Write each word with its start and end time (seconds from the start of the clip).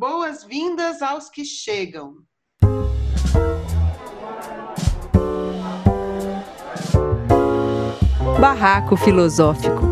Boas-vindas 0.00 1.02
aos 1.02 1.28
que 1.28 1.44
chegam. 1.44 2.18
Barraco 8.40 8.96
Filosófico. 8.96 9.82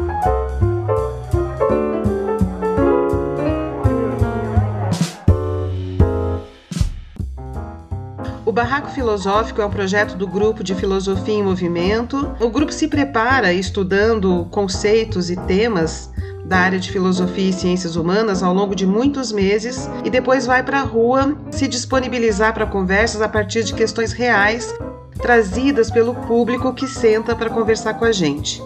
O 8.45 8.53
Barraco 8.53 8.91
Filosófico 8.91 9.61
é 9.61 9.67
um 9.67 9.71
projeto 9.71 10.17
do 10.17 10.29
Grupo 10.29 10.63
de 10.63 10.77
Filosofia 10.77 11.35
em 11.35 11.43
Movimento. 11.43 12.33
O 12.39 12.49
grupo 12.49 12.71
se 12.71 12.87
prepara 12.87 13.53
estudando 13.53 14.47
conceitos 14.53 15.31
e 15.31 15.37
temas 15.49 16.15
da 16.47 16.59
área 16.59 16.79
de 16.79 16.91
filosofia 16.91 17.51
e 17.51 17.53
ciências 17.53 17.97
humanas 17.97 18.43
ao 18.43 18.55
longo 18.55 18.75
de 18.75 18.87
muitos 18.87 19.33
meses 19.33 19.91
e 20.05 20.11
depois 20.11 20.47
vai 20.47 20.63
para 20.63 20.81
a 20.81 20.85
rua 20.85 21.37
se 21.51 21.67
disponibilizar 21.67 22.55
para 22.55 22.67
conversas 22.67 23.21
a 23.21 23.29
partir 23.29 23.65
de 23.65 23.75
questões 23.75 24.13
reais 24.13 24.73
trazidas 25.21 25.91
pelo 25.91 26.15
público 26.15 26.73
que 26.73 26.87
senta 26.87 27.35
para 27.35 27.51
conversar 27.51 27.95
com 27.95 28.05
a 28.05 28.13
gente. 28.13 28.63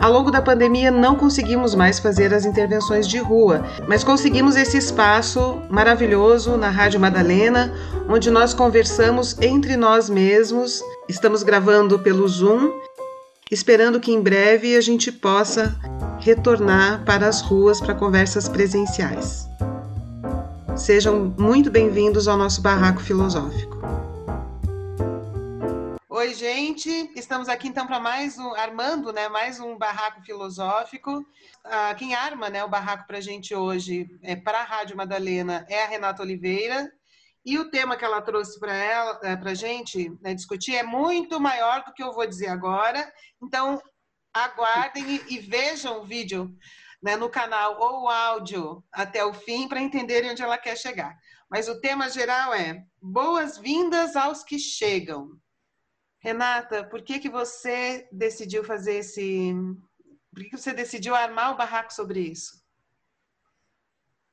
Ao 0.00 0.12
longo 0.12 0.30
da 0.30 0.42
pandemia 0.42 0.90
não 0.90 1.16
conseguimos 1.16 1.74
mais 1.74 1.98
fazer 1.98 2.32
as 2.34 2.44
intervenções 2.44 3.08
de 3.08 3.18
rua, 3.18 3.64
mas 3.88 4.04
conseguimos 4.04 4.56
esse 4.56 4.76
espaço 4.76 5.60
maravilhoso 5.70 6.56
na 6.56 6.68
Rádio 6.68 7.00
Madalena, 7.00 7.72
onde 8.08 8.30
nós 8.30 8.52
conversamos 8.52 9.36
entre 9.40 9.76
nós 9.76 10.10
mesmos. 10.10 10.82
Estamos 11.08 11.42
gravando 11.42 11.98
pelo 11.98 12.28
Zoom, 12.28 12.70
esperando 13.50 14.00
que 14.00 14.12
em 14.12 14.20
breve 14.20 14.76
a 14.76 14.80
gente 14.80 15.10
possa 15.10 15.74
retornar 16.24 17.04
para 17.04 17.28
as 17.28 17.42
ruas 17.42 17.82
para 17.82 17.94
conversas 17.94 18.48
presenciais. 18.48 19.46
Sejam 20.74 21.34
muito 21.38 21.70
bem-vindos 21.70 22.26
ao 22.26 22.38
nosso 22.38 22.62
barraco 22.62 23.02
filosófico. 23.02 23.76
Oi, 26.08 26.32
gente. 26.32 27.12
Estamos 27.14 27.46
aqui 27.46 27.68
então 27.68 27.86
para 27.86 28.00
mais 28.00 28.38
um 28.38 28.54
armando, 28.54 29.12
né? 29.12 29.28
Mais 29.28 29.60
um 29.60 29.76
barraco 29.76 30.22
filosófico. 30.22 31.22
Ah, 31.62 31.94
quem 31.94 32.14
arma, 32.14 32.48
né, 32.48 32.64
o 32.64 32.70
barraco 32.70 33.06
para 33.06 33.18
a 33.18 33.20
gente 33.20 33.54
hoje 33.54 34.08
é 34.22 34.34
para 34.34 34.62
a 34.62 34.64
Rádio 34.64 34.96
Madalena 34.96 35.66
é 35.68 35.84
a 35.84 35.88
Renata 35.88 36.22
Oliveira. 36.22 36.90
E 37.44 37.58
o 37.58 37.70
tema 37.70 37.98
que 37.98 38.04
ela 38.04 38.22
trouxe 38.22 38.58
para 38.58 38.74
ela, 38.74 39.14
para 39.16 39.50
a 39.50 39.54
gente 39.54 40.10
né, 40.22 40.32
discutir 40.32 40.74
é 40.74 40.82
muito 40.82 41.38
maior 41.38 41.84
do 41.84 41.92
que 41.92 42.02
eu 42.02 42.14
vou 42.14 42.26
dizer 42.26 42.48
agora. 42.48 43.12
Então, 43.42 43.78
aguardem 44.34 45.20
e, 45.30 45.38
vejam 45.38 46.00
o 46.00 46.04
vídeo 46.04 46.52
né, 47.00 47.16
no 47.16 47.30
canal 47.30 47.80
ou 47.80 48.02
o 48.02 48.08
áudio 48.08 48.84
até 48.92 49.24
o 49.24 49.32
fim 49.32 49.68
para 49.68 49.80
entenderem 49.80 50.32
onde 50.32 50.42
ela 50.42 50.58
quer 50.58 50.76
chegar. 50.76 51.16
Mas 51.48 51.68
o 51.68 51.80
tema 51.80 52.10
geral 52.10 52.52
é 52.52 52.84
boas-vindas 53.00 54.16
aos 54.16 54.42
que 54.42 54.58
chegam. 54.58 55.38
Renata, 56.18 56.82
por 56.88 57.02
que, 57.02 57.20
que 57.20 57.28
você 57.28 58.08
decidiu 58.10 58.64
fazer 58.64 58.96
esse. 58.96 59.54
Por 60.32 60.42
que, 60.42 60.50
que 60.50 60.56
você 60.56 60.72
decidiu 60.72 61.14
armar 61.14 61.52
o 61.52 61.56
barraco 61.56 61.92
sobre 61.92 62.20
isso? 62.20 62.64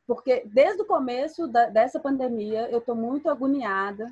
Porque 0.08 0.44
desde 0.46 0.82
o 0.82 0.86
começo 0.86 1.48
da, 1.48 1.68
dessa 1.68 2.00
pandemia 2.00 2.70
eu 2.72 2.80
estou 2.80 2.96
muito 2.96 3.30
agoniada 3.30 4.12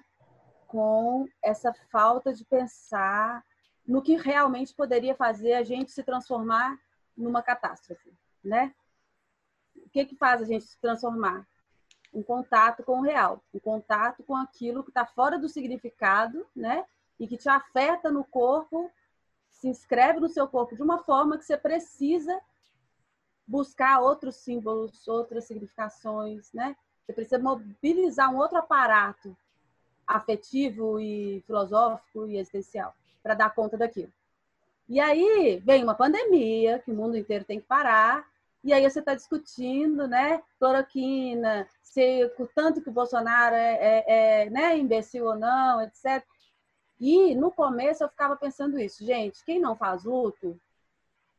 com 0.68 1.28
essa 1.42 1.74
falta 1.92 2.32
de 2.32 2.46
pensar 2.46 3.44
no 3.90 4.04
que 4.04 4.16
realmente 4.16 4.72
poderia 4.72 5.16
fazer 5.16 5.54
a 5.54 5.64
gente 5.64 5.92
se 5.92 6.04
transformar 6.04 6.80
numa 7.18 7.42
catástrofe, 7.42 8.14
né? 8.44 8.72
O 9.76 9.90
que 9.90 10.06
que 10.06 10.16
faz 10.16 10.44
a 10.44 10.46
gente 10.46 10.64
se 10.64 10.78
transformar? 10.78 11.48
Um 12.14 12.22
contato 12.22 12.84
com 12.84 13.00
o 13.00 13.02
real, 13.02 13.44
um 13.52 13.58
contato 13.58 14.22
com 14.22 14.36
aquilo 14.36 14.84
que 14.84 14.92
está 14.92 15.08
fora 15.08 15.40
do 15.40 15.50
significado, 15.50 16.46
né? 16.56 16.86
E 17.20 17.28
que 17.28 17.36
te 17.36 17.50
afeta 17.50 18.12
no 18.12 18.24
corpo, 18.24 18.92
se 19.50 19.68
inscreve 19.68 20.20
no 20.20 20.30
seu 20.30 20.48
corpo 20.48 20.76
de 20.76 20.84
uma 20.84 21.00
forma 21.00 21.40
que 21.40 21.44
você 21.44 21.58
precisa 21.58 22.40
buscar 23.48 24.02
outros 24.02 24.36
símbolos, 24.36 25.08
outras 25.08 25.46
significações, 25.46 26.54
né? 26.54 26.78
Você 27.04 27.14
precisa 27.14 27.40
mobilizar 27.40 28.32
um 28.32 28.38
outro 28.38 28.60
aparato 28.60 29.36
afetivo 30.06 31.00
e 31.00 31.42
filosófico 31.48 32.28
e 32.28 32.38
existencial 32.38 32.94
para 33.22 33.34
dar 33.34 33.54
conta 33.54 33.78
daquilo. 33.78 34.12
E 34.88 35.00
aí 35.00 35.62
vem 35.64 35.84
uma 35.84 35.96
pandemia, 35.96 36.80
que 36.80 36.92
o 36.92 36.96
mundo 36.96 37.18
inteiro 37.18 37.46
tem 37.46 37.60
que 37.60 37.68
parar, 37.68 38.28
e 38.64 38.74
aí 38.74 38.90
você 38.90 39.00
está 39.00 39.14
discutindo, 39.14 40.08
né, 40.08 40.42
cloroquina, 40.58 41.68
se 41.82 42.26
o 42.38 42.48
tanto 42.48 42.82
que 42.82 42.90
o 42.90 42.94
Bolsonaro 42.94 43.56
é, 43.56 43.76
é, 43.76 44.44
é 44.44 44.50
né, 44.50 44.78
imbecil 44.78 45.26
ou 45.26 45.36
não, 45.38 45.82
etc. 45.82 46.26
E 47.00 47.36
no 47.36 47.52
começo 47.52 48.04
eu 48.04 48.10
ficava 48.10 48.36
pensando 48.36 48.80
isso, 48.80 49.06
gente, 49.06 49.44
quem 49.46 49.60
não 49.60 49.76
faz 49.76 50.04
luto, 50.04 50.60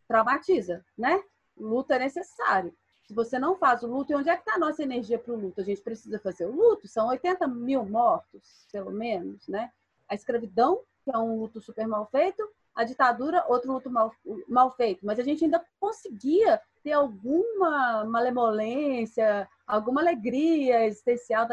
traumatiza, 0.08 0.84
né? 0.96 1.22
luto 1.60 1.92
é 1.92 1.98
necessário. 1.98 2.74
Se 3.02 3.14
você 3.14 3.38
não 3.38 3.56
faz 3.56 3.82
o 3.82 3.86
luto, 3.86 4.12
e 4.12 4.14
onde 4.14 4.28
é 4.28 4.36
que 4.36 4.42
está 4.42 4.54
a 4.54 4.58
nossa 4.58 4.82
energia 4.82 5.18
para 5.18 5.32
o 5.32 5.36
luto? 5.36 5.60
A 5.60 5.64
gente 5.64 5.80
precisa 5.80 6.18
fazer 6.18 6.46
o 6.46 6.52
luto, 6.52 6.88
são 6.88 7.08
80 7.08 7.46
mil 7.48 7.84
mortos, 7.84 8.66
pelo 8.72 8.90
menos, 8.90 9.46
né? 9.48 9.72
A 10.08 10.14
escravidão 10.14 10.80
que 11.04 11.14
é 11.14 11.18
um 11.18 11.40
luto 11.40 11.60
super 11.60 11.86
mal 11.86 12.06
feito, 12.06 12.48
a 12.74 12.84
ditadura, 12.84 13.44
outro 13.48 13.72
luto 13.72 13.90
mal, 13.90 14.12
mal 14.48 14.70
feito. 14.72 15.04
Mas 15.04 15.18
a 15.18 15.22
gente 15.22 15.44
ainda 15.44 15.64
conseguia 15.78 16.60
ter 16.82 16.92
alguma 16.92 18.04
malemolência, 18.04 19.48
alguma 19.66 20.00
alegria 20.00 20.86
existencial. 20.86 21.46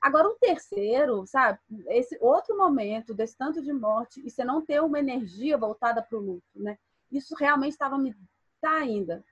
Agora, 0.00 0.28
um 0.28 0.38
terceiro, 0.38 1.26
sabe? 1.26 1.58
Esse 1.88 2.18
outro 2.20 2.56
momento 2.56 3.14
desse 3.14 3.36
tanto 3.36 3.62
de 3.62 3.72
morte 3.72 4.20
e 4.24 4.30
você 4.30 4.44
não 4.44 4.60
ter 4.60 4.82
uma 4.82 4.98
energia 4.98 5.56
voltada 5.56 6.02
para 6.02 6.18
o 6.18 6.20
luto, 6.20 6.44
né? 6.54 6.78
Isso 7.10 7.34
realmente 7.34 7.72
estava 7.72 7.96
me. 7.96 8.14
Tá 8.60 8.72
ainda. 8.72 9.24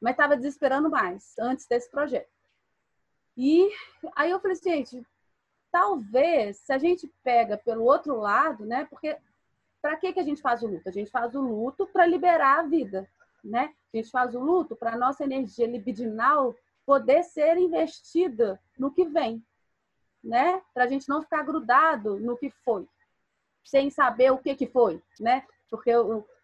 Mas 0.00 0.12
estava 0.12 0.36
desesperando 0.36 0.88
mais 0.88 1.34
antes 1.38 1.66
desse 1.66 1.90
projeto. 1.90 2.30
E 3.36 3.68
aí 4.14 4.30
eu 4.30 4.40
falei, 4.40 4.56
gente, 4.56 5.04
talvez, 5.74 6.58
se 6.58 6.72
a 6.72 6.78
gente 6.78 7.12
pega 7.24 7.58
pelo 7.58 7.82
outro 7.82 8.16
lado, 8.16 8.64
né? 8.64 8.84
Porque 8.84 9.18
para 9.82 9.96
que, 9.96 10.12
que 10.12 10.20
a 10.20 10.22
gente 10.22 10.40
faz 10.40 10.62
o 10.62 10.68
luto? 10.68 10.88
A 10.88 10.92
gente 10.92 11.10
faz 11.10 11.34
o 11.34 11.40
luto 11.40 11.84
para 11.88 12.06
liberar 12.06 12.60
a 12.60 12.62
vida, 12.62 13.10
né? 13.42 13.74
A 13.92 13.96
gente 13.96 14.08
faz 14.08 14.36
o 14.36 14.38
luto 14.38 14.76
para 14.76 14.92
a 14.92 14.96
nossa 14.96 15.24
energia 15.24 15.66
libidinal 15.66 16.54
poder 16.86 17.24
ser 17.24 17.56
investida 17.56 18.60
no 18.78 18.92
que 18.92 19.04
vem, 19.04 19.44
né? 20.22 20.62
Para 20.72 20.84
a 20.84 20.86
gente 20.86 21.08
não 21.08 21.20
ficar 21.20 21.42
grudado 21.42 22.20
no 22.20 22.36
que 22.36 22.50
foi, 22.64 22.86
sem 23.64 23.90
saber 23.90 24.30
o 24.30 24.38
que, 24.38 24.54
que 24.54 24.68
foi, 24.68 25.02
né? 25.18 25.44
Porque 25.68 25.90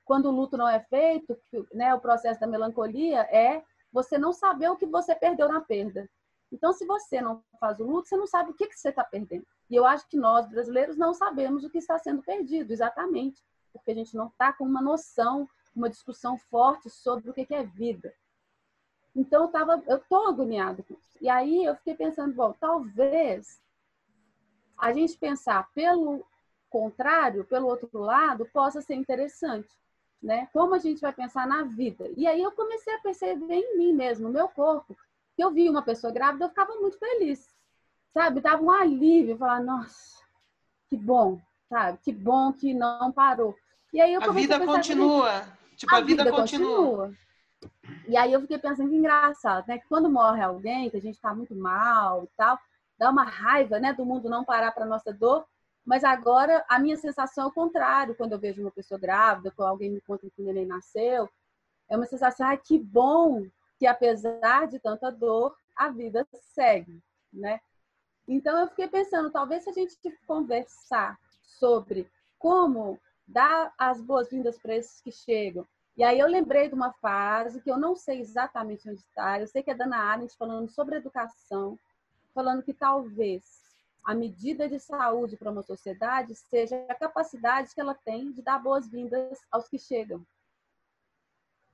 quando 0.04 0.26
o 0.26 0.32
luto 0.32 0.56
não 0.56 0.68
é 0.68 0.80
feito, 0.80 1.38
né, 1.72 1.94
o 1.94 2.00
processo 2.00 2.40
da 2.40 2.48
melancolia 2.48 3.20
é 3.30 3.62
você 3.92 4.18
não 4.18 4.32
saber 4.32 4.70
o 4.70 4.76
que 4.76 4.86
você 4.86 5.14
perdeu 5.14 5.48
na 5.48 5.60
perda. 5.60 6.10
Então, 6.52 6.72
se 6.72 6.84
você 6.84 7.20
não 7.20 7.42
faz 7.58 7.78
o 7.78 7.84
luto, 7.84 8.08
você 8.08 8.16
não 8.16 8.26
sabe 8.26 8.50
o 8.50 8.54
que, 8.54 8.66
que 8.66 8.78
você 8.78 8.88
está 8.88 9.04
perdendo. 9.04 9.46
E 9.68 9.76
eu 9.76 9.86
acho 9.86 10.08
que 10.08 10.16
nós, 10.16 10.48
brasileiros, 10.48 10.96
não 10.96 11.14
sabemos 11.14 11.64
o 11.64 11.70
que 11.70 11.78
está 11.78 11.98
sendo 11.98 12.22
perdido, 12.22 12.72
exatamente, 12.72 13.42
porque 13.72 13.92
a 13.92 13.94
gente 13.94 14.16
não 14.16 14.26
está 14.26 14.52
com 14.52 14.64
uma 14.64 14.82
noção, 14.82 15.48
uma 15.74 15.88
discussão 15.88 16.36
forte 16.36 16.90
sobre 16.90 17.30
o 17.30 17.32
que, 17.32 17.46
que 17.46 17.54
é 17.54 17.64
vida. 17.64 18.12
Então, 19.14 19.44
eu 19.44 19.48
tava, 19.48 19.82
eu 19.86 19.98
tô 19.98 20.26
agoniada 20.26 20.82
com 20.82 20.94
isso. 20.94 21.18
E 21.20 21.28
aí 21.28 21.64
eu 21.64 21.76
fiquei 21.76 21.94
pensando, 21.94 22.34
bom, 22.34 22.52
talvez 22.52 23.62
a 24.76 24.92
gente 24.92 25.16
pensar 25.18 25.70
pelo 25.72 26.24
contrário, 26.70 27.44
pelo 27.44 27.66
outro 27.66 27.98
lado, 27.98 28.48
possa 28.52 28.80
ser 28.80 28.94
interessante, 28.94 29.68
né? 30.22 30.48
Como 30.52 30.74
a 30.74 30.78
gente 30.78 31.00
vai 31.00 31.12
pensar 31.12 31.46
na 31.46 31.64
vida? 31.64 32.08
E 32.16 32.26
aí 32.26 32.40
eu 32.40 32.52
comecei 32.52 32.94
a 32.94 33.00
perceber 33.00 33.56
em 33.56 33.76
mim 33.76 33.92
mesmo, 33.92 34.28
no 34.28 34.32
meu 34.32 34.48
corpo, 34.48 34.96
que 35.40 35.44
eu 35.44 35.50
via 35.50 35.70
uma 35.70 35.80
pessoa 35.80 36.12
grávida, 36.12 36.44
eu 36.44 36.48
ficava 36.50 36.74
muito 36.74 36.98
feliz. 36.98 37.48
Sabe? 38.12 38.42
Dava 38.42 38.62
um 38.62 38.70
alívio, 38.70 39.38
falar, 39.38 39.62
nossa, 39.62 40.22
que 40.86 40.98
bom, 40.98 41.40
sabe? 41.66 41.98
Que 42.02 42.12
bom 42.12 42.52
que 42.52 42.74
não 42.74 43.10
parou. 43.10 43.56
E 43.90 44.02
aí 44.02 44.12
eu 44.12 44.22
a 44.22 44.28
vida 44.32 44.56
a 44.56 44.66
continua. 44.66 45.48
Tipo, 45.76 45.94
a, 45.94 45.96
a 45.96 46.00
vida, 46.02 46.24
vida 46.24 46.36
continua. 46.36 46.76
continua. 46.76 47.14
E 48.06 48.18
aí 48.18 48.30
eu 48.34 48.40
fiquei 48.42 48.58
pensando 48.58 48.90
que 48.90 48.96
engraçado, 48.96 49.66
né? 49.66 49.78
Que 49.78 49.88
quando 49.88 50.10
morre 50.10 50.42
alguém, 50.42 50.90
que 50.90 50.98
a 50.98 51.00
gente 51.00 51.18
tá 51.18 51.34
muito 51.34 51.54
mal 51.54 52.24
e 52.24 52.28
tal, 52.36 52.58
dá 52.98 53.08
uma 53.08 53.24
raiva, 53.24 53.78
né, 53.80 53.94
do 53.94 54.04
mundo 54.04 54.28
não 54.28 54.44
parar 54.44 54.72
para 54.72 54.84
nossa 54.84 55.10
dor. 55.10 55.46
Mas 55.86 56.04
agora 56.04 56.62
a 56.68 56.78
minha 56.78 56.98
sensação 56.98 57.44
é 57.44 57.46
o 57.46 57.52
contrário, 57.52 58.14
quando 58.14 58.32
eu 58.32 58.38
vejo 58.38 58.60
uma 58.60 58.70
pessoa 58.70 59.00
grávida, 59.00 59.50
quando 59.56 59.70
alguém 59.70 59.90
me 59.90 60.02
conta 60.02 60.28
que 60.28 60.42
o 60.42 60.44
neném 60.44 60.66
nasceu, 60.66 61.30
é 61.88 61.96
uma 61.96 62.04
sensação, 62.04 62.46
ah, 62.46 62.56
que 62.58 62.78
bom 62.78 63.46
que 63.80 63.86
apesar 63.86 64.68
de 64.68 64.78
tanta 64.78 65.10
dor, 65.10 65.56
a 65.74 65.88
vida 65.88 66.28
segue, 66.52 67.02
né? 67.32 67.62
Então 68.28 68.58
eu 68.58 68.68
fiquei 68.68 68.86
pensando, 68.86 69.30
talvez 69.30 69.64
se 69.64 69.70
a 69.70 69.72
gente 69.72 69.96
conversar 70.26 71.18
sobre 71.42 72.06
como 72.38 73.00
dar 73.26 73.72
as 73.78 73.98
boas-vindas 73.98 74.58
para 74.58 74.76
esses 74.76 75.00
que 75.00 75.10
chegam 75.10 75.66
E 75.96 76.04
aí 76.04 76.18
eu 76.18 76.26
lembrei 76.28 76.68
de 76.68 76.74
uma 76.74 76.92
frase 76.92 77.62
que 77.62 77.70
eu 77.70 77.78
não 77.78 77.96
sei 77.96 78.20
exatamente 78.20 78.86
onde 78.86 79.00
está, 79.00 79.40
eu 79.40 79.46
sei 79.46 79.62
que 79.62 79.70
é 79.70 79.74
Dana 79.74 79.96
Arendt 79.96 80.36
falando 80.36 80.68
sobre 80.68 80.96
educação, 80.96 81.78
falando 82.34 82.62
que 82.62 82.74
talvez 82.74 83.62
a 84.04 84.14
medida 84.14 84.68
de 84.68 84.78
saúde 84.78 85.38
para 85.38 85.50
uma 85.50 85.62
sociedade 85.62 86.34
seja 86.34 86.84
a 86.86 86.94
capacidade 86.94 87.74
que 87.74 87.80
ela 87.80 87.94
tem 87.94 88.30
de 88.30 88.42
dar 88.42 88.58
boas-vindas 88.58 89.38
aos 89.50 89.68
que 89.68 89.78
chegam. 89.78 90.22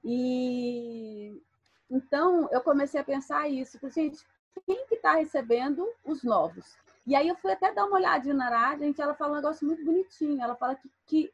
E 0.05 1.43
então 1.91 2.49
eu 2.51 2.61
comecei 2.61 3.01
a 3.01 3.05
pensar 3.05 3.49
isso, 3.49 3.79
gente, 3.91 4.25
quem 4.65 4.87
que 4.87 4.97
está 4.97 5.15
recebendo 5.15 5.89
os 6.05 6.23
novos? 6.23 6.77
E 7.07 7.15
aí 7.15 7.29
eu 7.29 7.37
fui 7.37 7.53
até 7.53 7.73
dar 7.73 7.87
uma 7.87 7.97
olhadinha 7.97 8.35
na 8.35 8.49
Arendt, 8.49 9.01
ela 9.01 9.15
fala 9.15 9.33
um 9.33 9.37
negócio 9.37 9.67
muito 9.67 9.85
bonitinho, 9.85 10.43
ela 10.43 10.57
fala 10.57 10.75
que, 10.75 10.91
que 11.07 11.33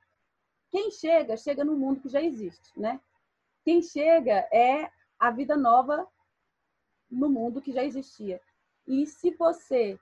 quem 0.70 0.90
chega, 0.90 1.36
chega 1.36 1.64
no 1.64 1.76
mundo 1.76 2.00
que 2.00 2.08
já 2.08 2.20
existe, 2.20 2.78
né? 2.78 3.00
Quem 3.64 3.80
chega 3.80 4.46
é 4.52 4.90
a 5.18 5.30
vida 5.30 5.56
nova 5.56 6.06
no 7.10 7.28
mundo 7.28 7.62
que 7.62 7.72
já 7.72 7.84
existia. 7.84 8.40
E 8.86 9.06
se 9.06 9.30
você, 9.30 9.98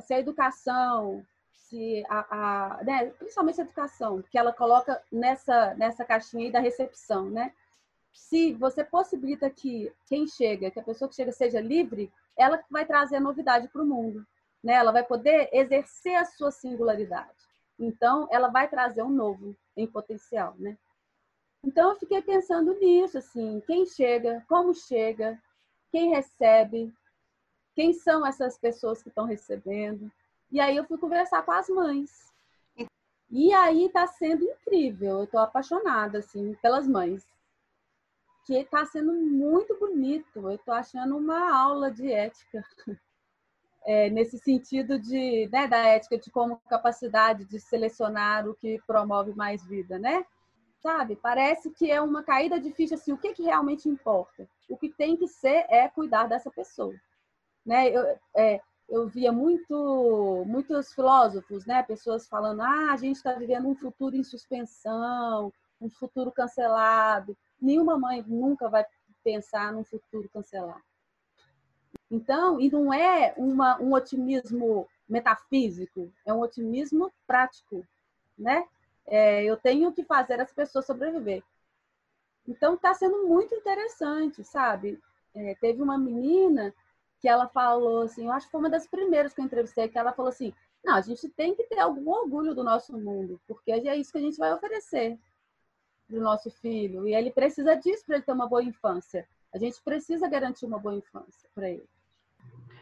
se 0.00 0.14
a 0.14 0.18
educação, 0.18 1.24
se 1.52 2.04
a, 2.08 2.78
a 2.78 2.84
né, 2.84 3.06
principalmente 3.10 3.60
a 3.60 3.64
educação, 3.64 4.22
que 4.22 4.38
ela 4.38 4.52
coloca 4.52 5.02
nessa 5.10 5.74
nessa 5.74 6.04
caixinha 6.04 6.46
aí 6.46 6.52
da 6.52 6.60
recepção, 6.60 7.30
né? 7.30 7.52
Se 8.12 8.52
você 8.54 8.84
possibilita 8.84 9.48
que 9.50 9.92
quem 10.06 10.26
chega, 10.26 10.70
que 10.70 10.78
a 10.78 10.84
pessoa 10.84 11.08
que 11.08 11.14
chega 11.14 11.32
seja 11.32 11.60
livre, 11.60 12.12
ela 12.36 12.62
vai 12.70 12.84
trazer 12.84 13.16
a 13.16 13.20
novidade 13.20 13.68
para 13.68 13.82
o 13.82 13.86
mundo, 13.86 14.26
né? 14.62 14.74
Ela 14.74 14.92
vai 14.92 15.02
poder 15.02 15.48
exercer 15.52 16.14
a 16.16 16.24
sua 16.24 16.50
singularidade. 16.50 17.30
Então, 17.78 18.28
ela 18.30 18.48
vai 18.48 18.68
trazer 18.68 19.02
um 19.02 19.10
novo 19.10 19.56
em 19.76 19.86
potencial, 19.86 20.54
né? 20.58 20.76
Então, 21.64 21.90
eu 21.90 21.98
fiquei 21.98 22.20
pensando 22.20 22.74
nisso, 22.78 23.18
assim, 23.18 23.62
quem 23.66 23.86
chega, 23.86 24.44
como 24.48 24.74
chega, 24.74 25.40
quem 25.90 26.10
recebe, 26.10 26.92
quem 27.74 27.92
são 27.92 28.26
essas 28.26 28.58
pessoas 28.58 29.02
que 29.02 29.08
estão 29.08 29.24
recebendo. 29.24 30.10
E 30.50 30.60
aí 30.60 30.76
eu 30.76 30.84
fui 30.84 30.98
conversar 30.98 31.42
com 31.42 31.52
as 31.52 31.68
mães. 31.68 32.32
E 33.30 33.52
aí 33.54 33.86
está 33.86 34.06
sendo 34.06 34.44
incrível, 34.44 35.18
eu 35.18 35.24
estou 35.24 35.40
apaixonada, 35.40 36.18
assim, 36.18 36.54
pelas 36.60 36.86
mães. 36.86 37.26
Que 38.44 38.56
está 38.58 38.84
sendo 38.84 39.12
muito 39.12 39.78
bonito, 39.78 40.40
eu 40.40 40.52
estou 40.52 40.74
achando 40.74 41.16
uma 41.16 41.54
aula 41.56 41.90
de 41.90 42.10
ética. 42.10 42.64
é, 43.84 44.08
nesse 44.10 44.38
sentido 44.38 44.98
de, 44.98 45.48
né, 45.52 45.66
da 45.66 45.78
ética 45.78 46.18
de 46.18 46.30
como 46.30 46.60
capacidade 46.68 47.44
de 47.44 47.58
selecionar 47.60 48.48
o 48.48 48.54
que 48.54 48.80
promove 48.86 49.34
mais 49.34 49.64
vida, 49.66 49.98
né? 49.98 50.24
Sabe? 50.80 51.16
Parece 51.16 51.70
que 51.70 51.90
é 51.90 52.00
uma 52.00 52.22
caída 52.22 52.58
de 52.58 52.72
ficha 52.72 52.94
assim, 52.94 53.12
o 53.12 53.18
que, 53.18 53.32
que 53.32 53.42
realmente 53.42 53.88
importa? 53.88 54.48
O 54.68 54.76
que 54.76 54.88
tem 54.88 55.16
que 55.16 55.28
ser 55.28 55.64
é 55.68 55.88
cuidar 55.88 56.26
dessa 56.26 56.50
pessoa, 56.50 56.94
né? 57.64 57.88
Eu, 57.88 58.18
é, 58.36 58.60
eu 58.88 59.08
via 59.08 59.32
muito, 59.32 60.44
muitos 60.46 60.92
filósofos, 60.92 61.66
né? 61.66 61.82
Pessoas 61.82 62.28
falando, 62.28 62.62
ah, 62.62 62.92
a 62.92 62.96
gente 62.96 63.16
está 63.16 63.32
vivendo 63.32 63.68
um 63.68 63.74
futuro 63.74 64.16
em 64.16 64.24
suspensão, 64.24 65.52
um 65.80 65.90
futuro 65.90 66.30
cancelado. 66.30 67.36
Nenhuma 67.62 67.96
mãe 67.96 68.24
nunca 68.26 68.68
vai 68.68 68.84
pensar 69.22 69.72
num 69.72 69.84
futuro 69.84 70.28
cancelado. 70.28 70.82
Então, 72.10 72.60
e 72.60 72.70
não 72.70 72.92
é 72.92 73.32
uma, 73.36 73.80
um 73.80 73.94
otimismo 73.94 74.86
metafísico, 75.08 76.12
é 76.26 76.32
um 76.32 76.40
otimismo 76.40 77.12
prático, 77.26 77.86
né? 78.36 78.66
É, 79.06 79.44
eu 79.44 79.56
tenho 79.56 79.92
que 79.92 80.04
fazer 80.04 80.40
as 80.40 80.52
pessoas 80.52 80.84
sobreviver. 80.84 81.42
Então, 82.46 82.74
está 82.74 82.92
sendo 82.92 83.26
muito 83.26 83.54
interessante, 83.54 84.44
sabe? 84.44 85.00
É, 85.34 85.54
teve 85.54 85.80
uma 85.80 85.96
menina 85.96 86.74
que 87.20 87.28
ela 87.28 87.48
falou 87.48 88.02
assim, 88.02 88.26
eu 88.26 88.32
acho 88.32 88.46
que 88.46 88.52
foi 88.52 88.60
uma 88.60 88.70
das 88.70 88.86
primeiras 88.86 89.32
que 89.32 89.40
eu 89.40 89.44
entrevistei, 89.44 89.88
que 89.88 89.96
ela 89.96 90.12
falou 90.12 90.28
assim, 90.28 90.52
não, 90.84 90.96
a 90.96 91.00
gente 91.00 91.28
tem 91.28 91.54
que 91.54 91.62
ter 91.64 91.78
algum 91.78 92.10
orgulho 92.10 92.54
do 92.54 92.64
nosso 92.64 92.92
mundo, 92.98 93.40
porque 93.46 93.70
é 93.70 93.96
isso 93.96 94.10
que 94.10 94.18
a 94.18 94.22
gente 94.22 94.36
vai 94.36 94.52
oferecer 94.52 95.18
para 96.12 96.20
o 96.20 96.22
nosso 96.22 96.50
filho. 96.50 97.08
E 97.08 97.14
ele 97.14 97.30
precisa 97.30 97.74
disso 97.74 98.04
para 98.06 98.16
ele 98.16 98.24
ter 98.24 98.32
uma 98.32 98.46
boa 98.46 98.62
infância. 98.62 99.26
A 99.54 99.58
gente 99.58 99.80
precisa 99.82 100.28
garantir 100.28 100.66
uma 100.66 100.78
boa 100.78 100.94
infância 100.94 101.48
para 101.54 101.70
ele. 101.70 101.88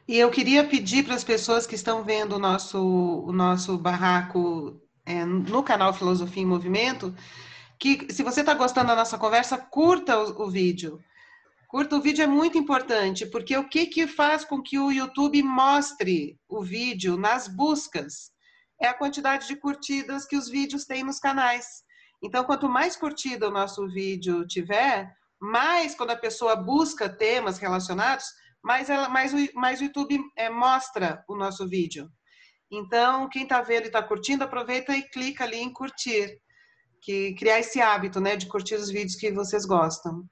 E 0.08 0.18
eu 0.18 0.30
queria 0.30 0.66
pedir 0.66 1.04
para 1.04 1.14
as 1.14 1.22
pessoas 1.22 1.66
que 1.66 1.76
estão 1.76 2.02
vendo 2.02 2.34
o 2.34 2.38
nosso, 2.38 2.78
o 2.80 3.32
nosso 3.32 3.78
barraco 3.78 4.80
é, 5.06 5.24
no 5.24 5.62
canal 5.62 5.94
Filosofia 5.94 6.42
em 6.42 6.46
Movimento, 6.46 7.14
que 7.78 8.12
se 8.12 8.22
você 8.22 8.40
está 8.40 8.54
gostando 8.54 8.88
da 8.88 8.96
nossa 8.96 9.16
conversa, 9.16 9.56
curta 9.56 10.18
o, 10.18 10.46
o, 10.46 10.50
vídeo. 10.50 11.00
Curta 11.68 11.96
o 11.96 12.00
vídeo 12.00 12.24
é 12.24 12.26
muito 12.26 12.58
importante, 12.58 13.24
porque 13.26 13.56
o 13.56 13.68
que, 13.68 13.86
que 13.86 14.08
faz 14.08 14.44
com 14.44 14.60
que 14.60 14.78
o 14.78 14.90
YouTube 14.90 15.42
mostre 15.44 16.36
o 16.48 16.60
vídeo 16.60 17.16
nas 17.16 17.46
buscas 17.46 18.32
é 18.80 18.88
a 18.88 18.94
quantidade 18.94 19.46
de 19.46 19.54
curtidas 19.54 20.24
que 20.26 20.36
os 20.36 20.48
vídeos 20.48 20.84
têm 20.84 21.04
nos 21.04 21.20
canais. 21.20 21.84
Então, 22.22 22.44
quanto 22.44 22.68
mais 22.68 22.96
curtida 22.96 23.48
o 23.48 23.52
nosso 23.52 23.86
vídeo 23.88 24.46
tiver, 24.46 25.10
mais 25.40 25.94
quando 25.94 26.10
a 26.10 26.16
pessoa 26.16 26.54
busca 26.54 27.08
temas 27.08 27.58
relacionados, 27.58 28.26
mais, 28.62 28.90
ela, 28.90 29.08
mais, 29.08 29.32
o, 29.32 29.38
mais 29.54 29.80
o 29.80 29.84
YouTube 29.84 30.20
é, 30.36 30.50
mostra 30.50 31.24
o 31.26 31.34
nosso 31.34 31.66
vídeo. 31.66 32.10
Então, 32.70 33.28
quem 33.28 33.44
está 33.44 33.62
vendo 33.62 33.84
e 33.84 33.86
está 33.86 34.02
curtindo, 34.02 34.44
aproveita 34.44 34.94
e 34.94 35.02
clica 35.02 35.44
ali 35.44 35.56
em 35.56 35.72
curtir, 35.72 36.38
que 37.02 37.34
criar 37.34 37.58
esse 37.58 37.80
hábito, 37.80 38.20
né, 38.20 38.36
de 38.36 38.46
curtir 38.46 38.74
os 38.74 38.90
vídeos 38.90 39.16
que 39.16 39.32
vocês 39.32 39.64
gostam. 39.64 40.24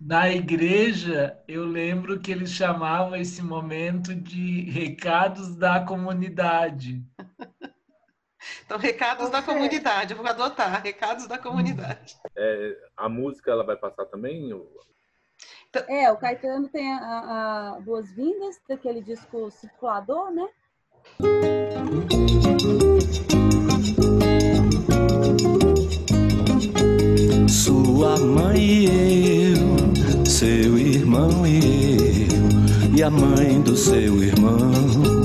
Na 0.00 0.30
igreja, 0.30 1.36
eu 1.48 1.64
lembro 1.66 2.20
que 2.20 2.30
eles 2.30 2.52
chamavam 2.52 3.16
esse 3.16 3.42
momento 3.42 4.14
de 4.14 4.70
recados 4.70 5.56
da 5.56 5.84
comunidade. 5.84 7.04
Então, 8.64 8.78
recados 8.78 9.30
da 9.30 9.42
comunidade, 9.42 10.12
eu 10.12 10.16
vou 10.16 10.26
adotar, 10.26 10.82
recados 10.82 11.26
da 11.26 11.38
comunidade. 11.38 12.16
É, 12.36 12.76
a 12.96 13.08
música 13.08 13.50
ela 13.50 13.64
vai 13.64 13.76
passar 13.76 14.06
também? 14.06 14.50
Então... 15.68 15.84
É, 15.88 16.10
o 16.10 16.16
Caetano 16.16 16.68
tem 16.68 16.92
a, 16.92 17.74
a 17.76 17.80
Boas-Vindas, 17.80 18.60
daquele 18.68 19.02
disco 19.02 19.50
circulador, 19.50 20.30
né? 20.30 20.48
Sua 27.48 28.18
mãe 28.18 28.58
e 28.58 29.52
eu, 29.52 30.26
seu 30.26 30.78
irmão 30.78 31.46
e 31.46 31.96
eu, 31.96 32.96
e 32.96 33.02
a 33.02 33.10
mãe 33.10 33.60
do 33.60 33.76
seu 33.76 34.22
irmão. 34.22 35.17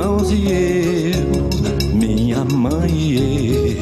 Irmãos 0.00 0.30
e 0.32 1.12
eu, 1.12 1.94
minha 1.94 2.42
mãe 2.44 2.90
e 2.90 3.76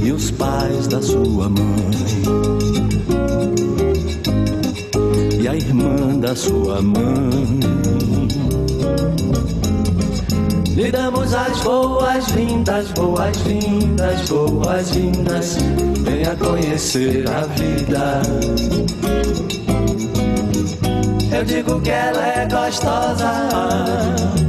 eu, 0.00 0.06
e 0.06 0.12
os 0.12 0.30
pais 0.32 0.88
da 0.88 1.00
sua 1.00 1.48
mãe 1.48 1.90
a 5.48 5.56
irmã 5.56 6.18
da 6.20 6.34
sua 6.34 6.80
mãe. 6.80 7.58
Lhe 10.76 10.92
damos 10.92 11.34
as 11.34 11.60
boas-vindas, 11.62 12.92
boas-vindas, 12.92 14.28
boas-vindas. 14.28 15.56
Venha 16.04 16.36
conhecer 16.36 17.24
a 17.28 17.46
vida. 17.46 18.22
Eu 21.36 21.44
digo 21.44 21.80
que 21.80 21.90
ela 21.90 22.26
é 22.28 22.46
gostosa. 22.46 24.39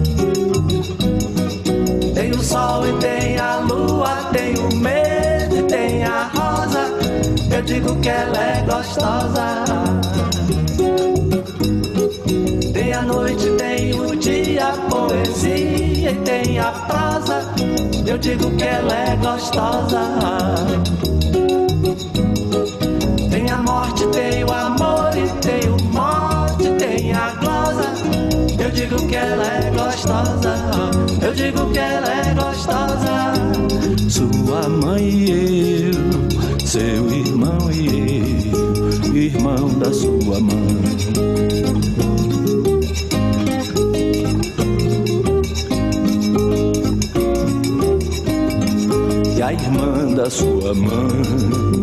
Sol 2.52 2.86
e 2.86 2.92
tem 2.98 3.40
a 3.40 3.60
lua, 3.60 4.30
tem 4.34 4.54
o 4.58 4.76
medo 4.76 5.56
e 5.56 5.64
tem 5.64 6.04
a 6.04 6.30
rosa. 6.36 6.92
Eu 7.50 7.62
digo 7.62 7.96
que 8.02 8.10
ela 8.10 8.38
é 8.38 8.66
gostosa. 8.70 9.64
Tem 12.74 12.92
a 12.92 13.02
noite, 13.04 13.50
tem 13.52 13.98
o 13.98 14.14
dia, 14.18 14.68
a 14.68 14.74
poesia 14.90 16.12
e 16.12 16.16
tem 16.26 16.60
a 16.60 16.74
prosa. 16.74 17.46
Eu 18.06 18.18
digo 18.18 18.52
que 18.58 18.66
ela 18.66 18.96
é 18.96 19.16
gostosa. 19.16 20.02
Tem 23.30 23.50
a 23.50 23.58
morte, 23.60 24.06
tem 24.08 24.44
o 24.44 24.52
amor 24.52 24.91
que 29.12 29.18
ela 29.18 29.46
é 29.46 29.70
gostosa. 29.72 30.56
Eu 31.22 31.34
digo 31.34 31.70
que 31.72 31.80
ela 31.80 32.08
é 32.10 32.34
gostosa. 32.34 33.34
Sua 34.10 34.70
mãe 34.70 35.04
e 35.04 35.92
eu, 35.92 36.66
seu 36.66 37.12
irmão 37.12 37.70
e 37.74 38.48
eu, 39.04 39.16
irmão 39.16 39.70
da 39.80 39.92
sua 39.92 40.40
mãe. 40.40 40.82
a 49.44 49.54
irmã 49.54 50.14
da 50.14 50.30
sua 50.30 50.74
mãe. 50.74 51.81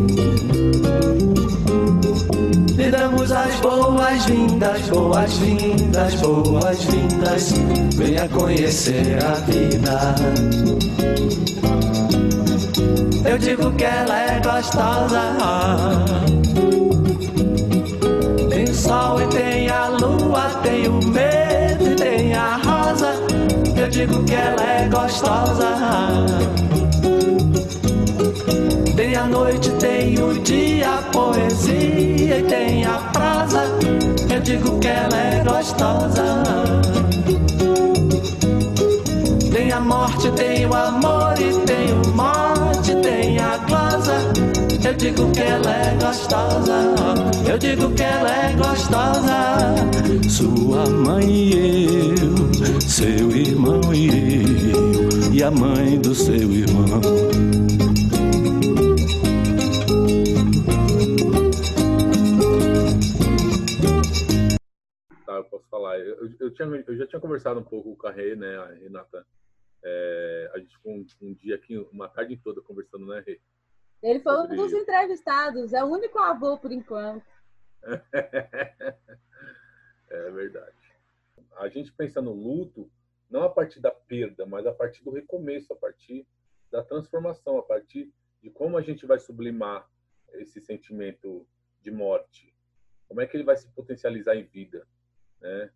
Boas-vindas, 3.69 4.81
boas-vindas, 4.89 6.15
boas-vindas. 6.15 7.53
Venha 7.97 8.27
conhecer 8.29 9.19
a 9.23 9.35
vida. 9.45 10.15
Eu 13.29 13.37
digo 13.37 13.71
que 13.73 13.85
ela 13.85 14.19
é 14.23 14.41
gostosa. 14.41 15.21
Tem 18.49 18.65
o 18.65 18.75
sol 18.75 19.21
e 19.21 19.27
tem 19.27 19.69
a 19.69 19.89
lua, 19.89 20.49
tem 20.63 20.89
o 20.89 21.05
medo 21.05 21.93
e 21.93 21.95
tem 21.95 22.35
a 22.35 22.57
rosa. 22.57 23.13
Eu 23.77 23.89
digo 23.91 24.25
que 24.25 24.35
ela 24.35 24.63
é 24.63 24.89
gostosa. 24.89 25.77
Tem 28.97 29.15
a 29.15 29.27
noite, 29.27 29.71
tem 29.73 30.19
o 30.23 30.41
dia, 30.41 30.91
a 30.91 31.03
poesia 31.13 32.39
e 32.39 32.43
tem 32.45 32.85
a 32.85 32.99
prosa. 33.49 33.65
Eu 34.33 34.41
digo 34.41 34.79
que 34.79 34.89
ela 34.89 35.17
é 35.17 35.43
gostosa. 35.43 36.43
Tem 39.51 39.73
a 39.73 39.81
morte, 39.81 40.31
tem 40.33 40.67
o 40.67 40.75
amor 40.75 41.35
e 41.39 41.59
tem 41.67 41.93
o 41.93 42.15
morte, 42.15 42.95
tem 42.97 43.39
a 43.39 43.57
glosa. 43.59 44.19
Eu 44.85 44.95
digo 44.95 45.31
que 45.33 45.41
ela 45.41 45.71
é 45.71 45.97
gostosa. 46.01 46.95
Eu 47.47 47.59
digo 47.59 47.91
que 47.93 48.03
ela 48.03 48.31
é 48.31 48.55
gostosa. 48.55 49.75
Sua 50.29 50.89
mãe 50.91 51.25
e 51.27 52.15
eu, 52.21 52.81
seu 52.81 53.31
irmão 53.31 53.81
e 53.93 54.09
eu, 54.09 55.33
e 55.33 55.43
a 55.43 55.51
mãe 55.51 55.99
do 55.99 56.15
seu 56.15 56.53
irmão. 56.53 57.68
Falar. 65.89 65.99
Eu, 66.01 66.35
eu, 66.39 66.51
tinha, 66.53 66.67
eu 66.87 66.97
já 66.97 67.07
tinha 67.07 67.21
conversado 67.21 67.61
um 67.61 67.65
pouco 67.65 67.97
com 67.97 68.07
a 68.07 68.11
Rê, 68.11 68.37
né, 68.37 68.57
a 68.59 68.67
Renata. 68.73 69.27
É, 69.83 70.51
a 70.55 70.59
gente 70.59 70.77
ficou 70.77 70.93
um, 70.93 71.07
um 71.23 71.35
dia 71.35 71.55
aqui, 71.55 71.79
uma 71.93 72.09
tarde 72.09 72.37
toda 72.37 72.61
conversando, 72.61 73.07
né, 73.07 73.23
Rê? 73.27 73.41
Ele 74.03 74.21
foi 74.21 74.33
um 74.33 74.43
Sobre- 74.43 74.57
dos 74.57 74.73
entrevistados, 74.73 75.73
é 75.73 75.83
o 75.83 75.89
único 75.89 76.19
avô 76.19 76.59
por 76.59 76.71
enquanto. 76.71 77.27
é 80.11 80.31
verdade. 80.31 80.77
A 81.57 81.69
gente 81.69 81.93
pensa 81.93 82.21
no 82.21 82.33
luto 82.33 82.91
não 83.31 83.43
a 83.43 83.51
partir 83.51 83.81
da 83.81 83.91
perda, 83.91 84.47
mas 84.47 84.67
a 84.67 84.73
partir 84.73 85.03
do 85.05 85.11
recomeço, 85.11 85.73
a 85.73 85.77
partir 85.77 86.27
da 86.71 86.83
transformação, 86.83 87.59
a 87.59 87.63
partir 87.63 88.13
de 88.43 88.51
como 88.51 88.77
a 88.77 88.83
gente 88.83 89.05
vai 89.05 89.19
sublimar 89.19 89.89
esse 90.35 90.61
sentimento 90.61 91.47
de 91.81 91.91
morte, 91.91 92.55
como 93.09 93.21
é 93.21 93.27
que 93.27 93.37
ele 93.37 93.45
vai 93.45 93.57
se 93.57 93.69
potencializar 93.69 94.37
em 94.37 94.45
vida, 94.45 94.87
né? 95.41 95.71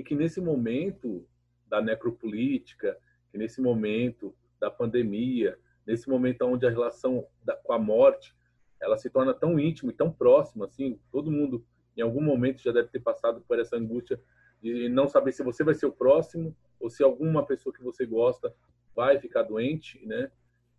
E 0.00 0.02
que 0.02 0.14
nesse 0.14 0.40
momento 0.40 1.28
da 1.68 1.82
necropolítica, 1.82 2.96
que 3.30 3.36
nesse 3.36 3.60
momento 3.60 4.34
da 4.58 4.70
pandemia, 4.70 5.58
nesse 5.86 6.08
momento 6.08 6.40
onde 6.46 6.66
a 6.66 6.70
relação 6.70 7.26
da, 7.44 7.54
com 7.54 7.74
a 7.74 7.78
morte 7.78 8.34
ela 8.80 8.96
se 8.96 9.10
torna 9.10 9.34
tão 9.34 9.60
íntima 9.60 9.92
e 9.92 9.94
tão 9.94 10.10
próxima, 10.10 10.64
assim, 10.64 10.98
todo 11.12 11.30
mundo 11.30 11.62
em 11.94 12.00
algum 12.00 12.22
momento 12.22 12.62
já 12.62 12.72
deve 12.72 12.88
ter 12.88 13.00
passado 13.00 13.42
por 13.42 13.58
essa 13.58 13.76
angústia 13.76 14.18
de 14.62 14.88
não 14.88 15.06
saber 15.06 15.32
se 15.32 15.42
você 15.42 15.62
vai 15.62 15.74
ser 15.74 15.84
o 15.84 15.92
próximo 15.92 16.56
ou 16.80 16.88
se 16.88 17.02
alguma 17.02 17.44
pessoa 17.44 17.70
que 17.70 17.82
você 17.82 18.06
gosta 18.06 18.54
vai 18.96 19.18
ficar 19.18 19.42
doente, 19.42 20.00
né? 20.06 20.32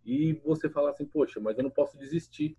E 0.04 0.32
você 0.44 0.68
falar 0.68 0.90
assim, 0.90 1.06
poxa, 1.06 1.38
mas 1.38 1.56
eu 1.56 1.62
não 1.62 1.70
posso 1.70 1.96
desistir. 1.96 2.58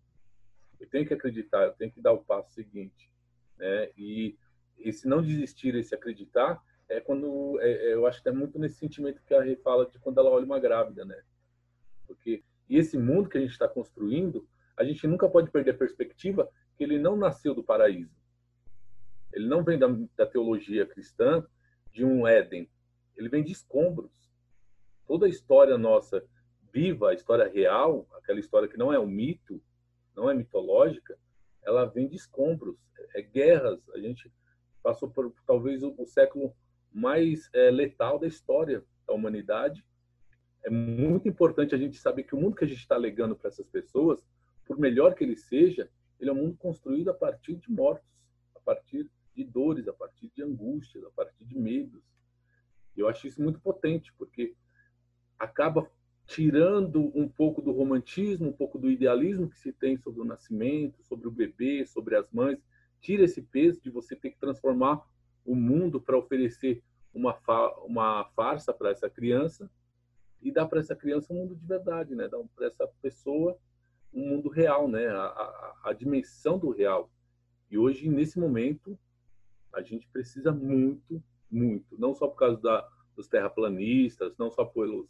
Eu 0.79 0.87
tenho 0.87 1.05
que 1.05 1.13
acreditar, 1.13 1.65
eu 1.65 1.73
tenho 1.73 1.91
que 1.91 1.99
dar 1.99 2.13
o 2.13 2.23
passo 2.23 2.53
seguinte, 2.53 3.11
né? 3.57 3.89
E 3.97 4.37
esse 4.77 5.07
não 5.07 5.21
desistir, 5.21 5.75
esse 5.75 5.93
acreditar, 5.95 6.61
é 6.89 6.99
quando 6.99 7.59
é, 7.61 7.71
é, 7.71 7.93
eu 7.93 8.05
acho 8.05 8.21
que 8.21 8.29
é 8.29 8.31
muito 8.31 8.59
nesse 8.59 8.75
sentimento 8.75 9.21
que 9.23 9.33
a 9.33 9.41
Rê 9.41 9.55
fala 9.55 9.85
de 9.89 9.97
quando 9.99 10.19
ela 10.19 10.29
olha 10.29 10.45
uma 10.45 10.59
grávida, 10.59 11.05
né? 11.05 11.21
Porque 12.05 12.43
e 12.69 12.77
esse 12.77 12.97
mundo 12.97 13.29
que 13.29 13.37
a 13.37 13.41
gente 13.41 13.51
está 13.51 13.67
construindo, 13.67 14.47
a 14.75 14.83
gente 14.83 15.05
nunca 15.07 15.29
pode 15.29 15.51
perder 15.51 15.71
a 15.71 15.77
perspectiva 15.77 16.49
que 16.75 16.83
ele 16.83 16.97
não 16.97 17.15
nasceu 17.15 17.53
do 17.53 17.63
paraíso. 17.63 18.15
Ele 19.31 19.47
não 19.47 19.63
vem 19.63 19.77
da, 19.77 19.87
da 20.15 20.25
teologia 20.25 20.85
cristã 20.85 21.45
de 21.91 22.05
um 22.05 22.27
Éden. 22.27 22.69
Ele 23.15 23.29
vem 23.29 23.43
de 23.43 23.51
escombros. 23.51 24.31
Toda 25.05 25.25
a 25.25 25.29
história 25.29 25.77
nossa 25.77 26.23
viva, 26.71 27.09
a 27.09 27.13
história 27.13 27.47
real, 27.47 28.07
aquela 28.13 28.39
história 28.39 28.67
que 28.67 28.77
não 28.77 28.91
é 28.91 28.99
um 28.99 29.07
mito, 29.07 29.61
não 30.15 30.29
é 30.29 30.33
mitológica, 30.33 31.17
ela 31.63 31.85
vem 31.85 32.07
de 32.07 32.15
escombros, 32.15 32.77
é 33.13 33.21
guerras. 33.21 33.79
A 33.89 33.99
gente 33.99 34.31
passou 34.83 35.09
por 35.09 35.33
talvez 35.47 35.81
o, 35.81 35.95
o 35.97 36.05
século 36.05 36.53
mais 36.93 37.49
é, 37.53 37.71
letal 37.71 38.19
da 38.19 38.27
história 38.27 38.83
da 39.07 39.13
humanidade. 39.13 39.83
É 40.63 40.69
muito 40.69 41.27
importante 41.27 41.73
a 41.73 41.77
gente 41.77 41.97
saber 41.97 42.23
que 42.23 42.35
o 42.35 42.39
mundo 42.39 42.55
que 42.55 42.65
a 42.65 42.67
gente 42.67 42.79
está 42.79 42.97
legando 42.97 43.35
para 43.35 43.47
essas 43.47 43.65
pessoas, 43.67 44.23
por 44.65 44.77
melhor 44.77 45.15
que 45.15 45.23
ele 45.23 45.35
seja, 45.35 45.89
ele 46.19 46.29
é 46.29 46.33
um 46.33 46.37
mundo 46.37 46.57
construído 46.57 47.09
a 47.09 47.13
partir 47.13 47.55
de 47.55 47.71
mortos, 47.71 48.07
a 48.55 48.59
partir 48.59 49.09
de 49.35 49.43
dores, 49.43 49.87
a 49.87 49.93
partir 49.93 50.31
de 50.35 50.43
angústias, 50.43 51.03
a 51.03 51.09
partir 51.09 51.43
de 51.43 51.57
medos. 51.57 52.03
Eu 52.95 53.07
acho 53.07 53.25
isso 53.27 53.41
muito 53.41 53.59
potente, 53.59 54.13
porque 54.13 54.55
acaba 55.39 55.89
tirando 56.25 57.11
um 57.15 57.27
pouco 57.27 57.61
do 57.61 57.71
romantismo, 57.71 58.49
um 58.49 58.53
pouco 58.53 58.77
do 58.77 58.89
idealismo 58.89 59.49
que 59.49 59.57
se 59.57 59.73
tem 59.73 59.97
sobre 59.97 60.21
o 60.21 60.25
nascimento, 60.25 61.03
sobre 61.03 61.27
o 61.27 61.31
bebê, 61.31 61.85
sobre 61.85 62.15
as 62.15 62.31
mães, 62.31 62.59
tira 63.03 63.23
esse 63.23 63.41
peso 63.41 63.81
de 63.81 63.91
você 63.91 64.15
ter 64.15 64.31
que 64.31 64.39
transformar 64.39 65.05
o 65.45 65.53
mundo 65.53 66.01
para 66.01 66.17
oferecer 66.17 66.81
uma, 67.13 67.33
fa 67.33 67.69
uma 67.81 68.23
farsa 68.33 68.73
para 68.73 68.89
essa 68.89 69.09
criança 69.09 69.69
e 70.41 70.49
dar 70.49 70.65
para 70.67 70.79
essa 70.79 70.95
criança 70.95 71.31
um 71.31 71.35
mundo 71.35 71.55
de 71.55 71.65
verdade, 71.65 72.15
né? 72.15 72.27
Dar 72.29 72.39
para 72.55 72.67
essa 72.67 72.87
pessoa 73.01 73.59
um 74.13 74.29
mundo 74.29 74.49
real, 74.49 74.87
né? 74.87 75.05
A, 75.07 75.25
a, 75.25 75.81
a 75.85 75.93
dimensão 75.93 76.57
do 76.57 76.71
real. 76.71 77.11
E 77.69 77.77
hoje, 77.77 78.09
nesse 78.09 78.39
momento, 78.39 78.97
a 79.73 79.81
gente 79.81 80.07
precisa 80.07 80.51
muito, 80.51 81.21
muito, 81.51 81.99
não 81.99 82.15
só 82.15 82.27
por 82.27 82.37
causa 82.37 82.61
da, 82.61 82.89
dos 83.15 83.27
terraplanistas, 83.27 84.37
não 84.37 84.49
só 84.49 84.63
pelos 84.63 85.09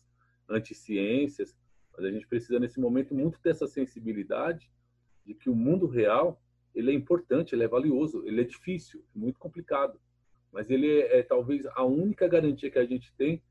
anticiências, 0.49 1.55
mas 1.95 2.05
a 2.05 2.11
gente 2.11 2.27
precisa 2.27 2.59
nesse 2.59 2.79
momento 2.79 3.13
muito 3.13 3.39
dessa 3.41 3.67
sensibilidade 3.67 4.71
de 5.23 5.35
que 5.35 5.49
o 5.49 5.55
mundo 5.55 5.85
real 5.85 6.41
ele 6.73 6.91
é 6.91 6.93
importante, 6.93 7.53
ele 7.53 7.63
é 7.63 7.67
valioso, 7.67 8.25
ele 8.25 8.41
é 8.41 8.43
difícil, 8.43 9.03
muito 9.13 9.39
complicado, 9.39 9.99
mas 10.51 10.69
ele 10.69 10.87
é, 10.87 11.19
é 11.19 11.23
talvez 11.23 11.65
a 11.67 11.83
única 11.83 12.27
garantia 12.27 12.71
que 12.71 12.79
a 12.79 12.85
gente 12.85 13.13
tem 13.15 13.41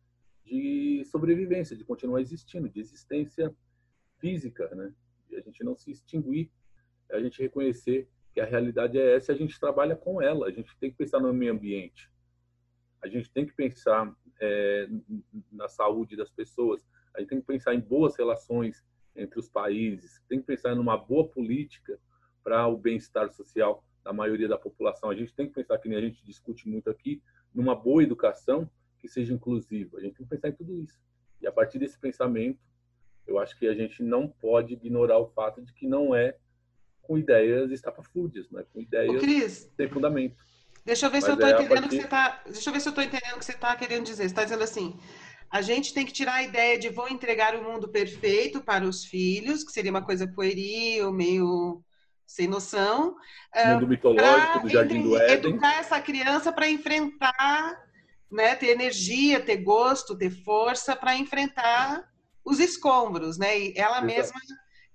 de 0.44 1.04
sobrevivência, 1.04 1.76
de 1.76 1.84
continuar 1.84 2.20
existindo, 2.20 2.68
de 2.68 2.80
existência 2.80 3.54
física, 4.18 4.72
né? 4.74 4.92
De 5.28 5.36
a 5.36 5.40
gente 5.40 5.62
não 5.64 5.76
se 5.76 5.90
extinguir, 5.90 6.50
a 7.10 7.20
gente 7.20 7.40
reconhecer 7.40 8.08
que 8.32 8.40
a 8.40 8.44
realidade 8.44 8.98
é 8.98 9.16
essa, 9.16 9.32
e 9.32 9.34
a 9.34 9.38
gente 9.38 9.58
trabalha 9.58 9.94
com 9.94 10.20
ela. 10.20 10.46
A 10.46 10.50
gente 10.50 10.76
tem 10.78 10.90
que 10.90 10.96
pensar 10.96 11.20
no 11.20 11.32
meio 11.32 11.52
ambiente, 11.52 12.10
a 13.02 13.08
gente 13.08 13.30
tem 13.30 13.46
que 13.46 13.52
pensar 13.52 14.14
é, 14.40 14.88
na 15.50 15.68
saúde 15.68 16.16
das 16.16 16.30
pessoas, 16.30 16.80
a 17.14 17.20
gente 17.20 17.28
tem 17.28 17.40
que 17.40 17.46
pensar 17.46 17.74
em 17.74 17.80
boas 17.80 18.16
relações 18.16 18.82
entre 19.14 19.38
os 19.38 19.48
países, 19.48 20.22
tem 20.28 20.40
que 20.40 20.46
pensar 20.46 20.74
numa 20.74 20.96
boa 20.96 21.28
política 21.28 21.98
para 22.42 22.66
o 22.66 22.76
bem-estar 22.76 23.30
social 23.32 23.84
da 24.04 24.12
maioria 24.12 24.48
da 24.48 24.58
população. 24.58 25.10
A 25.10 25.14
gente 25.14 25.34
tem 25.34 25.46
que 25.46 25.54
pensar 25.54 25.78
que 25.78 25.88
nem 25.88 25.98
a 25.98 26.00
gente 26.00 26.24
discute 26.24 26.68
muito 26.68 26.90
aqui, 26.90 27.22
numa 27.54 27.74
boa 27.74 28.02
educação 28.02 28.68
que 28.98 29.08
seja 29.08 29.32
inclusiva. 29.32 29.98
A 29.98 30.00
gente 30.00 30.16
tem 30.16 30.26
que 30.26 30.30
pensar 30.30 30.48
em 30.48 30.52
tudo 30.52 30.76
isso. 30.76 30.98
E 31.40 31.46
a 31.46 31.52
partir 31.52 31.78
desse 31.78 31.98
pensamento, 31.98 32.58
eu 33.26 33.38
acho 33.38 33.56
que 33.58 33.66
a 33.66 33.74
gente 33.74 34.02
não 34.02 34.26
pode 34.28 34.74
ignorar 34.74 35.18
o 35.18 35.26
fato 35.28 35.62
de 35.62 35.72
que 35.72 35.86
não 35.86 36.14
é 36.14 36.36
com 37.00 37.18
ideias 37.18 37.70
estapafúrdias, 37.70 38.48
não 38.50 38.60
é 38.60 38.64
com 38.64 38.78
Ô, 38.78 38.82
ideias 38.82 39.20
Cris, 39.20 39.70
sem 39.76 39.88
fundamento. 39.88 40.36
deixa 40.84 41.06
eu 41.06 41.10
ver 41.10 41.20
se 41.22 41.28
eu 41.30 41.36
Mas 41.36 41.44
estou 41.44 41.48
é 41.48 41.64
entendendo 41.64 41.84
o 41.84 41.88
que 41.88 41.96
partir- 41.98 42.02
você 42.02 42.08
tá. 42.08 42.42
Deixa 42.46 42.68
eu 42.70 42.74
ver 42.74 42.80
se 42.80 42.88
eu 42.88 42.90
estou 42.90 43.04
entendendo 43.04 43.34
o 43.36 43.38
que 43.38 43.44
você 43.44 43.52
está 43.52 43.76
querendo 43.76 44.04
dizer. 44.04 44.22
Você 44.22 44.26
está 44.26 44.44
dizendo 44.44 44.62
assim. 44.62 44.98
A 45.50 45.60
gente 45.60 45.92
tem 45.92 46.06
que 46.06 46.12
tirar 46.12 46.34
a 46.36 46.42
ideia 46.44 46.78
de 46.78 46.88
vou 46.88 47.08
entregar 47.08 47.54
o 47.54 47.62
mundo 47.62 47.88
perfeito 47.88 48.62
para 48.62 48.84
os 48.84 49.04
filhos, 49.04 49.62
que 49.64 49.72
seria 49.72 49.90
uma 49.90 50.04
coisa 50.04 50.26
pueril, 50.26 51.12
meio 51.12 51.82
sem 52.32 52.48
noção, 52.48 53.14
ah, 53.54 53.74
Mundo 53.74 53.88
mitológico 53.88 54.54
do 54.54 54.60
para 54.62 54.70
Jardim 54.70 55.02
do 55.02 55.16
Éden. 55.18 55.34
educar 55.34 55.74
essa 55.74 56.00
criança 56.00 56.50
para 56.50 56.68
enfrentar, 56.68 57.78
né, 58.30 58.56
ter 58.56 58.68
energia, 58.68 59.38
ter 59.38 59.58
gosto, 59.58 60.16
ter 60.16 60.30
força 60.30 60.96
para 60.96 61.14
enfrentar 61.14 62.10
os 62.42 62.58
escombros, 62.58 63.36
né? 63.36 63.58
E 63.58 63.74
ela 63.76 63.98
Exato. 63.98 64.06
mesma 64.06 64.40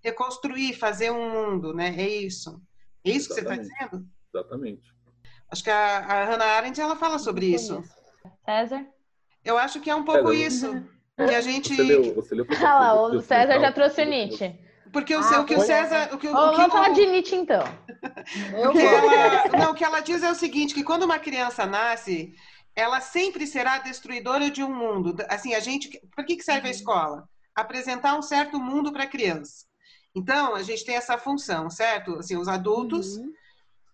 reconstruir, 0.03 0.74
fazer 0.74 1.12
um 1.12 1.29
mundo, 1.29 1.74
né? 1.75 1.94
É 1.96 2.10
isso. 2.10 2.60
É 3.06 3.12
isso 3.12 3.27
que 3.29 3.36
você 3.36 3.41
está 3.41 3.53
Exatamente. 3.53 3.89
dizendo? 3.91 4.08
Exatamente. 4.34 4.96
Acho 5.51 5.63
que 5.63 5.70
a, 5.70 5.98
a 6.00 6.25
Hannah 6.25 6.46
Arendt 6.46 6.82
ela 6.82 6.96
fala 6.96 7.20
sobre 7.20 7.46
isso. 7.46 7.84
César? 8.44 8.84
Eu 9.46 9.58
acho 9.58 9.79
que 9.79 9.89
é 9.91 9.96
um 9.96 10.03
pouco 10.03 10.29
César, 10.29 10.48
isso. 10.48 10.84
E 11.20 11.36
a 11.36 11.41
gente. 11.41 11.75
Você 11.75 11.84
leu, 11.84 12.15
você 12.15 12.36
leu 12.36 12.48
Ah 12.50 12.79
lá, 12.79 13.01
o 13.01 13.22
César 13.22 13.60
já 13.60 13.72
trouxe 13.72 14.01
o 14.01 14.06
Nietzsche. 14.06 14.66
Porque 14.91 15.15
o, 15.15 15.20
Ah, 15.20 15.41
o 15.41 15.46
que 15.46 15.53
o 15.53 15.58
foi. 15.58 15.65
César. 15.65 16.10
O 16.13 16.17
que, 16.17 16.27
o- 16.27 16.32
que 16.32 16.36
vamos 16.36 16.72
falar 16.74 16.91
o- 16.91 16.94
de 16.94 17.06
Nietzsche 17.06 17.36
então. 17.36 17.63
Eu 18.62 18.70
o 18.70 18.74
que 18.74 18.79
ela, 18.79 19.58
não, 19.58 19.72
o 19.72 19.75
que 19.75 19.84
ela 19.84 20.00
diz 20.00 20.24
é 20.24 20.32
o 20.32 20.36
seguinte: 20.36 20.74
que 20.74 20.84
quando 20.84 21.03
uma 21.03 21.20
criança 21.20 21.65
nasce, 21.65 22.34
ela 22.75 23.00
sempre 23.01 23.46
será 23.48 23.79
destruidora 23.79 24.50
de 24.51 24.63
um 24.63 24.74
mundo. 24.74 25.15
Assim, 25.29 25.53
a 25.56 25.60
gente. 25.60 25.89
Para 26.15 26.24
que, 26.24 26.36
que 26.36 26.44
serve 26.44 26.67
a 26.67 26.72
escola? 26.72 27.27
Apresentar 27.56 28.15
um 28.17 28.22
certo 28.22 28.60
mundo 28.60 28.91
para 28.91 29.03
a 29.03 29.08
criança. 29.08 29.65
Então, 30.15 30.56
a 30.56 30.63
gente 30.63 30.84
tem 30.86 30.96
essa 30.96 31.17
função, 31.17 31.70
certo? 31.70 32.15
Assim, 32.20 32.36
os 32.38 32.48
adultos 32.48 33.17
Uhum. 33.17 33.32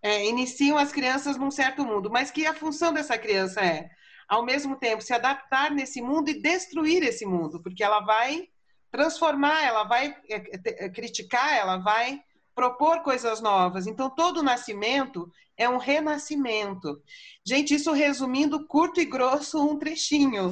é, 0.02 0.26
iniciam 0.28 0.78
as 0.78 0.92
crianças 0.92 1.38
num 1.38 1.52
certo 1.52 1.84
mundo, 1.86 2.10
mas 2.10 2.32
que 2.32 2.46
a 2.46 2.54
função 2.54 2.94
dessa 2.94 3.18
criança 3.18 3.62
é, 3.62 3.90
ao 4.28 4.44
mesmo 4.46 4.76
tempo, 4.78 5.02
se 5.04 5.14
adaptar 5.14 5.72
nesse 5.72 6.02
mundo 6.02 6.30
e 6.30 6.42
destruir 6.42 7.04
esse 7.04 7.26
mundo, 7.26 7.62
porque 7.62 7.84
ela 7.84 8.00
vai 8.02 8.48
transformar, 8.94 9.64
ela 9.64 9.84
vai 9.84 10.16
é, 10.30 10.36
é, 10.36 10.86
é, 10.86 10.90
criticar, 10.90 11.58
ela 11.58 11.78
vai 11.78 12.22
propor 12.54 13.02
coisas 13.02 13.42
novas. 13.42 13.88
Então, 13.88 14.08
todo 14.08 14.44
nascimento 14.44 15.32
é 15.58 15.68
um 15.68 15.78
renascimento. 15.78 17.02
Gente, 17.44 17.74
isso 17.74 17.92
resumindo 17.92 18.68
curto 18.68 19.02
e 19.02 19.06
grosso 19.06 19.60
um 19.60 19.80
trechinho, 19.80 20.52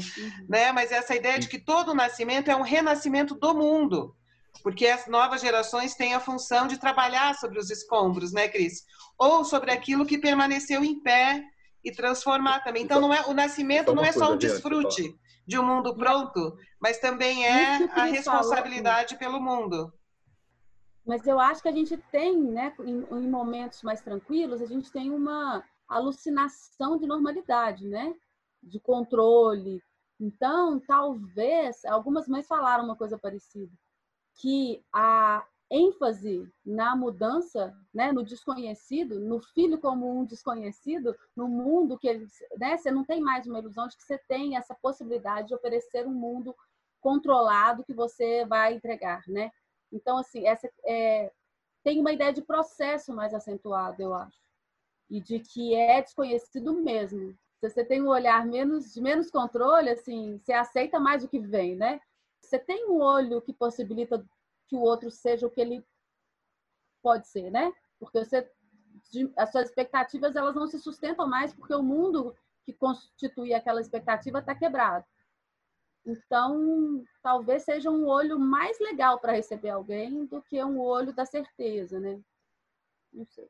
né? 0.50 0.72
Mas 0.72 0.92
essa 0.92 1.16
ideia 1.16 1.38
de 1.38 1.48
que 1.48 1.60
todo 1.60 1.94
nascimento 1.94 2.50
é 2.50 2.56
um 2.56 2.64
renascimento 2.64 3.36
do 3.36 3.54
mundo, 3.54 4.16
porque 4.64 4.88
as 4.88 5.06
novas 5.06 5.42
gerações 5.42 5.94
têm 5.94 6.16
a 6.16 6.20
função 6.20 6.66
de 6.66 6.80
trabalhar 6.80 7.36
sobre 7.36 7.60
os 7.60 7.70
escombros, 7.70 8.32
né, 8.34 8.48
Cris? 8.48 8.84
Ou 9.20 9.46
sobre 9.46 9.70
aquilo 9.70 10.06
que 10.06 10.18
permaneceu 10.18 10.84
em 10.84 11.00
pé 11.00 11.44
e 11.84 11.92
transformar 11.92 12.64
também. 12.64 12.82
Então, 12.82 13.00
não 13.00 13.14
é 13.14 13.22
o 13.28 13.36
nascimento 13.36 13.94
não 13.94 14.04
é 14.04 14.12
só 14.12 14.34
um 14.34 14.38
desfrute 14.38 15.16
de 15.46 15.60
um 15.60 15.66
mundo 15.66 15.96
pronto, 15.96 16.58
mas 16.80 17.00
também 17.00 17.46
é 17.46 17.84
a 17.94 18.06
responsabilidade 18.06 19.18
pelo 19.18 19.40
mundo. 19.40 19.94
Mas 21.06 21.26
eu 21.26 21.40
acho 21.40 21.62
que 21.62 21.68
a 21.68 21.74
gente 21.74 21.98
tem, 22.12 22.42
né, 22.42 22.74
em, 22.80 23.04
em 23.12 23.30
momentos 23.30 23.82
mais 23.82 24.02
tranquilos, 24.02 24.62
a 24.62 24.66
gente 24.66 24.92
tem 24.92 25.10
uma 25.10 25.64
alucinação 25.88 26.98
de 26.98 27.06
normalidade, 27.06 27.88
né? 27.88 28.16
De 28.62 28.80
controle. 28.80 29.82
Então, 30.20 30.80
talvez, 30.80 31.84
algumas 31.86 32.28
mães 32.28 32.48
falaram 32.48 32.86
uma 32.86 32.96
coisa 32.96 33.18
parecida, 33.18 33.72
que 34.36 34.84
a 34.94 35.44
ênfase 35.72 36.46
na 36.66 36.96
mudança, 36.98 37.74
né, 37.94 38.12
no 38.12 38.24
desconhecido, 38.24 39.22
no 39.22 39.40
filho 39.40 39.80
como 39.80 40.20
um 40.20 40.26
desconhecido, 40.26 41.16
no 41.34 41.48
mundo 41.48 41.98
que 41.98 42.10
ele, 42.10 42.28
né, 42.58 42.78
você 42.78 42.92
não 42.92 43.06
tem 43.06 43.22
mais 43.22 43.48
uma 43.48 43.60
ilusão 43.60 43.88
de 43.88 43.96
que 43.96 44.04
você 44.04 44.18
tem 44.28 44.58
essa 44.58 44.76
possibilidade 44.76 45.48
de 45.48 45.56
oferecer 45.56 46.06
um 46.06 46.14
mundo 46.14 46.54
controlado 47.00 47.86
que 47.86 47.94
você 47.94 48.46
vai 48.46 48.74
entregar, 48.74 49.24
né? 49.28 49.50
Então, 49.92 50.18
assim, 50.18 50.46
essa 50.46 50.70
é, 50.86 51.32
tem 51.84 52.00
uma 52.00 52.12
ideia 52.12 52.34
de 52.34 52.42
processo 52.42 53.14
mais 53.14 53.34
acentuada, 53.34 54.04
eu 54.04 54.14
acho, 54.14 54.38
e 55.10 55.22
de 55.22 55.40
que 55.40 55.74
é 55.74 56.02
desconhecido 56.02 56.74
mesmo. 56.74 57.34
Se 57.60 57.70
você 57.70 57.86
tem 57.86 58.02
um 58.02 58.10
olhar 58.10 58.46
menos 58.46 58.94
de 58.94 59.02
menos 59.02 59.32
controle, 59.32 59.90
assim, 59.90 60.38
você 60.38 60.52
aceita 60.52 61.00
mais 61.00 61.24
o 61.24 61.30
que 61.30 61.40
vem, 61.40 61.76
né? 61.76 62.02
Você 62.42 62.60
tem 62.60 62.90
um 62.90 63.02
olho 63.02 63.42
que 63.42 63.54
possibilita 63.54 64.24
que 64.72 64.76
o 64.78 64.80
outro 64.80 65.12
seja 65.12 65.46
o 65.46 65.52
que 65.52 65.60
ele 65.60 65.86
pode 67.04 67.28
ser, 67.28 67.52
né? 67.52 67.74
Porque 68.00 68.24
você 68.24 68.50
as 69.36 69.52
suas 69.52 69.68
expectativas 69.68 70.38
elas 70.38 70.56
não 70.56 70.68
se 70.68 70.80
sustentam 70.80 71.28
mais 71.28 71.54
porque 71.54 71.74
o 71.74 71.84
mundo 71.84 72.34
que 72.64 72.72
constitui 72.72 73.54
aquela 73.54 73.82
expectativa 73.82 74.40
está 74.40 74.56
quebrado. 74.56 75.04
Então, 76.06 77.04
talvez 77.22 77.64
seja 77.64 77.92
um 77.92 78.08
olho 78.08 78.40
mais 78.40 78.80
legal 78.80 79.20
para 79.20 79.34
receber 79.34 79.70
alguém 79.70 80.26
do 80.26 80.42
que 80.42 80.64
um 80.64 80.80
olho 80.80 81.14
da 81.14 81.26
certeza, 81.26 82.00
né? 82.00 82.22
Não 83.12 83.26
sei. 83.26 83.50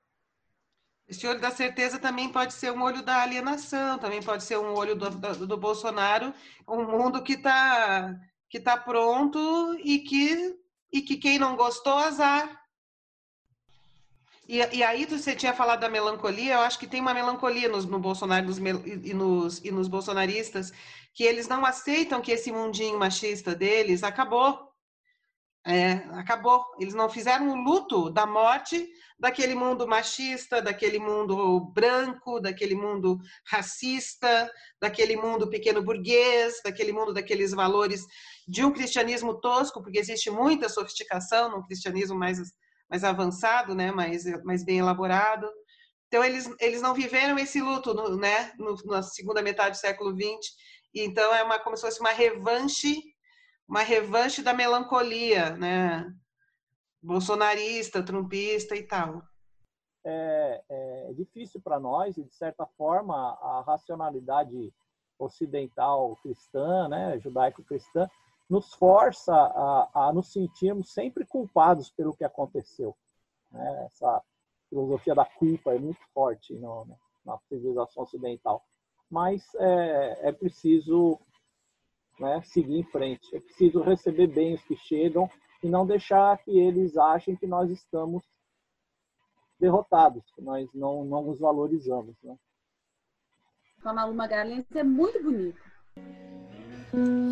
Esse 1.07 1.27
olho 1.27 1.39
da 1.39 1.51
certeza 1.51 1.99
também 1.99 2.31
pode 2.31 2.53
ser 2.53 2.71
um 2.71 2.81
olho 2.81 3.03
da 3.03 3.21
alienação, 3.21 3.99
também 3.99 4.23
pode 4.23 4.43
ser 4.43 4.57
um 4.57 4.73
olho 4.73 4.95
do, 4.95 5.09
do, 5.09 5.47
do 5.47 5.57
Bolsonaro, 5.57 6.33
um 6.67 6.83
mundo 6.83 7.21
que 7.21 7.33
está 7.33 8.19
que 8.51 8.59
tá 8.59 8.75
pronto 8.75 9.39
e 9.79 9.99
que, 9.99 10.59
e 10.91 11.01
que 11.01 11.17
quem 11.17 11.39
não 11.39 11.55
gostou, 11.55 11.97
azar. 11.97 12.61
E, 14.47 14.57
e 14.57 14.83
aí 14.83 15.05
você 15.05 15.35
tinha 15.35 15.53
falado 15.53 15.79
da 15.79 15.89
melancolia, 15.89 16.55
eu 16.55 16.59
acho 16.59 16.77
que 16.77 16.87
tem 16.87 16.99
uma 16.99 17.13
melancolia 17.13 17.69
nos, 17.69 17.85
no 17.85 17.99
Bolsonaro 17.99 18.45
nos 18.45 18.57
e, 18.57 19.13
nos, 19.13 19.63
e 19.63 19.71
nos 19.71 19.87
bolsonaristas, 19.87 20.73
que 21.13 21.23
eles 21.23 21.47
não 21.47 21.65
aceitam 21.65 22.21
que 22.21 22.31
esse 22.31 22.51
mundinho 22.51 22.99
machista 22.99 23.55
deles 23.55 24.03
acabou. 24.03 24.70
É, 25.65 25.91
acabou. 26.13 26.65
Eles 26.79 26.93
não 26.93 27.07
fizeram 27.07 27.49
o 27.49 27.63
luto 27.63 28.09
da 28.09 28.25
morte 28.25 28.89
daquele 29.19 29.53
mundo 29.53 29.87
machista, 29.87 30.59
daquele 30.59 30.97
mundo 30.97 31.71
branco, 31.71 32.39
daquele 32.39 32.73
mundo 32.73 33.19
racista, 33.45 34.51
daquele 34.81 35.15
mundo 35.15 35.47
pequeno 35.47 35.83
burguês, 35.83 36.59
daquele 36.63 36.91
mundo 36.91 37.13
daqueles 37.13 37.51
valores 37.51 38.03
de 38.47 38.65
um 38.65 38.71
cristianismo 38.71 39.39
tosco, 39.39 39.83
porque 39.83 39.99
existe 39.99 40.31
muita 40.31 40.67
sofisticação 40.67 41.51
num 41.51 41.63
cristianismo 41.63 42.17
mais, 42.17 42.39
mais 42.89 43.03
avançado, 43.03 43.75
né, 43.75 43.91
mais, 43.91 44.23
mais 44.43 44.65
bem 44.65 44.79
elaborado. 44.79 45.47
Então, 46.07 46.23
eles, 46.23 46.49
eles 46.59 46.81
não 46.81 46.95
viveram 46.95 47.37
esse 47.37 47.61
luto 47.61 47.93
no, 47.93 48.17
né, 48.17 48.51
no, 48.57 48.75
na 48.85 49.03
segunda 49.03 49.43
metade 49.43 49.77
do 49.77 49.79
século 49.79 50.11
XX, 50.11 50.51
então 50.93 51.33
é 51.35 51.43
uma, 51.43 51.59
como 51.59 51.77
se 51.77 51.83
fosse 51.83 51.99
uma 51.99 52.11
revanche 52.11 53.10
uma 53.71 53.83
revanche 53.83 54.43
da 54.43 54.53
melancolia, 54.53 55.51
né? 55.55 56.13
Bolsonarista, 57.01 58.03
trumpista 58.03 58.75
e 58.75 58.83
tal. 58.83 59.23
é, 60.03 60.63
é 61.09 61.13
difícil 61.13 61.61
para 61.61 61.79
nós 61.79 62.17
e 62.17 62.23
de 62.23 62.33
certa 62.35 62.65
forma 62.65 63.15
a 63.15 63.63
racionalidade 63.65 64.73
ocidental 65.17 66.17
cristã, 66.21 66.89
né, 66.89 67.17
judaico-cristã, 67.19 68.09
nos 68.49 68.73
força 68.73 69.33
a, 69.33 70.07
a 70.07 70.13
nos 70.13 70.33
sentirmos 70.33 70.91
sempre 70.91 71.25
culpados 71.25 71.89
pelo 71.91 72.13
que 72.13 72.25
aconteceu. 72.25 72.93
Né? 73.51 73.85
Essa 73.85 74.21
filosofia 74.69 75.15
da 75.15 75.23
culpa 75.23 75.73
é 75.73 75.79
muito 75.79 76.01
forte 76.13 76.53
no, 76.55 76.87
na 77.23 77.37
civilização 77.47 78.03
ocidental. 78.03 78.65
Mas 79.09 79.55
é, 79.55 80.29
é 80.29 80.31
preciso 80.33 81.19
né, 82.21 82.41
seguir 82.43 82.77
em 82.79 82.83
frente. 82.83 83.35
É 83.35 83.39
preciso 83.39 83.81
receber 83.81 84.27
bem 84.27 84.53
os 84.53 84.63
que 84.63 84.75
chegam 84.75 85.29
e 85.63 85.67
não 85.67 85.85
deixar 85.85 86.37
que 86.37 86.57
eles 86.57 86.95
achem 86.95 87.35
que 87.35 87.47
nós 87.47 87.69
estamos 87.69 88.23
derrotados, 89.59 90.23
que 90.35 90.41
nós 90.41 90.69
não, 90.73 91.03
não 91.03 91.29
os 91.29 91.39
valorizamos. 91.39 92.15
Né? 92.23 92.35
Com 93.81 93.89
a 93.89 93.93
Malu 93.93 94.13
Magalhães 94.13 94.65
é 94.75 94.83
muito 94.83 95.21
bonito. 95.21 95.59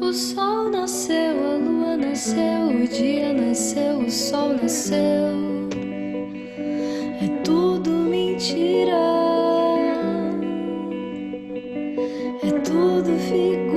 O 0.02 0.13
sol 0.13 0.69
nasceu, 0.69 1.36
a 1.45 1.58
lua 1.58 1.97
nasceu, 1.97 2.67
o 2.67 2.88
dia 2.88 3.34
nasceu, 3.34 3.99
o 3.99 4.10
sol 4.10 4.49
nasceu. 4.54 4.97
É 7.21 7.43
tudo 7.43 7.89
mentira. 7.89 8.95
É 12.41 12.60
tudo 12.62 13.12
figura. 13.28 13.68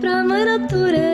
pra 0.00 0.24
mãe 0.24 0.44
natureza. 0.44 1.07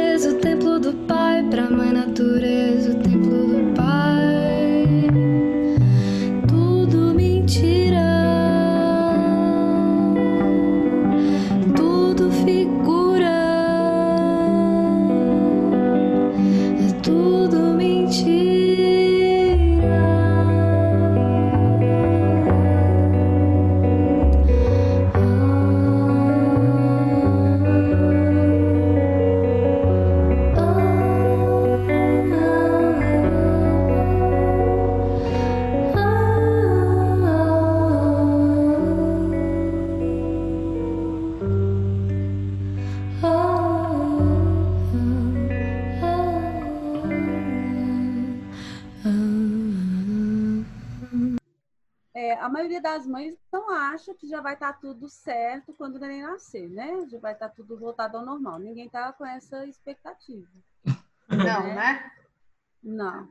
Acha 54.04 54.14
que 54.14 54.26
já 54.26 54.40
vai 54.40 54.54
estar 54.54 54.74
tá 54.74 54.78
tudo 54.78 55.08
certo 55.08 55.72
quando 55.72 55.96
o 55.96 55.98
neném 55.98 56.22
nascer, 56.22 56.68
né? 56.68 57.06
Já 57.08 57.18
vai 57.18 57.32
estar 57.32 57.48
tá 57.48 57.54
tudo 57.54 57.78
voltado 57.78 58.18
ao 58.18 58.24
normal. 58.24 58.58
Ninguém 58.58 58.88
tá 58.88 59.12
com 59.12 59.24
essa 59.24 59.64
expectativa. 59.66 60.46
Não, 61.28 61.62
né? 61.64 61.74
né? 61.74 62.12
Não. 62.82 63.28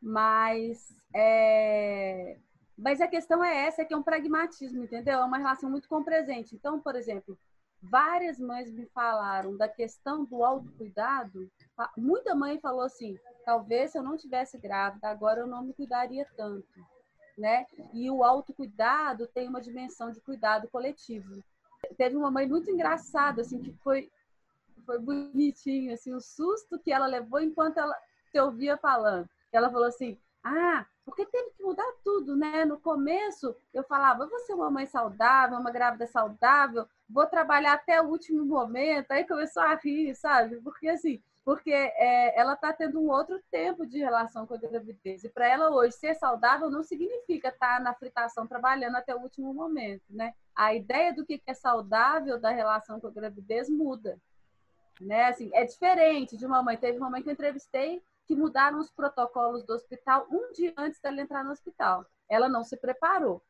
Mas, 0.00 0.96
é... 1.14 2.38
Mas 2.76 3.00
a 3.00 3.06
questão 3.06 3.44
é 3.44 3.66
essa, 3.66 3.82
é 3.82 3.84
que 3.84 3.92
é 3.92 3.96
um 3.96 4.02
pragmatismo, 4.02 4.82
entendeu? 4.82 5.20
É 5.20 5.24
uma 5.24 5.38
relação 5.38 5.70
muito 5.70 5.88
com 5.88 5.98
o 5.98 6.04
presente. 6.04 6.54
Então, 6.54 6.80
por 6.80 6.94
exemplo, 6.94 7.38
várias 7.82 8.38
mães 8.38 8.70
me 8.70 8.86
falaram 8.86 9.56
da 9.56 9.68
questão 9.68 10.24
do 10.24 10.42
autocuidado. 10.42 11.50
Muita 11.96 12.34
mãe 12.34 12.58
falou 12.58 12.82
assim, 12.82 13.18
talvez 13.44 13.92
se 13.92 13.98
eu 13.98 14.02
não 14.02 14.16
tivesse 14.16 14.58
grávida, 14.58 15.08
agora 15.08 15.40
eu 15.40 15.46
não 15.46 15.62
me 15.62 15.74
cuidaria 15.74 16.26
tanto 16.36 16.95
né? 17.36 17.66
E 17.92 18.10
o 18.10 18.24
autocuidado 18.24 19.26
tem 19.26 19.48
uma 19.48 19.60
dimensão 19.60 20.10
de 20.10 20.20
cuidado 20.20 20.68
coletivo. 20.68 21.42
Teve 21.96 22.16
uma 22.16 22.30
mãe 22.30 22.48
muito 22.48 22.70
engraçada, 22.70 23.42
assim, 23.42 23.60
que 23.60 23.72
foi 23.82 24.10
foi 24.84 25.00
bonitinho, 25.00 25.92
assim, 25.92 26.14
o 26.14 26.20
susto 26.20 26.78
que 26.78 26.92
ela 26.92 27.06
levou 27.06 27.40
enquanto 27.40 27.78
ela 27.78 27.94
te 28.30 28.38
ouvia 28.38 28.76
falando. 28.76 29.28
Ela 29.50 29.68
falou 29.70 29.86
assim: 29.88 30.16
"Ah, 30.44 30.86
porque 31.04 31.26
teve 31.26 31.50
que 31.50 31.62
mudar 31.62 31.90
tudo, 32.04 32.36
né? 32.36 32.64
No 32.64 32.78
começo 32.78 33.54
eu 33.74 33.82
falava, 33.84 34.26
vou 34.26 34.38
ser 34.40 34.54
uma 34.54 34.70
mãe 34.70 34.86
saudável, 34.86 35.58
uma 35.58 35.72
grávida 35.72 36.06
saudável, 36.06 36.86
vou 37.08 37.26
trabalhar 37.26 37.74
até 37.74 38.00
o 38.00 38.06
último 38.08 38.44
momento". 38.44 39.10
Aí 39.10 39.24
começou 39.26 39.62
a 39.62 39.74
rir, 39.74 40.14
sabe? 40.14 40.56
Porque 40.60 40.88
assim, 40.88 41.20
porque 41.46 41.70
é, 41.70 42.36
ela 42.36 42.54
está 42.54 42.72
tendo 42.72 43.00
um 43.00 43.08
outro 43.08 43.40
tempo 43.52 43.86
de 43.86 44.00
relação 44.00 44.48
com 44.48 44.54
a 44.54 44.58
gravidez. 44.58 45.22
E 45.22 45.28
para 45.28 45.46
ela 45.46 45.70
hoje 45.70 45.92
ser 45.92 46.16
saudável 46.16 46.68
não 46.68 46.82
significa 46.82 47.50
estar 47.50 47.76
tá 47.76 47.80
na 47.80 47.94
fritação 47.94 48.48
trabalhando 48.48 48.96
até 48.96 49.14
o 49.14 49.20
último 49.20 49.54
momento, 49.54 50.02
né? 50.10 50.34
A 50.56 50.74
ideia 50.74 51.14
do 51.14 51.24
que 51.24 51.40
é 51.46 51.54
saudável 51.54 52.40
da 52.40 52.50
relação 52.50 52.98
com 52.98 53.06
a 53.06 53.12
gravidez 53.12 53.70
muda, 53.70 54.20
né? 55.00 55.26
Assim, 55.26 55.48
é 55.54 55.64
diferente 55.64 56.36
de 56.36 56.44
uma 56.44 56.64
mãe. 56.64 56.76
Teve 56.76 56.98
uma 56.98 57.10
mãe 57.10 57.22
que 57.22 57.28
eu 57.28 57.34
entrevistei 57.34 58.02
que 58.26 58.34
mudaram 58.34 58.80
os 58.80 58.90
protocolos 58.90 59.64
do 59.64 59.72
hospital 59.72 60.26
um 60.28 60.50
dia 60.52 60.74
antes 60.76 61.00
dela 61.00 61.20
entrar 61.20 61.44
no 61.44 61.52
hospital. 61.52 62.04
Ela 62.28 62.48
não 62.48 62.64
se 62.64 62.76
preparou. 62.76 63.40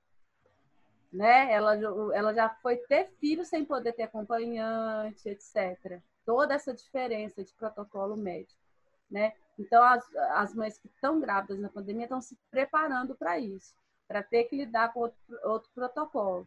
Né? 1.10 1.50
Ela, 1.50 1.74
ela 2.12 2.34
já 2.34 2.50
foi 2.60 2.76
ter 2.76 3.06
filho 3.18 3.42
sem 3.42 3.64
poder 3.64 3.94
ter 3.94 4.02
acompanhante, 4.02 5.30
etc 5.30 6.02
toda 6.26 6.54
essa 6.54 6.74
diferença 6.74 7.42
de 7.42 7.54
protocolo 7.54 8.16
médico, 8.16 8.60
né? 9.08 9.32
Então, 9.58 9.82
as, 9.82 10.04
as 10.32 10.54
mães 10.54 10.76
que 10.76 10.88
estão 10.88 11.20
grávidas 11.20 11.58
na 11.58 11.70
pandemia 11.70 12.04
estão 12.04 12.20
se 12.20 12.36
preparando 12.50 13.14
para 13.14 13.38
isso, 13.38 13.74
para 14.06 14.22
ter 14.22 14.44
que 14.44 14.56
lidar 14.56 14.92
com 14.92 15.00
outro, 15.00 15.18
outro 15.44 15.70
protocolo. 15.72 16.46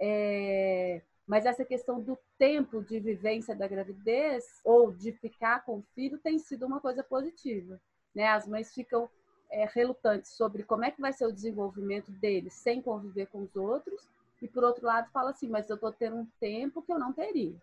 É, 0.00 1.02
mas 1.26 1.44
essa 1.44 1.64
questão 1.64 2.00
do 2.00 2.18
tempo 2.38 2.82
de 2.82 2.98
vivência 2.98 3.54
da 3.54 3.68
gravidez 3.68 4.60
ou 4.64 4.90
de 4.90 5.12
ficar 5.12 5.64
com 5.64 5.78
o 5.78 5.84
filho 5.94 6.18
tem 6.18 6.38
sido 6.38 6.64
uma 6.64 6.80
coisa 6.80 7.02
positiva. 7.02 7.78
Né? 8.14 8.26
As 8.26 8.48
mães 8.48 8.72
ficam 8.72 9.10
é, 9.50 9.66
relutantes 9.66 10.30
sobre 10.30 10.62
como 10.62 10.84
é 10.84 10.90
que 10.90 11.00
vai 11.00 11.12
ser 11.12 11.26
o 11.26 11.32
desenvolvimento 11.32 12.10
deles 12.10 12.54
sem 12.54 12.80
conviver 12.80 13.26
com 13.26 13.42
os 13.42 13.54
outros, 13.54 14.08
e 14.40 14.48
por 14.48 14.64
outro 14.64 14.86
lado 14.86 15.10
fala 15.10 15.30
assim, 15.30 15.48
mas 15.48 15.68
eu 15.68 15.74
estou 15.74 15.92
tendo 15.92 16.16
um 16.16 16.26
tempo 16.40 16.80
que 16.80 16.90
eu 16.90 16.98
não 16.98 17.12
teria 17.12 17.60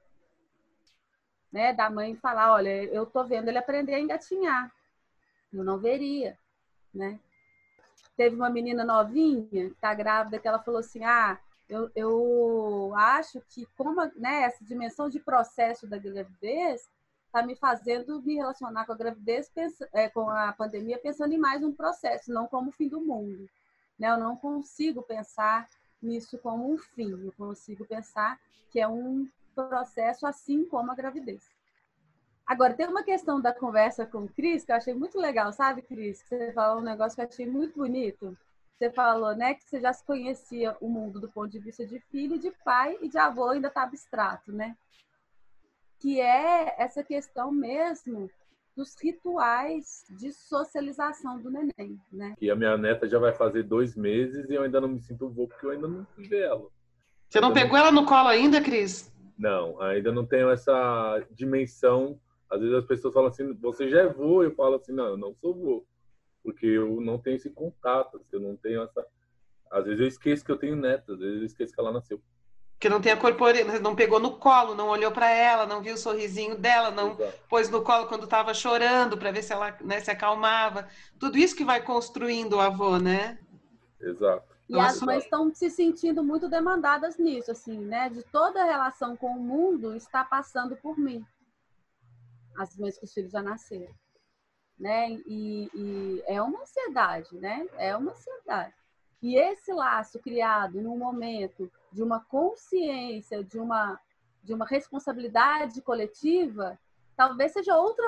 né, 1.57 1.73
da 1.73 1.89
mãe 1.89 2.15
falar, 2.15 2.53
olha, 2.53 2.83
eu 2.83 3.03
tô 3.03 3.23
vendo 3.23 3.47
ele 3.47 3.57
aprender 3.57 3.95
a 3.95 3.99
engatinhar. 3.99 4.71
Eu 5.51 5.63
não 5.63 5.79
veria, 5.79 6.37
né? 6.93 7.19
Teve 8.15 8.35
uma 8.35 8.47
menina 8.47 8.85
novinha, 8.85 9.73
tá 9.81 9.91
grávida, 9.91 10.37
que 10.37 10.47
ela 10.47 10.59
falou 10.59 10.81
assim, 10.81 11.03
ah, 11.03 11.39
eu, 11.67 11.89
eu 11.95 12.93
acho 12.95 13.41
que 13.49 13.65
como 13.75 14.05
né, 14.17 14.43
essa 14.43 14.63
dimensão 14.63 15.09
de 15.09 15.19
processo 15.19 15.87
da 15.87 15.97
gravidez 15.97 16.87
está 17.25 17.41
me 17.41 17.55
fazendo 17.55 18.21
me 18.21 18.35
relacionar 18.35 18.85
com 18.85 18.91
a 18.91 18.97
gravidez, 18.97 19.51
é, 19.91 20.07
com 20.09 20.29
a 20.29 20.53
pandemia, 20.53 20.99
pensando 20.99 21.33
em 21.33 21.39
mais 21.39 21.63
um 21.63 21.73
processo, 21.73 22.31
não 22.31 22.45
como 22.45 22.69
o 22.69 22.73
fim 22.73 22.87
do 22.87 23.01
mundo. 23.01 23.49
Né? 23.97 24.11
Eu 24.11 24.17
não 24.19 24.35
consigo 24.35 25.01
pensar 25.01 25.67
nisso 25.99 26.37
como 26.37 26.71
um 26.71 26.77
fim, 26.77 27.09
eu 27.09 27.33
consigo 27.35 27.83
pensar 27.83 28.39
que 28.69 28.79
é 28.79 28.87
um 28.87 29.27
processo, 29.63 30.25
assim 30.25 30.65
como 30.65 30.91
a 30.91 30.95
gravidez. 30.95 31.49
Agora, 32.45 32.73
tem 32.73 32.87
uma 32.87 33.03
questão 33.03 33.41
da 33.41 33.53
conversa 33.53 34.05
com 34.05 34.19
o 34.19 34.29
Cris 34.29 34.63
que 34.63 34.71
eu 34.71 34.75
achei 34.77 34.93
muito 34.93 35.19
legal, 35.19 35.51
sabe, 35.51 35.81
Cris? 35.81 36.23
Você 36.23 36.53
falou 36.53 36.81
um 36.81 36.85
negócio 36.85 37.15
que 37.15 37.21
eu 37.21 37.27
achei 37.27 37.45
muito 37.45 37.77
bonito. 37.77 38.37
Você 38.77 38.91
falou, 38.91 39.35
né, 39.35 39.55
que 39.55 39.63
você 39.63 39.81
já 39.81 39.91
se 39.91 40.05
conhecia 40.05 40.77
o 40.79 40.87
mundo 40.87 41.19
do 41.19 41.27
ponto 41.27 41.49
de 41.49 41.59
vista 41.59 41.85
de 41.85 41.99
filho, 42.11 42.39
de 42.39 42.51
pai 42.63 42.97
e 43.01 43.09
de 43.09 43.17
avô, 43.17 43.49
ainda 43.49 43.67
está 43.67 43.83
abstrato, 43.83 44.51
né? 44.51 44.77
Que 45.99 46.21
é 46.21 46.75
essa 46.77 47.03
questão 47.03 47.51
mesmo 47.51 48.29
dos 48.77 48.95
rituais 49.01 50.05
de 50.11 50.31
socialização 50.31 51.41
do 51.41 51.49
neném, 51.49 51.99
né? 52.13 52.35
Que 52.37 52.51
a 52.51 52.55
minha 52.55 52.77
neta 52.77 53.09
já 53.09 53.17
vai 53.17 53.33
fazer 53.33 53.63
dois 53.63 53.95
meses 53.95 54.47
e 54.47 54.53
eu 54.53 54.61
ainda 54.61 54.79
não 54.79 54.87
me 54.87 55.01
sinto 55.01 55.27
vô 55.27 55.47
porque 55.47 55.65
eu 55.65 55.71
ainda 55.71 55.87
não 55.87 56.05
fui 56.13 56.27
ver 56.27 56.43
ela. 56.43 56.69
Você 57.27 57.41
não 57.41 57.51
pegou 57.51 57.77
ela 57.77 57.91
no 57.91 58.05
colo 58.05 58.29
ainda, 58.29 58.61
Cris? 58.61 59.11
Não, 59.38 59.80
ainda 59.82 60.12
não 60.12 60.26
tenho 60.26 60.50
essa 60.50 61.23
dimensão. 61.32 62.19
Às 62.50 62.60
vezes 62.62 62.76
as 62.76 62.86
pessoas 62.86 63.13
falam 63.13 63.30
assim, 63.30 63.54
você 63.54 63.89
já 63.89 64.02
é 64.02 64.08
vô? 64.08 64.43
Eu 64.43 64.56
falo 64.56 64.76
assim, 64.76 64.93
não, 64.93 65.06
eu 65.06 65.17
não 65.17 65.36
sou 65.36 65.54
vô. 65.54 65.86
Porque 66.43 66.65
eu 66.65 67.00
não 67.02 67.19
tenho 67.19 67.36
esse 67.36 67.50
contato, 67.50 68.19
eu 68.32 68.39
não 68.39 68.56
tenho 68.56 68.82
essa... 68.82 69.06
Às 69.69 69.86
vezes 69.86 70.00
eu 70.00 70.08
esqueço 70.08 70.45
que 70.45 70.52
eu 70.52 70.58
tenho 70.58 70.76
neta, 70.76 71.13
às 71.13 71.19
vezes 71.19 71.39
eu 71.39 71.45
esqueço 71.45 71.73
que 71.73 71.80
ela 71.80 71.91
nasceu. 71.91 72.21
Que 72.80 72.89
não 72.89 73.02
tem 73.02 73.12
a 73.12 73.17
corpore... 73.17 73.63
não 73.82 73.95
pegou 73.95 74.19
no 74.19 74.38
colo, 74.38 74.73
não 74.73 74.88
olhou 74.88 75.12
para 75.12 75.30
ela, 75.30 75.65
não 75.65 75.82
viu 75.82 75.95
o 75.95 75.97
sorrisinho 75.97 76.58
dela, 76.58 76.89
não 76.89 77.12
Exato. 77.12 77.39
pôs 77.50 77.69
no 77.69 77.82
colo 77.82 78.08
quando 78.08 78.23
estava 78.23 78.54
chorando 78.54 79.17
para 79.17 79.32
ver 79.32 79.43
se 79.43 79.52
ela 79.52 79.78
né, 79.82 80.00
se 80.00 80.10
acalmava. 80.10 80.88
Tudo 81.19 81.38
isso 81.38 81.56
que 81.56 81.65
vai 81.65 81.84
construindo 81.84 82.54
o 82.54 82.62
avô, 82.62 82.97
né? 82.97 83.38
Exato. 84.00 84.56
E 84.69 84.73
Nossa. 84.73 84.88
as 84.88 85.01
mães 85.01 85.23
estão 85.23 85.53
se 85.53 85.69
sentindo 85.69 86.23
muito 86.23 86.49
demandadas 86.49 87.17
nisso, 87.17 87.51
assim, 87.51 87.80
né? 87.80 88.10
De 88.10 88.21
toda 88.23 88.62
a 88.62 88.65
relação 88.65 89.15
com 89.15 89.32
o 89.32 89.39
mundo 89.39 89.95
está 89.95 90.23
passando 90.23 90.75
por 90.75 90.97
mim. 90.97 91.25
As 92.58 92.75
mães 92.77 92.97
que 92.97 93.06
os 93.06 93.13
filhos 93.13 93.32
já 93.32 93.41
nasceram. 93.41 93.93
Né? 94.77 95.12
E, 95.25 95.69
e 95.73 96.23
é 96.27 96.41
uma 96.41 96.62
ansiedade, 96.62 97.36
né? 97.36 97.65
É 97.77 97.95
uma 97.95 98.12
ansiedade. 98.12 98.73
E 99.21 99.36
esse 99.36 99.73
laço 99.73 100.19
criado 100.19 100.82
num 100.82 100.97
momento 100.97 101.71
de 101.91 102.03
uma 102.03 102.19
consciência, 102.19 103.43
de 103.43 103.58
uma, 103.58 103.99
de 104.43 104.53
uma 104.53 104.65
responsabilidade 104.65 105.82
coletiva, 105.82 106.77
talvez 107.15 107.53
seja 107.53 107.77
outra 107.77 108.06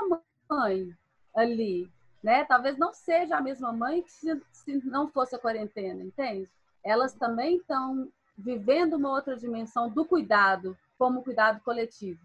mãe 0.50 0.95
ali, 1.34 1.89
né? 2.23 2.43
Talvez 2.45 2.77
não 2.77 2.93
seja 2.93 3.38
a 3.38 3.41
mesma 3.41 3.71
mãe 3.71 4.01
que 4.01 4.12
se, 4.12 4.41
se 4.51 4.86
não 4.86 5.08
fosse 5.08 5.36
a 5.36 5.39
quarentena, 5.39 6.03
entende? 6.03 6.49
Elas 6.84 7.13
também 7.13 7.58
estão 7.58 8.10
vivendo 8.38 8.93
uma 8.93 9.10
outra 9.10 9.36
dimensão 9.36 9.89
do 9.89 10.05
cuidado, 10.05 10.77
como 10.97 11.23
cuidado 11.23 11.62
coletivo. 11.62 12.21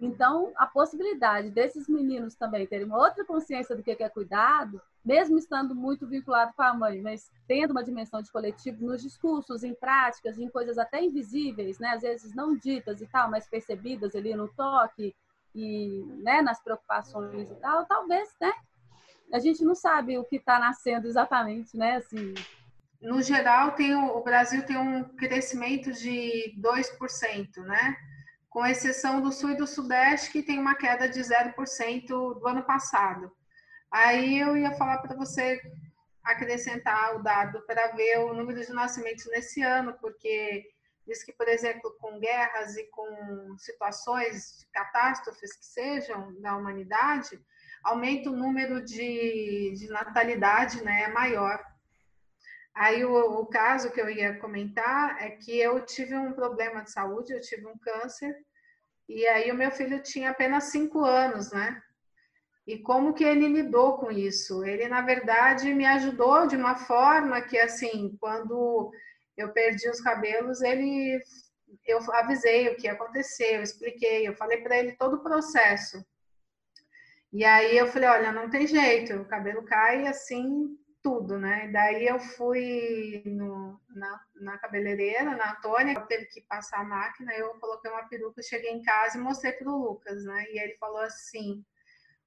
Então, 0.00 0.52
a 0.56 0.66
possibilidade 0.66 1.50
desses 1.50 1.88
meninos 1.88 2.34
também 2.36 2.66
terem 2.66 2.86
uma 2.86 2.98
outra 2.98 3.24
consciência 3.24 3.74
do 3.74 3.82
que 3.82 3.90
é 3.90 4.08
cuidado, 4.08 4.80
mesmo 5.04 5.36
estando 5.38 5.74
muito 5.74 6.06
vinculado 6.06 6.52
com 6.54 6.62
a 6.62 6.72
mãe, 6.72 7.00
mas 7.00 7.30
tendo 7.48 7.72
uma 7.72 7.82
dimensão 7.82 8.22
de 8.22 8.30
coletivo 8.30 8.84
nos 8.84 9.02
discursos, 9.02 9.64
em 9.64 9.74
práticas, 9.74 10.38
em 10.38 10.48
coisas 10.48 10.78
até 10.78 11.02
invisíveis, 11.02 11.78
né? 11.78 11.90
às 11.90 12.02
vezes 12.02 12.34
não 12.34 12.54
ditas 12.54 13.00
e 13.00 13.06
tal, 13.06 13.28
mas 13.28 13.48
percebidas 13.48 14.14
ali 14.14 14.34
no 14.36 14.48
toque 14.48 15.14
e 15.54 16.04
né, 16.22 16.42
nas 16.42 16.62
preocupações 16.62 17.50
e 17.50 17.54
tal, 17.56 17.84
talvez, 17.86 18.28
né? 18.40 18.52
A 19.32 19.38
gente 19.38 19.64
não 19.64 19.74
sabe 19.74 20.18
o 20.18 20.24
que 20.24 20.36
está 20.36 20.58
nascendo 20.58 21.06
exatamente, 21.06 21.76
né? 21.76 21.96
Assim. 21.96 22.34
No 23.00 23.22
geral, 23.22 23.72
tem 23.72 23.94
o, 23.94 24.16
o 24.16 24.22
Brasil 24.22 24.64
tem 24.64 24.76
um 24.76 25.04
crescimento 25.04 25.92
de 25.92 26.54
2%, 26.58 27.56
né? 27.58 27.96
Com 28.48 28.66
exceção 28.66 29.20
do 29.20 29.30
Sul 29.30 29.50
e 29.50 29.56
do 29.56 29.66
Sudeste, 29.66 30.32
que 30.32 30.42
tem 30.42 30.58
uma 30.58 30.74
queda 30.74 31.08
de 31.08 31.20
0% 31.20 32.08
do 32.08 32.46
ano 32.46 32.62
passado. 32.62 33.30
Aí 33.90 34.38
eu 34.38 34.56
ia 34.56 34.72
falar 34.72 34.98
para 34.98 35.16
você 35.16 35.60
acrescentar 36.24 37.16
o 37.16 37.22
dado 37.22 37.62
para 37.66 37.88
ver 37.92 38.18
o 38.18 38.34
número 38.34 38.60
de 38.60 38.72
nascimentos 38.72 39.26
nesse 39.26 39.62
ano, 39.62 39.94
porque 40.00 40.66
diz 41.06 41.24
que, 41.24 41.32
por 41.32 41.48
exemplo, 41.48 41.96
com 41.98 42.18
guerras 42.18 42.76
e 42.76 42.84
com 42.90 43.56
situações 43.58 44.66
catástrofes 44.72 45.56
que 45.56 45.64
sejam 45.64 46.38
da 46.40 46.56
humanidade, 46.56 47.40
aumenta 47.88 48.30
o 48.30 48.36
número 48.36 48.84
de, 48.84 49.72
de 49.76 49.88
natalidade, 49.88 50.82
né, 50.84 51.02
é 51.02 51.08
maior. 51.08 51.62
Aí 52.74 53.04
o, 53.04 53.40
o, 53.40 53.46
caso 53.46 53.90
que 53.90 54.00
eu 54.00 54.08
ia 54.08 54.38
comentar 54.38 55.20
é 55.20 55.30
que 55.30 55.58
eu 55.58 55.84
tive 55.84 56.14
um 56.14 56.32
problema 56.32 56.82
de 56.82 56.92
saúde, 56.92 57.32
eu 57.32 57.40
tive 57.40 57.66
um 57.66 57.76
câncer, 57.78 58.36
e 59.08 59.26
aí 59.26 59.50
o 59.50 59.54
meu 59.54 59.70
filho 59.70 60.02
tinha 60.02 60.30
apenas 60.30 60.64
cinco 60.64 61.04
anos, 61.04 61.50
né? 61.50 61.82
E 62.66 62.78
como 62.78 63.14
que 63.14 63.24
ele 63.24 63.48
lidou 63.48 63.96
com 63.96 64.12
isso? 64.12 64.64
Ele, 64.64 64.86
na 64.86 65.00
verdade, 65.00 65.72
me 65.72 65.86
ajudou 65.86 66.46
de 66.46 66.54
uma 66.54 66.76
forma 66.76 67.40
que, 67.40 67.58
assim, 67.58 68.14
quando 68.20 68.92
eu 69.36 69.50
perdi 69.52 69.88
os 69.88 70.00
cabelos, 70.02 70.60
ele 70.60 71.18
eu 71.84 71.98
avisei 72.12 72.68
o 72.68 72.76
que 72.76 72.86
ia 72.86 72.92
acontecer, 72.92 73.56
eu 73.56 73.62
expliquei, 73.62 74.26
eu 74.26 74.34
falei 74.34 74.58
para 74.58 74.78
ele 74.78 74.92
todo 74.96 75.16
o 75.16 75.22
processo. 75.22 76.02
E 77.32 77.44
aí 77.44 77.76
eu 77.76 77.86
falei, 77.88 78.08
olha, 78.08 78.32
não 78.32 78.48
tem 78.48 78.66
jeito, 78.66 79.14
o 79.14 79.24
cabelo 79.26 79.62
cai 79.64 80.06
assim 80.06 80.78
tudo, 81.02 81.38
né? 81.38 81.68
Daí 81.72 82.06
eu 82.06 82.18
fui 82.18 83.22
no, 83.26 83.78
na, 83.90 84.20
na 84.40 84.58
cabeleireira, 84.58 85.36
na 85.36 85.52
Antônia, 85.52 86.00
teve 86.02 86.26
que 86.26 86.40
passar 86.42 86.80
a 86.80 86.84
máquina, 86.84 87.32
eu 87.34 87.50
coloquei 87.60 87.90
uma 87.90 88.08
peruca, 88.08 88.42
cheguei 88.42 88.70
em 88.70 88.82
casa 88.82 89.18
e 89.18 89.20
mostrei 89.20 89.52
pro 89.52 89.76
Lucas, 89.76 90.24
né? 90.24 90.44
E 90.50 90.58
ele 90.58 90.76
falou 90.76 91.00
assim, 91.00 91.64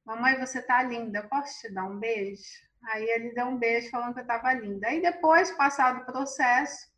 mamãe, 0.05 0.39
você 0.39 0.61
tá 0.61 0.83
linda, 0.83 1.27
posso 1.27 1.61
te 1.61 1.73
dar 1.73 1.85
um 1.85 1.99
beijo? 1.99 2.43
Aí 2.83 3.03
ele 3.09 3.33
deu 3.33 3.47
um 3.47 3.57
beijo 3.57 3.89
falando 3.89 4.13
que 4.13 4.21
eu 4.21 4.27
tava 4.27 4.53
linda. 4.53 4.87
Aí 4.87 5.01
depois, 5.01 5.51
passado 5.51 6.01
o 6.01 6.05
processo, 6.05 6.90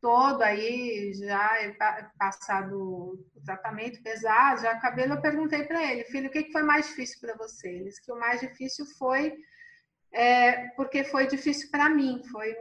todo 0.00 0.42
aí, 0.42 1.12
já 1.14 1.50
passado 2.18 2.76
o 3.34 3.44
tratamento 3.44 4.02
pesado, 4.02 4.62
já 4.62 4.78
cabelo, 4.78 5.14
eu 5.14 5.20
perguntei 5.20 5.64
para 5.64 5.82
ele, 5.84 6.04
filho, 6.04 6.28
o 6.28 6.30
que 6.30 6.52
foi 6.52 6.62
mais 6.62 6.86
difícil 6.86 7.20
para 7.20 7.36
você? 7.36 7.68
Ele 7.68 7.84
disse 7.84 8.04
que 8.04 8.12
o 8.12 8.18
mais 8.18 8.40
difícil 8.40 8.86
foi 8.98 9.32
é, 10.12 10.68
porque 10.76 11.04
foi 11.04 11.26
difícil 11.26 11.70
para 11.70 11.90
mim, 11.90 12.22
foi 12.30 12.54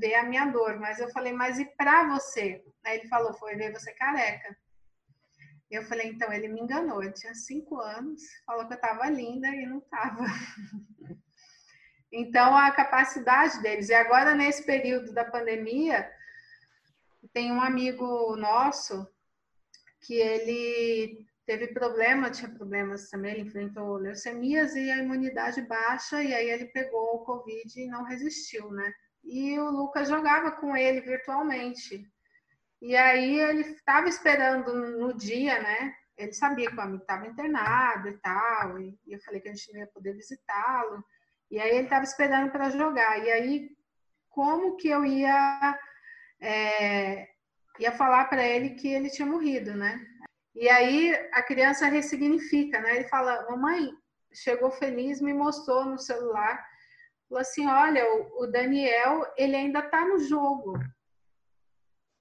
ver 0.00 0.14
a 0.14 0.24
minha 0.24 0.46
dor. 0.46 0.78
Mas 0.78 0.98
eu 0.98 1.08
falei, 1.10 1.32
mas 1.32 1.58
e 1.58 1.64
para 1.64 2.08
você? 2.08 2.62
Aí 2.84 2.98
ele 2.98 3.08
falou, 3.08 3.32
foi 3.34 3.54
ver 3.56 3.72
você 3.72 3.92
careca. 3.94 4.56
Eu 5.70 5.82
falei, 5.84 6.08
então 6.08 6.32
ele 6.32 6.48
me 6.48 6.60
enganou. 6.60 7.02
Eu 7.02 7.12
tinha 7.12 7.34
cinco 7.34 7.80
anos, 7.80 8.22
falou 8.44 8.66
que 8.66 8.72
eu 8.72 8.76
estava 8.76 9.08
linda 9.08 9.48
e 9.48 9.66
não 9.66 9.78
estava. 9.78 10.24
então 12.10 12.56
a 12.56 12.70
capacidade 12.70 13.60
deles. 13.62 13.88
E 13.88 13.94
agora 13.94 14.34
nesse 14.34 14.64
período 14.64 15.12
da 15.12 15.24
pandemia, 15.24 16.10
tem 17.36 17.52
um 17.52 17.60
amigo 17.60 18.34
nosso 18.34 19.06
que 20.00 20.14
ele 20.14 21.22
teve 21.44 21.66
problema, 21.66 22.30
tinha 22.30 22.50
problemas 22.50 23.10
também, 23.10 23.32
ele 23.32 23.42
enfrentou 23.42 23.98
leucemias 23.98 24.74
e 24.74 24.90
a 24.90 24.96
imunidade 24.96 25.60
baixa, 25.60 26.22
e 26.22 26.32
aí 26.32 26.48
ele 26.48 26.64
pegou 26.68 27.16
o 27.16 27.24
Covid 27.26 27.78
e 27.78 27.88
não 27.88 28.04
resistiu, 28.04 28.70
né? 28.70 28.90
E 29.22 29.58
o 29.58 29.68
Lucas 29.68 30.08
jogava 30.08 30.50
com 30.52 30.74
ele 30.74 31.02
virtualmente. 31.02 32.10
E 32.80 32.96
aí 32.96 33.38
ele 33.38 33.60
estava 33.60 34.08
esperando 34.08 34.72
no 34.98 35.12
dia, 35.12 35.60
né? 35.60 35.94
Ele 36.16 36.32
sabia 36.32 36.70
que 36.70 36.76
o 36.76 36.80
amigo 36.80 37.02
estava 37.02 37.26
internado 37.26 38.08
e 38.08 38.16
tal, 38.16 38.78
e 38.80 38.98
eu 39.06 39.20
falei 39.20 39.42
que 39.42 39.48
a 39.50 39.52
gente 39.52 39.74
não 39.74 39.80
ia 39.80 39.86
poder 39.88 40.14
visitá-lo. 40.14 41.04
E 41.50 41.60
aí 41.60 41.68
ele 41.68 41.84
estava 41.84 42.04
esperando 42.04 42.50
para 42.50 42.70
jogar. 42.70 43.22
E 43.22 43.30
aí, 43.30 43.76
como 44.30 44.78
que 44.78 44.88
eu 44.88 45.04
ia 45.04 45.78
é, 46.40 47.28
ia 47.78 47.92
falar 47.92 48.26
para 48.26 48.44
ele 48.46 48.70
que 48.70 48.88
ele 48.88 49.10
tinha 49.10 49.26
morrido, 49.26 49.74
né? 49.74 50.00
E 50.54 50.68
aí 50.68 51.14
a 51.32 51.42
criança 51.42 51.86
ressignifica, 51.86 52.80
né? 52.80 52.96
Ele 52.96 53.08
fala: 53.08 53.46
"Mamãe, 53.50 53.90
chegou 54.36 54.70
feliz, 54.70 55.20
me 55.20 55.32
mostrou 55.32 55.84
no 55.84 55.98
celular, 55.98 56.64
falou 57.28 57.40
assim: 57.40 57.66
olha, 57.66 58.04
o, 58.38 58.46
Daniel 58.46 59.26
ele 59.36 59.56
ainda 59.56 59.80
está 59.80 60.04
no 60.04 60.18
jogo, 60.18 60.78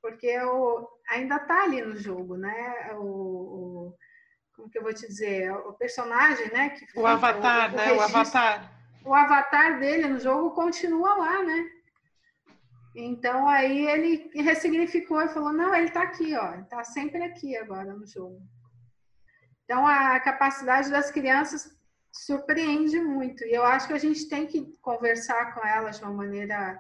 porque 0.02 0.38
o, 0.40 0.88
ainda 1.10 1.36
está 1.36 1.64
ali 1.64 1.82
no 1.82 1.96
jogo, 1.96 2.38
né? 2.38 2.94
O, 2.94 3.04
o, 3.04 3.96
como 4.56 4.70
que 4.70 4.78
eu 4.78 4.84
vou 4.84 4.94
te 4.94 5.08
dizer? 5.08 5.52
O 5.52 5.74
personagem, 5.74 6.52
né? 6.52 6.70
Que 6.70 7.00
o 7.00 7.06
avatar, 7.06 7.74
o, 7.74 7.76
né? 7.76 7.94
O 7.94 8.02
avatar. 8.02 8.72
O 9.06 9.14
avatar 9.14 9.80
dele 9.80 10.08
no 10.08 10.20
jogo 10.20 10.52
continua 10.56 11.16
lá, 11.16 11.44
né? 11.44 11.70
Então 12.96 13.48
aí 13.48 13.86
ele 13.88 14.32
ressignificou 14.36 15.22
e 15.22 15.28
falou: 15.28 15.52
não, 15.52 15.76
ele 15.76 15.88
está 15.88 16.04
aqui, 16.04 16.34
ó, 16.36 16.56
está 16.56 16.84
sempre 16.84 17.22
aqui 17.24 17.56
agora 17.58 17.94
no 17.94 18.08
jogo. 18.08 18.42
Então 19.66 19.86
a 19.86 20.20
capacidade 20.20 20.90
das 20.90 21.12
crianças 21.12 21.76
surpreende 22.14 22.98
muito 23.02 23.44
e 23.44 23.52
eu 23.52 23.66
acho 23.66 23.88
que 23.88 23.94
a 23.94 24.00
gente 24.00 24.30
tem 24.30 24.48
que 24.48 24.78
conversar 24.82 25.54
com 25.54 25.68
elas 25.68 25.98
de 25.98 26.06
uma 26.06 26.14
maneira 26.14 26.80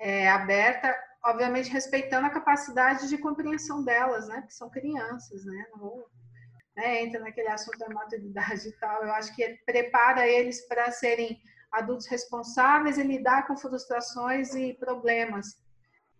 é, 0.00 0.28
aberta, 0.28 0.92
obviamente 1.24 1.70
respeitando 1.70 2.26
a 2.26 2.30
capacidade 2.30 3.08
de 3.08 3.18
compreensão 3.18 3.84
delas, 3.84 4.26
né? 4.26 4.40
Porque 4.40 4.54
são 4.54 4.68
crianças, 4.68 5.44
né? 5.44 5.66
Não, 5.76 6.04
né? 6.76 7.02
Entra 7.02 7.20
naquele 7.20 7.48
assunto 7.48 7.78
da 7.78 7.88
maturidade 7.88 8.68
e 8.68 8.72
tal. 8.72 9.04
Eu 9.04 9.12
acho 9.12 9.34
que 9.36 9.60
prepara 9.64 10.26
eles 10.26 10.66
para 10.66 10.90
serem 10.90 11.40
adultos 11.72 12.06
responsáveis 12.06 12.98
e 12.98 13.02
lidar 13.02 13.46
com 13.46 13.56
frustrações 13.56 14.54
e 14.54 14.74
problemas. 14.74 15.56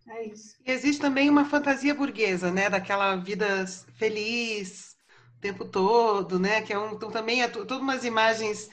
É 0.09 0.27
isso. 0.27 0.57
E 0.65 0.71
existe 0.71 1.01
também 1.01 1.29
uma 1.29 1.45
fantasia 1.45 1.95
burguesa, 1.95 2.51
né? 2.51 2.71
Daquela 2.71 3.17
vida 3.17 3.67
feliz 3.97 4.97
o 5.37 5.41
tempo 5.41 5.65
todo, 5.65 6.39
né? 6.39 6.63
Que 6.63 6.73
é 6.73 6.79
um, 6.79 6.95
então, 6.95 7.11
também 7.11 7.43
é 7.43 7.49
todas 7.49 7.79
umas 7.79 8.05
imagens 8.05 8.71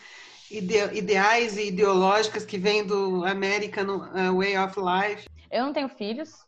ide, 0.49 0.77
ideais 0.97 1.57
e 1.57 1.67
ideológicas 1.67 2.45
que 2.45 2.57
vêm 2.57 2.85
do 2.85 3.25
American 3.25 3.97
uh, 3.97 4.38
Way 4.38 4.57
of 4.57 4.75
Life. 4.79 5.29
Eu 5.51 5.65
não 5.65 5.73
tenho 5.73 5.89
filhos 5.89 6.45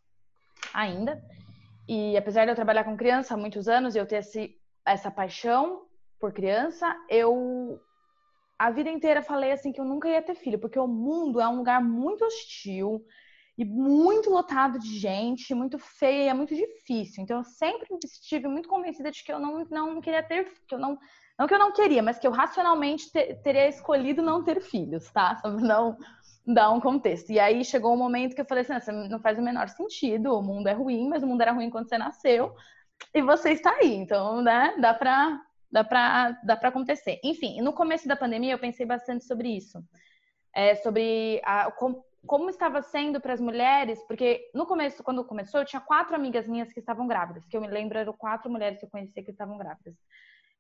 ainda. 0.74 1.22
E 1.88 2.18
apesar 2.18 2.46
de 2.46 2.52
eu 2.52 2.56
trabalhar 2.56 2.84
com 2.84 2.98
criança 2.98 3.34
há 3.34 3.38
muitos 3.38 3.68
anos 3.68 3.96
e 3.96 3.98
eu 3.98 4.06
ter 4.06 4.18
esse, 4.18 4.56
essa 4.86 5.12
paixão 5.12 5.86
por 6.20 6.34
criança, 6.34 6.96
eu 7.10 7.82
a 8.58 8.72
vida 8.72 8.90
inteira 8.90 9.22
falei 9.22 9.52
assim 9.52 9.72
que 9.72 9.80
eu 9.80 9.86
nunca 9.86 10.10
ia 10.10 10.22
ter 10.22 10.36
filho, 10.36 10.60
porque 10.60 10.80
o 10.80 10.88
mundo 10.88 11.40
é 11.40 11.48
um 11.48 11.58
lugar 11.58 11.82
muito 11.82 12.26
hostil 12.26 13.06
e 13.58 13.66
muito 13.66 14.30
lotado 14.30 14.78
de 14.80 15.00
gente, 15.00 15.54
muito 15.54 15.80
feia, 15.80 16.34
muito 16.34 16.56
difícil. 16.56 17.24
Então 17.24 17.40
eu 17.40 17.44
sempre 17.44 17.88
estive 18.04 18.48
muito 18.48 18.70
convencida 18.70 19.10
de 19.12 19.24
que 19.24 19.32
eu 19.32 19.40
não, 19.40 19.66
não 19.66 20.02
queria 20.02 20.22
ter, 20.22 20.52
que 20.68 20.76
eu 20.76 20.80
não, 20.80 20.98
não 21.38 21.48
que 21.48 21.54
eu 21.54 21.60
não 21.60 21.72
queria, 21.72 22.04
mas 22.04 22.20
que 22.20 22.28
eu 22.28 22.32
racionalmente 22.32 23.12
ter, 23.12 23.42
teria 23.42 23.68
escolhido 23.68 24.22
não 24.22 24.44
ter 24.44 24.62
filhos, 24.62 25.10
tá? 25.12 25.36
Só 25.42 25.50
não 25.50 25.98
dar 26.46 26.72
um 26.72 26.80
contexto. 26.80 27.32
E 27.32 27.40
aí 27.40 27.66
chegou 27.66 27.94
um 27.94 27.98
momento 27.98 28.36
que 28.36 28.42
eu 28.42 28.46
falei 28.46 28.64
assim, 28.68 28.92
não 29.10 29.20
faz 29.20 29.38
o 29.38 29.42
menor 29.42 29.68
sentido, 29.70 30.34
o 30.34 30.42
mundo 30.42 30.68
é 30.68 30.74
ruim, 30.74 31.10
mas 31.10 31.24
o 31.24 31.28
mundo 31.28 31.42
era 31.42 31.52
ruim 31.52 31.70
quando 31.70 31.90
você 31.90 31.98
nasceu, 31.98 32.56
e 33.14 33.22
você 33.22 33.52
está 33.52 33.72
aí. 33.72 33.96
Então, 33.96 34.42
né, 34.42 34.76
dá 34.80 34.94
pra 34.94 35.42
dá 35.72 35.84
para 35.84 36.32
dá 36.44 36.56
para 36.56 36.70
acontecer. 36.70 37.20
Enfim, 37.24 37.62
no 37.62 37.74
começo 37.74 38.08
da 38.08 38.16
pandemia 38.16 38.54
eu 38.54 38.60
pensei 38.60 38.86
bastante 38.86 39.26
sobre 39.26 39.50
isso, 39.50 39.84
é, 40.54 40.76
sobre 40.76 41.42
a, 41.44 41.72
como, 41.72 42.04
como 42.26 42.50
estava 42.50 42.82
sendo 42.82 43.22
para 43.22 43.34
as 43.34 43.42
mulheres, 43.42 44.04
porque 44.08 44.50
no 44.54 44.66
começo, 44.66 45.04
quando 45.04 45.24
começou, 45.26 45.62
eu 45.62 45.66
tinha 45.66 45.82
quatro 45.82 46.16
amigas 46.16 46.48
minhas 46.48 46.72
que 46.72 46.80
estavam 46.80 47.08
grávidas, 47.08 47.46
que 47.48 47.56
eu 47.56 47.62
me 47.62 47.68
lembro 47.68 47.98
eram 47.98 48.14
quatro 48.14 48.52
mulheres 48.52 48.80
que 48.80 48.86
eu 48.86 48.90
conhecia 48.90 49.24
que 49.24 49.32
estavam 49.32 49.58
grávidas. 49.58 49.96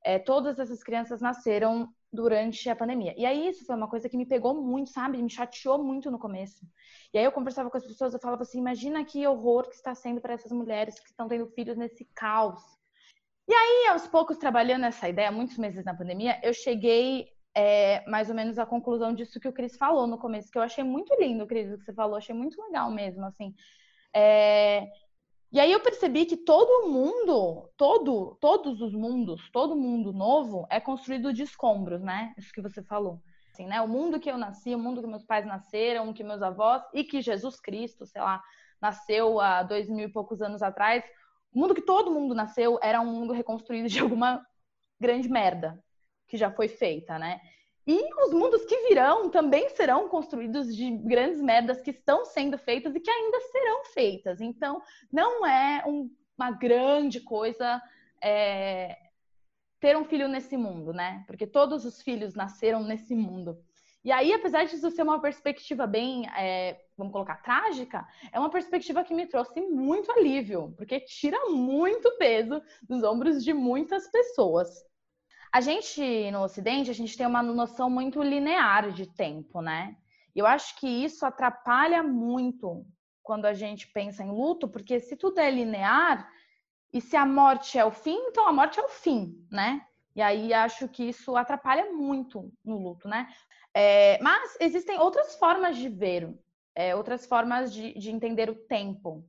É, 0.03 0.19
todas 0.19 0.59
essas 0.59 0.83
crianças 0.83 1.19
nasceram 1.19 1.89
durante 2.13 2.69
a 2.69 2.75
pandemia. 2.75 3.13
E 3.17 3.25
aí 3.25 3.49
isso 3.49 3.65
foi 3.65 3.75
uma 3.75 3.89
coisa 3.89 4.07
que 4.07 4.15
me 4.15 4.25
pegou 4.25 4.53
muito, 4.61 4.91
sabe? 4.91 5.21
Me 5.21 5.29
chateou 5.29 5.83
muito 5.83 6.09
no 6.09 6.19
começo. 6.19 6.65
E 7.13 7.17
aí 7.17 7.25
eu 7.25 7.31
conversava 7.31 7.69
com 7.69 7.77
as 7.77 7.85
pessoas, 7.85 8.13
eu 8.13 8.19
falava 8.19 8.43
assim, 8.43 8.59
imagina 8.59 9.03
que 9.03 9.27
horror 9.27 9.67
que 9.67 9.75
está 9.75 9.93
sendo 9.93 10.21
para 10.21 10.33
essas 10.33 10.51
mulheres 10.51 10.99
que 10.99 11.09
estão 11.09 11.27
tendo 11.27 11.47
filhos 11.47 11.75
nesse 11.75 12.05
caos 12.15 12.76
e 13.47 13.53
aí, 13.53 13.87
aos 13.91 14.05
poucos, 14.07 14.37
trabalhando 14.37 14.85
essa 14.85 15.07
ideia, 15.07 15.31
muitos 15.31 15.57
meses 15.57 15.85
na 15.85 15.95
pandemia, 15.95 16.39
eu 16.43 16.53
cheguei 16.53 17.29
é, 17.55 18.07
mais 18.07 18.29
ou 18.29 18.35
menos 18.35 18.59
à 18.59 18.65
conclusão 18.65 19.13
disso 19.13 19.39
que 19.39 19.47
o 19.47 19.53
Cris 19.53 19.77
falou 19.77 20.05
no 20.05 20.17
começo, 20.17 20.51
que 20.51 20.57
eu 20.57 20.61
achei 20.61 20.83
muito 20.83 21.15
lindo, 21.19 21.47
Cris, 21.47 21.71
o 21.71 21.77
que 21.77 21.85
você 21.85 21.93
falou, 21.93 22.17
achei 22.17 22.35
muito 22.35 22.61
legal 22.61 22.91
mesmo, 22.91 23.25
assim. 23.25 23.55
É... 24.13 24.87
E 25.51 25.59
aí 25.59 25.71
eu 25.71 25.79
percebi 25.79 26.25
que 26.25 26.35
todo 26.35 26.89
mundo, 26.89 27.69
todo, 27.77 28.37
todos 28.41 28.81
os 28.81 28.93
mundos, 28.93 29.49
todo 29.49 29.77
mundo 29.77 30.11
novo 30.11 30.67
é 30.69 30.79
construído 30.79 31.31
de 31.31 31.43
escombros, 31.43 32.01
né? 32.01 32.33
Isso 32.37 32.51
que 32.51 32.61
você 32.61 32.83
falou. 32.83 33.21
Assim, 33.53 33.65
né? 33.65 33.81
O 33.81 33.87
mundo 33.87 34.19
que 34.19 34.29
eu 34.29 34.37
nasci, 34.37 34.75
o 34.75 34.79
mundo 34.79 35.01
que 35.01 35.07
meus 35.07 35.23
pais 35.23 35.45
nasceram, 35.45 36.13
que 36.13 36.23
meus 36.23 36.41
avós 36.41 36.83
e 36.93 37.03
que 37.03 37.21
Jesus 37.21 37.59
Cristo, 37.61 38.05
sei 38.05 38.21
lá, 38.21 38.43
nasceu 38.81 39.39
há 39.39 39.63
dois 39.63 39.89
mil 39.89 40.07
e 40.07 40.11
poucos 40.11 40.41
anos 40.41 40.61
atrás, 40.61 41.03
o 41.53 41.59
mundo 41.59 41.75
que 41.75 41.81
todo 41.81 42.11
mundo 42.11 42.35
nasceu 42.35 42.79
era 42.81 43.01
um 43.01 43.11
mundo 43.11 43.33
reconstruído 43.33 43.87
de 43.87 43.99
alguma 44.01 44.45
grande 44.99 45.29
merda 45.29 45.83
que 46.27 46.37
já 46.37 46.51
foi 46.51 46.67
feita, 46.67 47.17
né? 47.17 47.39
E 47.85 48.03
os 48.25 48.33
mundos 48.33 48.65
que 48.65 48.89
virão 48.89 49.29
também 49.29 49.69
serão 49.69 50.09
construídos 50.09 50.75
de 50.75 50.91
grandes 50.97 51.41
merdas 51.41 51.79
que 51.79 51.91
estão 51.91 52.25
sendo 52.25 52.57
feitas 52.57 52.93
e 52.93 52.99
que 52.99 53.09
ainda 53.09 53.39
serão 53.39 53.85
feitas. 53.85 54.41
Então, 54.41 54.81
não 55.09 55.45
é 55.45 55.83
um, 55.87 56.13
uma 56.37 56.51
grande 56.51 57.21
coisa 57.21 57.81
é, 58.21 58.97
ter 59.79 59.95
um 59.95 60.03
filho 60.03 60.27
nesse 60.27 60.57
mundo, 60.57 60.91
né? 60.91 61.23
Porque 61.27 61.47
todos 61.47 61.85
os 61.85 62.01
filhos 62.01 62.35
nasceram 62.35 62.83
nesse 62.83 63.15
mundo. 63.15 63.57
E 64.03 64.11
aí, 64.11 64.33
apesar 64.33 64.65
disso 64.65 64.89
ser 64.91 65.03
uma 65.03 65.19
perspectiva 65.19 65.85
bem, 65.85 66.27
é, 66.29 66.79
vamos 66.97 67.11
colocar, 67.11 67.41
trágica, 67.41 68.07
é 68.31 68.39
uma 68.39 68.49
perspectiva 68.49 69.03
que 69.03 69.13
me 69.13 69.27
trouxe 69.27 69.59
muito 69.61 70.11
alívio, 70.11 70.73
porque 70.77 70.99
tira 71.01 71.49
muito 71.49 72.17
peso 72.17 72.61
dos 72.87 73.03
ombros 73.03 73.43
de 73.43 73.53
muitas 73.53 74.09
pessoas. 74.09 74.69
A 75.51 75.61
gente, 75.61 76.31
no 76.31 76.43
Ocidente, 76.43 76.91
a 76.91 76.93
gente 76.93 77.17
tem 77.17 77.25
uma 77.25 77.41
noção 77.41 77.89
muito 77.89 78.21
linear 78.21 78.91
de 78.91 79.07
tempo, 79.07 79.61
né? 79.61 79.95
Eu 80.35 80.45
acho 80.45 80.79
que 80.79 80.87
isso 80.87 81.25
atrapalha 81.25 82.03
muito 82.03 82.85
quando 83.23 83.45
a 83.45 83.53
gente 83.53 83.87
pensa 83.87 84.23
em 84.23 84.31
luto, 84.31 84.69
porque 84.69 84.99
se 84.99 85.17
tudo 85.17 85.39
é 85.39 85.49
linear 85.49 86.31
e 86.93 87.01
se 87.01 87.15
a 87.17 87.25
morte 87.25 87.77
é 87.77 87.83
o 87.83 87.91
fim, 87.91 88.15
então 88.27 88.47
a 88.47 88.53
morte 88.53 88.79
é 88.79 88.83
o 88.83 88.87
fim, 88.87 89.45
né? 89.51 89.85
E 90.17 90.21
aí 90.21 90.51
acho 90.51 90.89
que 90.89 91.03
isso 91.03 91.37
atrapalha 91.37 91.91
muito 91.91 92.51
no 92.65 92.79
luto, 92.79 93.07
né? 93.07 93.27
É, 93.71 94.19
mas 94.19 94.57
existem 94.59 94.97
outras 94.99 95.35
formas 95.35 95.77
de 95.77 95.87
ver, 95.87 96.35
é, 96.73 96.95
outras 96.95 97.27
formas 97.27 97.71
de, 97.71 97.93
de 97.93 98.09
entender 98.09 98.49
o 98.49 98.55
tempo, 98.55 99.23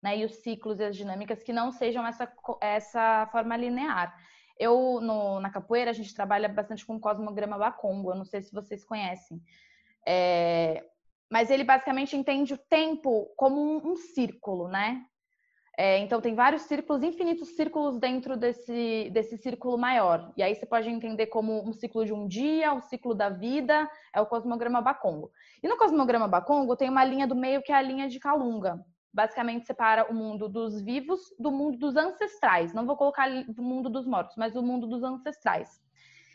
né? 0.00 0.18
E 0.18 0.24
os 0.24 0.36
ciclos 0.36 0.78
e 0.78 0.84
as 0.84 0.96
dinâmicas 0.96 1.42
que 1.42 1.52
não 1.52 1.72
sejam 1.72 2.06
essa, 2.06 2.32
essa 2.60 3.28
forma 3.32 3.56
linear. 3.56 4.16
Eu, 4.56 5.00
no, 5.00 5.40
na 5.40 5.50
capoeira, 5.50 5.90
a 5.90 5.94
gente 5.94 6.14
trabalha 6.14 6.48
bastante 6.48 6.86
com 6.86 6.94
o 6.94 7.00
cosmograma 7.00 7.58
Bakongo, 7.58 8.12
eu 8.12 8.16
não 8.16 8.24
sei 8.24 8.40
se 8.40 8.52
vocês 8.52 8.84
conhecem. 8.84 9.42
É, 10.06 10.84
mas 11.28 11.50
ele 11.50 11.64
basicamente 11.64 12.16
entende 12.16 12.54
o 12.54 12.58
tempo 12.68 13.32
como 13.36 13.60
um, 13.60 13.92
um 13.92 13.96
círculo, 13.96 14.68
né? 14.68 15.04
É, 15.82 15.96
então, 15.96 16.20
tem 16.20 16.34
vários 16.34 16.60
círculos, 16.64 17.02
infinitos 17.02 17.56
círculos 17.56 17.96
dentro 17.96 18.36
desse, 18.36 19.08
desse 19.14 19.38
círculo 19.38 19.78
maior. 19.78 20.30
E 20.36 20.42
aí 20.42 20.54
você 20.54 20.66
pode 20.66 20.90
entender 20.90 21.28
como 21.28 21.66
um 21.66 21.72
ciclo 21.72 22.04
de 22.04 22.12
um 22.12 22.28
dia, 22.28 22.70
um 22.74 22.82
ciclo 22.82 23.14
da 23.14 23.30
vida, 23.30 23.90
é 24.14 24.20
o 24.20 24.26
cosmograma 24.26 24.82
Bakongo. 24.82 25.32
E 25.62 25.66
no 25.66 25.78
cosmograma 25.78 26.28
Bakongo 26.28 26.76
tem 26.76 26.90
uma 26.90 27.02
linha 27.02 27.26
do 27.26 27.34
meio 27.34 27.62
que 27.62 27.72
é 27.72 27.76
a 27.76 27.80
linha 27.80 28.10
de 28.10 28.20
Kalunga. 28.20 28.84
Basicamente 29.10 29.64
separa 29.64 30.04
o 30.10 30.14
mundo 30.14 30.50
dos 30.50 30.82
vivos 30.82 31.18
do 31.38 31.50
mundo 31.50 31.78
dos 31.78 31.96
ancestrais. 31.96 32.74
Não 32.74 32.84
vou 32.84 32.94
colocar 32.94 33.30
do 33.44 33.62
mundo 33.62 33.88
dos 33.88 34.06
mortos, 34.06 34.36
mas 34.36 34.54
o 34.56 34.62
mundo 34.62 34.86
dos 34.86 35.02
ancestrais. 35.02 35.80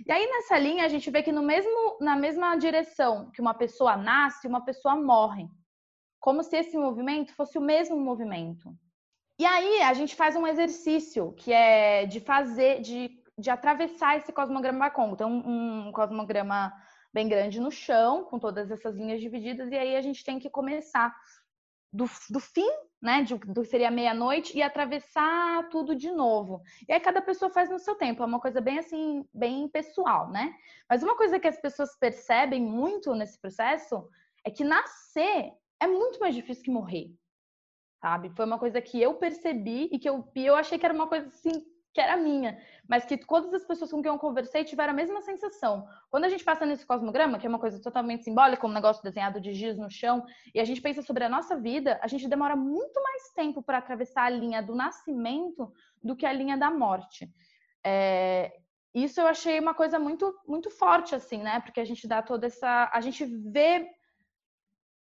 E 0.08 0.12
aí 0.12 0.26
nessa 0.26 0.58
linha 0.58 0.86
a 0.86 0.90
gente 0.90 1.12
vê 1.12 1.22
que 1.22 1.32
no 1.32 1.44
mesmo, 1.44 2.00
na 2.02 2.16
mesma 2.16 2.56
direção 2.56 3.30
que 3.30 3.42
uma 3.42 3.54
pessoa 3.54 3.96
nasce, 3.96 4.48
uma 4.48 4.66
pessoa 4.66 4.96
morre. 4.96 5.48
Como 6.20 6.42
se 6.42 6.58
esse 6.58 6.76
movimento 6.76 7.32
fosse 7.36 7.60
o 7.60 7.62
mesmo 7.62 7.96
movimento. 7.96 8.76
E 9.38 9.46
aí 9.46 9.82
a 9.82 9.94
gente 9.94 10.16
faz 10.16 10.36
um 10.36 10.48
exercício 10.48 11.34
que 11.34 11.52
é 11.52 12.06
de 12.06 12.22
fazer, 12.22 12.82
de, 12.82 13.22
de 13.38 13.50
atravessar 13.50 14.18
esse 14.18 14.32
cosmograma 14.32 14.80
Bakongo. 14.80 15.14
Então, 15.14 15.30
um, 15.30 15.88
um 15.88 15.92
cosmograma 15.92 16.72
bem 17.14 17.28
grande 17.28 17.60
no 17.60 17.70
chão, 17.70 18.24
com 18.24 18.40
todas 18.40 18.72
essas 18.72 18.96
linhas 18.96 19.20
divididas, 19.20 19.72
e 19.72 19.78
aí 19.78 19.96
a 19.96 20.02
gente 20.02 20.24
tem 20.24 20.40
que 20.40 20.50
começar 20.50 21.14
do, 21.92 22.06
do 22.30 22.40
fim, 22.40 22.70
né? 23.02 23.24
De, 23.24 23.36
do, 23.36 23.66
seria 23.66 23.92
meia-noite, 23.92 24.58
e 24.58 24.62
atravessar 24.62 25.68
tudo 25.70 25.96
de 25.96 26.12
novo. 26.12 26.62
E 26.88 26.94
aí 26.94 27.00
cada 27.02 27.22
pessoa 27.22 27.52
faz 27.52 27.70
no 27.70 27.80
seu 27.80 27.96
tempo, 27.96 28.24
é 28.24 28.26
uma 28.26 28.40
coisa 28.40 28.62
bem 28.62 28.80
assim, 28.80 29.26
bem 29.34 29.68
pessoal, 29.68 30.30
né? 30.30 30.56
Mas 30.90 31.04
uma 31.04 31.18
coisa 31.18 31.40
que 31.40 31.48
as 31.48 31.60
pessoas 31.60 31.98
percebem 31.98 32.62
muito 32.62 33.14
nesse 33.14 33.38
processo 33.40 34.08
é 34.46 34.52
que 34.52 34.64
nascer 34.64 35.52
é 35.82 35.88
muito 35.88 36.20
mais 36.22 36.34
difícil 36.34 36.64
que 36.64 36.72
morrer 36.72 37.14
sabe? 38.02 38.30
Foi 38.30 38.46
uma 38.46 38.60
coisa 38.60 38.82
que 38.82 39.02
eu 39.02 39.16
percebi 39.16 39.90
e 39.92 40.00
que 40.00 40.10
eu, 40.10 40.28
e 40.36 40.46
eu 40.46 40.56
achei 40.56 40.78
que 40.78 40.86
era 40.86 40.94
uma 40.94 41.08
coisa 41.08 41.28
assim 41.28 41.66
que 41.96 42.02
era 42.02 42.18
minha, 42.18 42.62
mas 42.90 43.06
que 43.06 43.16
todas 43.18 43.54
as 43.54 43.64
pessoas 43.64 43.90
com 43.90 44.02
quem 44.02 44.12
eu 44.12 44.20
conversei 44.20 44.66
tiveram 44.66 44.92
a 44.92 44.96
mesma 44.96 45.22
sensação. 45.22 45.88
Quando 46.10 46.26
a 46.26 46.30
gente 46.30 46.44
passa 46.44 46.66
nesse 46.66 46.86
cosmograma, 46.86 47.40
que 47.40 47.48
é 47.48 47.50
uma 47.50 47.58
coisa 47.58 47.82
totalmente 47.82 48.26
simbólica, 48.26 48.68
um 48.68 48.72
negócio 48.72 49.02
desenhado 49.02 49.40
de 49.40 49.54
giz 49.54 49.78
no 49.78 49.90
chão, 49.90 50.26
e 50.54 50.60
a 50.60 50.66
gente 50.66 50.82
pensa 50.82 51.02
sobre 51.02 51.24
a 51.24 51.30
nossa 51.30 51.56
vida, 51.56 51.98
a 52.04 52.08
gente 52.08 52.28
demora 52.28 52.54
muito 52.54 53.02
mais 53.02 53.32
tempo 53.34 53.64
para 53.64 53.78
atravessar 53.78 54.26
a 54.26 54.30
linha 54.30 54.62
do 54.62 54.76
nascimento 54.76 55.72
do 56.04 56.18
que 56.18 56.26
a 56.26 56.34
linha 56.34 56.58
da 56.58 56.70
morte. 56.70 57.32
É, 57.82 58.52
isso 58.94 59.22
eu 59.22 59.28
achei 59.28 59.58
uma 59.58 59.74
coisa 59.74 59.98
muito 59.98 60.38
muito 60.46 60.70
forte 60.70 61.16
assim, 61.16 61.38
né? 61.38 61.62
Porque 61.62 61.80
a 61.80 61.86
gente 61.86 62.06
dá 62.10 62.22
toda 62.22 62.48
essa, 62.48 62.90
a 62.92 63.00
gente 63.00 63.24
vê 63.24 63.88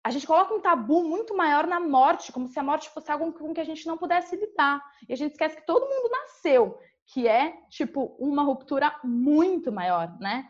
a 0.05 0.11
gente 0.11 0.27
coloca 0.27 0.53
um 0.53 0.61
tabu 0.61 1.03
muito 1.03 1.35
maior 1.35 1.67
na 1.67 1.81
morte, 1.81 2.31
como 2.31 2.47
se 2.47 2.59
a 2.59 2.62
morte 2.62 2.90
fosse 2.90 3.11
algo 3.11 3.33
com 3.33 3.55
que 3.55 3.61
a 3.61 3.64
gente 3.64 3.87
não 3.87 3.97
pudesse 3.97 4.37
lidar. 4.37 4.85
E 5.09 5.14
a 5.14 5.17
gente 5.17 5.33
esquece 5.33 5.57
que 5.57 5.64
todo 5.64 5.88
mundo 5.88 6.11
nasceu, 6.11 6.79
que 7.07 7.27
é, 7.27 7.57
tipo, 7.71 8.14
uma 8.19 8.43
ruptura 8.43 8.95
muito 9.03 9.73
maior, 9.73 10.14
né? 10.21 10.47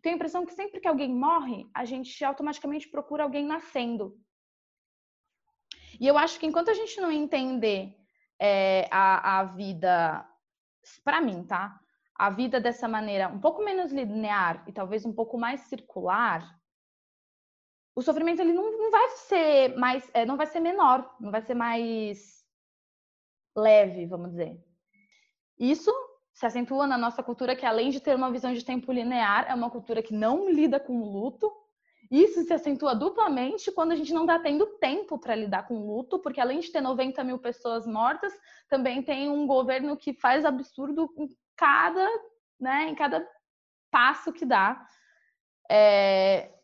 Tenho 0.00 0.14
a 0.14 0.18
impressão 0.18 0.46
que 0.46 0.54
sempre 0.54 0.78
que 0.78 0.86
alguém 0.86 1.12
morre, 1.12 1.68
a 1.74 1.84
gente 1.84 2.24
automaticamente 2.24 2.88
procura 2.88 3.24
alguém 3.24 3.44
nascendo. 3.44 4.16
E 5.98 6.06
eu 6.06 6.16
acho 6.16 6.38
que 6.38 6.46
enquanto 6.46 6.70
a 6.70 6.74
gente 6.74 7.00
não 7.00 7.10
entender 7.10 7.92
é, 8.38 8.88
a, 8.88 9.40
a 9.40 9.44
vida, 9.44 10.24
para 11.02 11.20
mim, 11.20 11.42
tá? 11.42 11.76
A 12.14 12.30
vida 12.30 12.60
dessa 12.60 12.86
maneira 12.86 13.28
um 13.28 13.40
pouco 13.40 13.64
menos 13.64 13.90
linear 13.90 14.62
e 14.68 14.72
talvez 14.72 15.04
um 15.04 15.12
pouco 15.12 15.36
mais 15.36 15.62
circular, 15.62 16.56
o 17.96 18.02
sofrimento 18.02 18.40
ele 18.40 18.52
não, 18.52 18.70
não 18.78 18.90
vai 18.90 19.08
ser 19.10 19.74
mais, 19.76 20.08
é, 20.12 20.26
não 20.26 20.36
vai 20.36 20.46
ser 20.46 20.60
menor, 20.60 21.16
não 21.18 21.30
vai 21.30 21.40
ser 21.40 21.54
mais 21.54 22.44
leve, 23.56 24.04
vamos 24.04 24.32
dizer. 24.32 24.62
Isso 25.58 25.90
se 26.34 26.44
acentua 26.44 26.86
na 26.86 26.98
nossa 26.98 27.22
cultura 27.22 27.56
que 27.56 27.64
além 27.64 27.88
de 27.88 27.98
ter 27.98 28.14
uma 28.14 28.30
visão 28.30 28.52
de 28.52 28.62
tempo 28.62 28.92
linear, 28.92 29.46
é 29.48 29.54
uma 29.54 29.70
cultura 29.70 30.02
que 30.02 30.12
não 30.12 30.50
lida 30.50 30.78
com 30.78 31.00
o 31.00 31.10
luto. 31.10 31.50
Isso 32.10 32.42
se 32.42 32.52
acentua 32.52 32.94
duplamente 32.94 33.72
quando 33.72 33.92
a 33.92 33.96
gente 33.96 34.12
não 34.12 34.22
está 34.22 34.38
tendo 34.38 34.66
tempo 34.78 35.18
para 35.18 35.34
lidar 35.34 35.66
com 35.66 35.74
o 35.74 35.96
luto, 35.96 36.18
porque 36.18 36.38
além 36.40 36.60
de 36.60 36.70
ter 36.70 36.82
90 36.82 37.24
mil 37.24 37.38
pessoas 37.38 37.86
mortas, 37.86 38.32
também 38.68 39.02
tem 39.02 39.30
um 39.30 39.46
governo 39.46 39.96
que 39.96 40.12
faz 40.12 40.44
absurdo 40.44 41.10
em 41.16 41.28
cada, 41.56 42.06
né, 42.60 42.90
em 42.90 42.94
cada 42.94 43.26
passo 43.90 44.34
que 44.34 44.44
dá. 44.44 44.86
É, 45.70 46.55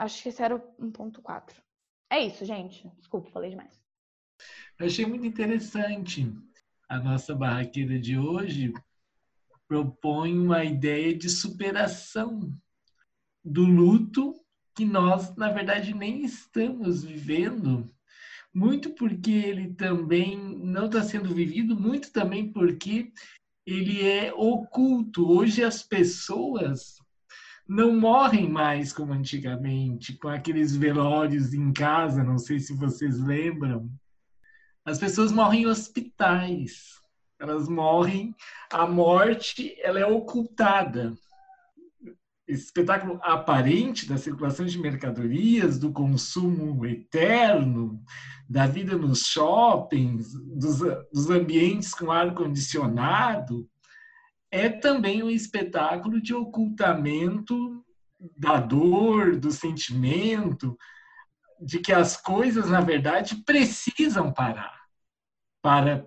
Acho 0.00 0.22
que 0.22 0.30
esse 0.30 0.42
era 0.42 0.56
o 0.56 0.60
1.4. 0.80 1.52
É 2.08 2.20
isso, 2.20 2.42
gente. 2.46 2.90
Desculpa, 2.96 3.30
falei 3.30 3.50
demais. 3.50 3.78
Eu 4.78 4.86
achei 4.86 5.04
muito 5.04 5.26
interessante. 5.26 6.26
A 6.88 6.98
nossa 6.98 7.34
barraqueira 7.34 7.98
de 7.98 8.16
hoje 8.16 8.72
propõe 9.68 10.38
uma 10.38 10.64
ideia 10.64 11.14
de 11.14 11.28
superação 11.28 12.50
do 13.44 13.62
luto 13.62 14.34
que 14.74 14.86
nós, 14.86 15.36
na 15.36 15.50
verdade, 15.50 15.92
nem 15.92 16.24
estamos 16.24 17.04
vivendo, 17.04 17.94
muito 18.54 18.94
porque 18.94 19.30
ele 19.30 19.74
também 19.74 20.34
não 20.38 20.86
está 20.86 21.02
sendo 21.02 21.34
vivido, 21.34 21.78
muito 21.78 22.10
também 22.10 22.50
porque 22.50 23.12
ele 23.66 24.02
é 24.02 24.32
oculto. 24.32 25.30
Hoje 25.30 25.62
as 25.62 25.82
pessoas 25.82 26.96
não 27.70 27.94
morrem 27.94 28.50
mais 28.50 28.92
como 28.92 29.12
antigamente, 29.12 30.14
com 30.14 30.26
aqueles 30.26 30.74
velórios 30.74 31.54
em 31.54 31.72
casa, 31.72 32.24
não 32.24 32.36
sei 32.36 32.58
se 32.58 32.74
vocês 32.74 33.20
lembram. 33.20 33.88
As 34.84 34.98
pessoas 34.98 35.30
morrem 35.30 35.62
em 35.62 35.66
hospitais. 35.66 36.98
Elas 37.38 37.68
morrem, 37.68 38.34
a 38.72 38.88
morte 38.88 39.76
ela 39.82 40.00
é 40.00 40.04
ocultada. 40.04 41.14
Esse 42.44 42.64
espetáculo 42.64 43.20
aparente 43.22 44.08
da 44.08 44.18
circulação 44.18 44.66
de 44.66 44.76
mercadorias, 44.76 45.78
do 45.78 45.92
consumo 45.92 46.84
eterno, 46.84 48.02
da 48.48 48.66
vida 48.66 48.96
nos 48.96 49.26
shoppings, 49.26 50.32
dos, 50.32 50.80
dos 51.12 51.30
ambientes 51.30 51.94
com 51.94 52.10
ar 52.10 52.34
condicionado, 52.34 53.64
é 54.50 54.68
também 54.68 55.22
um 55.22 55.30
espetáculo 55.30 56.20
de 56.20 56.34
ocultamento 56.34 57.84
da 58.36 58.58
dor, 58.58 59.36
do 59.36 59.50
sentimento, 59.50 60.76
de 61.60 61.78
que 61.78 61.92
as 61.92 62.16
coisas, 62.16 62.68
na 62.68 62.80
verdade, 62.80 63.42
precisam 63.44 64.32
parar 64.32 64.80
para 65.62 66.06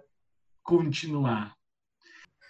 continuar. 0.63 1.55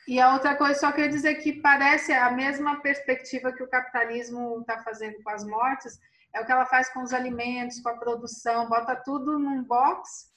E 0.07 0.19
a 0.19 0.33
outra 0.33 0.55
coisa, 0.55 0.79
só 0.79 0.91
queria 0.91 1.09
dizer 1.09 1.35
que 1.35 1.61
parece 1.61 2.11
a 2.11 2.31
mesma 2.31 2.81
perspectiva 2.81 3.53
que 3.53 3.63
o 3.63 3.69
capitalismo 3.69 4.59
está 4.61 4.83
fazendo 4.83 5.21
com 5.23 5.29
as 5.29 5.45
mortes, 5.45 5.97
é 6.33 6.41
o 6.41 6.45
que 6.45 6.51
ela 6.51 6.65
faz 6.65 6.91
com 6.91 7.03
os 7.03 7.13
alimentos, 7.13 7.79
com 7.79 7.89
a 7.89 7.97
produção, 7.97 8.67
bota 8.67 8.95
tudo 8.95 9.37
num 9.37 9.63
box 9.63 10.32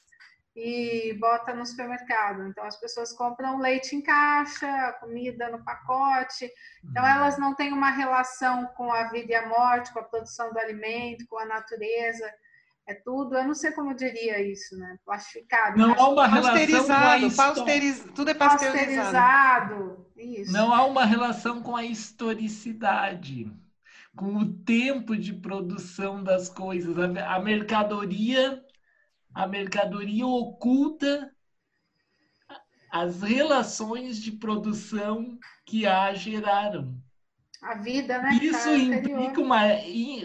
e 0.57 1.13
bota 1.21 1.55
no 1.55 1.67
supermercado. 1.67 2.49
Então 2.49 2.65
as 2.65 2.81
pessoas 2.81 3.13
compram 3.13 3.59
leite 3.59 3.95
em 3.95 4.01
caixa, 4.01 4.93
comida 5.01 5.51
no 5.51 5.63
pacote. 5.63 6.51
Então 6.83 7.03
uhum. 7.03 7.09
elas 7.09 7.39
não 7.39 7.55
têm 7.55 7.75
uma 7.75 7.91
relação 7.91 8.65
com 8.69 8.91
a 8.91 9.05
vida 9.11 9.33
e 9.33 9.35
a 9.35 9.47
morte, 9.47 9.93
com 9.93 9.99
a 9.99 10.05
produção 10.05 10.51
do 10.53 10.59
alimento, 10.59 11.27
com 11.29 11.39
a 11.39 11.45
natureza. 11.45 12.27
É 12.89 12.95
tudo, 12.95 13.37
eu 13.37 13.45
não 13.45 13.55
sei 13.55 13.73
como 13.73 13.91
eu 13.91 13.97
diria 13.97 14.41
isso, 14.41 14.79
né? 14.79 14.97
Plastificado. 15.05 15.77
Não 15.77 15.93
há 15.93 16.09
uma 16.09 16.27
relação 16.27 17.37
pasteuriz... 17.37 18.07
tudo 18.15 18.31
é 18.31 18.35
pasteurizado. 18.35 18.87
pasteurizado. 18.95 20.07
Isso. 20.17 20.53
Não 20.53 20.73
há 20.73 20.87
uma 20.87 21.05
relação 21.05 21.61
com 21.61 21.77
a 21.77 21.85
historicidade, 21.85 23.53
com 24.15 24.37
o 24.37 24.53
tempo 24.63 25.17
de 25.17 25.35
produção 25.35 26.23
das 26.23 26.49
coisas. 26.49 26.97
A 27.27 27.41
mercadoria 27.41 28.65
a 29.37 29.47
mercadoria 29.47 30.27
oculta 30.27 31.31
as 32.91 33.21
relações 33.21 34.23
de 34.23 34.33
produção 34.33 35.39
que 35.67 35.87
a 35.87 36.15
geraram. 36.15 36.99
A 37.63 37.75
vida, 37.75 38.23
né? 38.23 38.39
Isso 38.41 38.65
tá 38.65 38.79
implica 38.79 39.39
uma, 39.39 39.61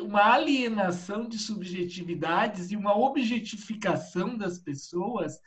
uma 0.02 0.34
alienação 0.34 1.28
de 1.28 1.38
subjetividades 1.38 2.72
e 2.72 2.78
uma 2.78 2.98
objetificação 2.98 4.38
das 4.38 4.58
pessoas 4.58 5.38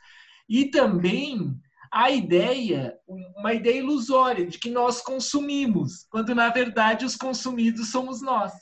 e 0.47 0.65
também 0.65 1.59
a 1.91 2.11
ideia, 2.11 2.95
uma 3.35 3.53
ideia 3.55 3.79
ilusória 3.79 4.45
de 4.45 4.59
que 4.59 4.69
nós 4.69 5.01
consumimos, 5.01 6.05
quando 6.11 6.35
na 6.35 6.49
verdade 6.49 7.03
os 7.03 7.15
consumidos 7.15 7.89
somos 7.89 8.21
nós. 8.21 8.53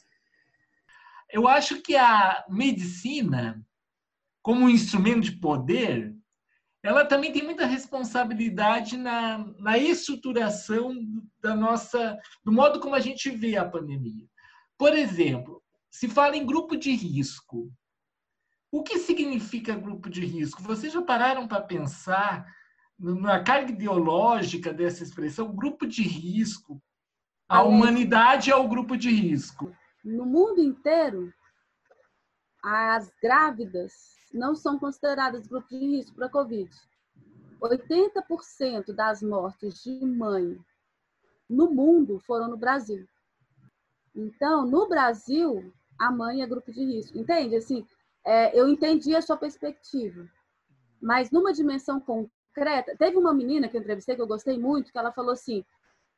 Eu 1.29 1.45
acho 1.45 1.81
que 1.81 1.97
a 1.97 2.45
medicina, 2.47 3.61
como 4.43 4.65
um 4.65 4.69
instrumento 4.69 5.21
de 5.21 5.31
poder, 5.39 6.13
ela 6.83 7.05
também 7.05 7.31
tem 7.31 7.41
muita 7.41 7.65
responsabilidade 7.65 8.97
na, 8.97 9.37
na 9.57 9.77
estruturação 9.77 10.93
da 11.41 11.55
nossa, 11.55 12.19
do 12.43 12.51
modo 12.51 12.81
como 12.81 12.93
a 12.93 12.99
gente 12.99 13.31
vê 13.31 13.55
a 13.55 13.67
pandemia. 13.67 14.27
Por 14.77 14.93
exemplo, 14.93 15.63
se 15.89 16.09
fala 16.09 16.35
em 16.35 16.45
grupo 16.45 16.75
de 16.75 16.91
risco. 16.91 17.71
O 18.69 18.83
que 18.83 18.99
significa 18.99 19.75
grupo 19.75 20.09
de 20.09 20.25
risco? 20.25 20.61
Vocês 20.61 20.91
já 20.91 21.01
pararam 21.01 21.47
para 21.47 21.61
pensar 21.61 22.45
na 22.99 23.41
carga 23.41 23.71
ideológica 23.71 24.73
dessa 24.73 25.03
expressão, 25.03 25.55
grupo 25.55 25.87
de 25.87 26.03
risco? 26.03 26.81
A 27.47 27.63
humanidade 27.63 28.51
é 28.51 28.55
o 28.55 28.67
grupo 28.67 28.97
de 28.97 29.09
risco. 29.09 29.73
No 30.03 30.25
mundo 30.25 30.59
inteiro, 30.59 31.31
as 32.63 33.11
grávidas 33.21 34.15
não 34.33 34.55
são 34.55 34.79
consideradas 34.79 35.45
grupo 35.45 35.67
de 35.67 35.77
risco 35.77 36.15
para 36.15 36.29
Covid. 36.29 36.69
80% 37.61 38.93
das 38.93 39.21
mortes 39.21 39.83
de 39.83 40.05
mãe 40.05 40.57
no 41.49 41.69
mundo 41.69 42.19
foram 42.19 42.47
no 42.47 42.57
Brasil. 42.57 43.07
Então, 44.15 44.65
no 44.65 44.87
Brasil, 44.87 45.73
a 45.99 46.11
mãe 46.11 46.41
é 46.41 46.47
grupo 46.47 46.71
de 46.71 46.83
risco. 46.83 47.17
Entende? 47.17 47.55
Assim, 47.55 47.85
é, 48.25 48.57
eu 48.57 48.67
entendi 48.67 49.15
a 49.15 49.21
sua 49.21 49.37
perspectiva. 49.37 50.27
Mas 51.01 51.31
numa 51.31 51.53
dimensão 51.53 51.99
concreta, 51.99 52.95
teve 52.97 53.17
uma 53.17 53.33
menina 53.33 53.67
que 53.67 53.75
eu 53.75 53.81
entrevistei 53.81 54.15
que 54.15 54.21
eu 54.21 54.27
gostei 54.27 54.57
muito, 54.57 54.91
que 54.91 54.97
ela 54.97 55.11
falou 55.11 55.31
assim, 55.31 55.65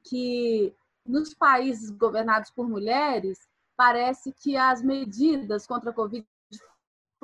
que 0.03 0.75
nos 1.05 1.33
países 1.33 1.89
governados 1.89 2.51
por 2.51 2.67
mulheres, 2.67 3.39
parece 3.75 4.31
que 4.31 4.55
as 4.55 4.81
medidas 4.81 5.67
contra 5.67 5.91
a 5.91 5.93
Covid 5.93 6.25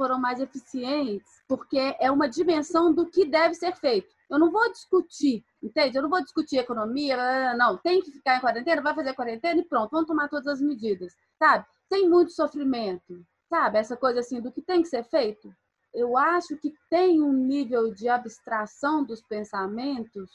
foram 0.02 0.20
mais 0.20 0.40
eficientes, 0.40 1.44
porque 1.48 1.96
é 2.00 2.10
uma 2.10 2.28
dimensão 2.28 2.92
do 2.92 3.06
que 3.06 3.24
deve 3.24 3.54
ser 3.54 3.76
feito. 3.76 4.12
Eu 4.28 4.40
não 4.40 4.52
vou 4.52 4.72
discutir, 4.72 5.46
entende? 5.62 5.96
Eu 5.96 6.02
não 6.02 6.10
vou 6.10 6.24
discutir 6.24 6.58
economia, 6.58 7.54
não, 7.56 7.78
tem 7.78 8.02
que 8.02 8.10
ficar 8.10 8.38
em 8.38 8.42
quarentena, 8.42 8.82
vai 8.82 8.96
fazer 8.96 9.14
quarentena 9.14 9.62
e 9.62 9.64
pronto, 9.64 9.92
vamos 9.92 10.08
tomar 10.08 10.28
todas 10.28 10.48
as 10.48 10.60
medidas, 10.60 11.14
sabe? 11.38 11.68
Tem 11.88 12.10
muito 12.10 12.32
sofrimento, 12.32 13.24
sabe? 13.48 13.78
Essa 13.78 13.96
coisa 13.96 14.22
assim 14.22 14.42
do 14.42 14.52
que 14.52 14.64
tem 14.64 14.82
que 14.82 14.88
ser 14.88 15.04
feito. 15.04 15.54
Eu 15.94 16.18
acho 16.18 16.58
que 16.58 16.74
tem 16.90 17.22
um 17.22 17.32
nível 17.32 17.94
de 17.94 18.10
abstração 18.10 19.04
dos 19.04 19.22
pensamentos 19.22 20.32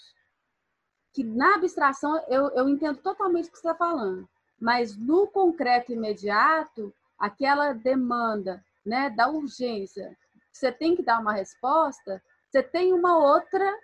que 1.13 1.25
na 1.25 1.57
abstração 1.57 2.23
eu, 2.29 2.51
eu 2.51 2.69
entendo 2.69 2.99
totalmente 2.99 3.49
o 3.49 3.51
que 3.51 3.59
você 3.59 3.67
está 3.67 3.75
falando, 3.75 4.29
mas 4.61 4.97
no 4.97 5.27
concreto 5.27 5.93
imediato, 5.93 6.95
aquela 7.19 7.73
demanda 7.73 8.65
né, 8.87 9.11
da 9.11 9.29
urgência, 9.29 10.17
você 10.53 10.71
tem 10.73 10.97
que 10.97 11.03
dar 11.03 11.21
uma 11.21 11.33
resposta, 11.33 12.23
você 12.49 12.63
tem 12.63 12.93
uma 12.93 13.19
outra 13.19 13.77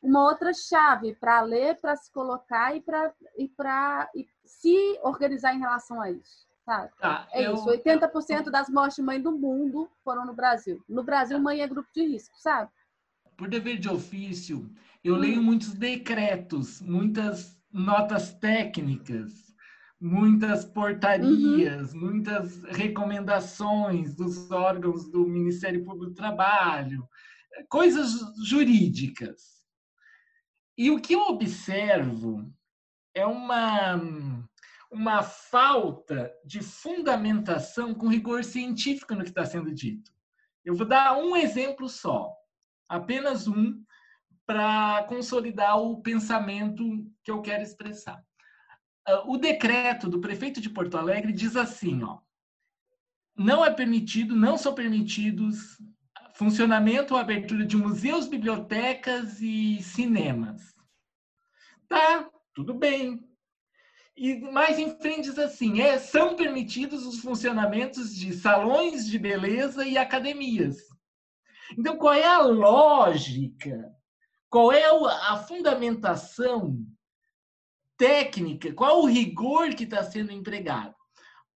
uma 0.00 0.22
outra 0.22 0.52
chave 0.54 1.14
para 1.16 1.40
ler, 1.40 1.76
para 1.80 1.96
se 1.96 2.10
colocar 2.12 2.74
e 2.76 2.80
para 2.80 3.12
e 3.36 3.48
para 3.48 4.08
se 4.44 4.98
organizar 5.02 5.54
em 5.54 5.58
relação 5.58 6.00
a 6.00 6.10
isso. 6.10 6.46
Sabe? 6.64 6.92
Tá, 7.00 7.26
é 7.32 7.46
eu- 7.46 7.54
isso. 7.54 7.68
80% 7.68 8.50
das 8.50 8.68
mortes 8.68 8.96
de 8.96 9.02
mãe 9.02 9.20
do 9.20 9.32
mundo 9.32 9.90
foram 10.04 10.24
no 10.24 10.34
Brasil. 10.34 10.82
No 10.88 11.02
Brasil, 11.02 11.38
mãe 11.40 11.60
é 11.62 11.66
grupo 11.66 11.88
de 11.94 12.06
risco, 12.06 12.36
sabe? 12.38 12.70
Por 13.36 13.48
dever 13.48 13.78
de 13.78 13.88
ofício, 13.88 14.70
eu 15.02 15.14
Hum. 15.14 15.18
leio 15.18 15.42
muitos 15.42 15.72
decretos, 15.74 16.80
muitas 16.80 17.56
notas 17.72 18.32
técnicas, 18.34 19.54
muitas 20.00 20.64
portarias, 20.64 21.92
muitas 21.92 22.62
recomendações 22.64 24.14
dos 24.14 24.50
órgãos 24.50 25.08
do 25.10 25.26
Ministério 25.26 25.84
Público 25.84 26.06
do 26.06 26.14
Trabalho, 26.14 27.08
coisas 27.68 28.12
jurídicas. 28.44 29.58
E 30.76 30.90
o 30.90 31.00
que 31.00 31.14
eu 31.14 31.22
observo 31.22 32.48
é 33.12 33.26
uma, 33.26 34.00
uma 34.90 35.22
falta 35.22 36.32
de 36.44 36.60
fundamentação 36.60 37.92
com 37.92 38.06
rigor 38.06 38.44
científico 38.44 39.14
no 39.14 39.24
que 39.24 39.30
está 39.30 39.44
sendo 39.44 39.74
dito. 39.74 40.12
Eu 40.64 40.76
vou 40.76 40.86
dar 40.86 41.16
um 41.16 41.36
exemplo 41.36 41.88
só, 41.88 42.32
apenas 42.88 43.48
um, 43.48 43.82
para 44.46 45.02
consolidar 45.08 45.78
o 45.80 46.00
pensamento 46.00 46.84
que 47.24 47.30
eu 47.30 47.42
quero 47.42 47.62
expressar. 47.62 48.22
Ah, 49.08 49.22
O 49.24 49.38
decreto 49.38 50.08
do 50.08 50.20
prefeito 50.20 50.60
de 50.60 50.68
Porto 50.68 50.98
Alegre 50.98 51.32
diz 51.32 51.56
assim, 51.56 52.02
ó, 52.02 52.18
não 53.34 53.64
é 53.64 53.72
permitido, 53.72 54.36
não 54.36 54.58
são 54.58 54.74
permitidos 54.74 55.78
funcionamento 56.34 57.14
ou 57.14 57.20
abertura 57.20 57.64
de 57.64 57.76
museus, 57.76 58.28
bibliotecas 58.28 59.40
e 59.40 59.82
cinemas. 59.82 60.74
Tá, 61.88 62.30
tudo 62.54 62.74
bem. 62.74 63.26
E 64.16 64.40
mais 64.40 64.78
em 64.78 64.96
frente 64.98 65.22
diz 65.22 65.38
assim, 65.38 65.80
é, 65.80 65.98
são 65.98 66.36
permitidos 66.36 67.06
os 67.06 67.20
funcionamentos 67.20 68.14
de 68.14 68.32
salões 68.32 69.06
de 69.06 69.18
beleza 69.18 69.86
e 69.86 69.96
academias. 69.96 70.76
Então, 71.76 71.96
qual 71.96 72.14
é 72.14 72.26
a 72.26 72.40
lógica? 72.40 73.90
Qual 74.50 74.72
é 74.72 74.84
a 74.84 75.36
fundamentação 75.38 76.84
técnica? 77.98 78.72
Qual 78.72 79.02
o 79.02 79.06
rigor 79.06 79.74
que 79.74 79.84
está 79.84 80.02
sendo 80.02 80.32
empregado? 80.32 80.94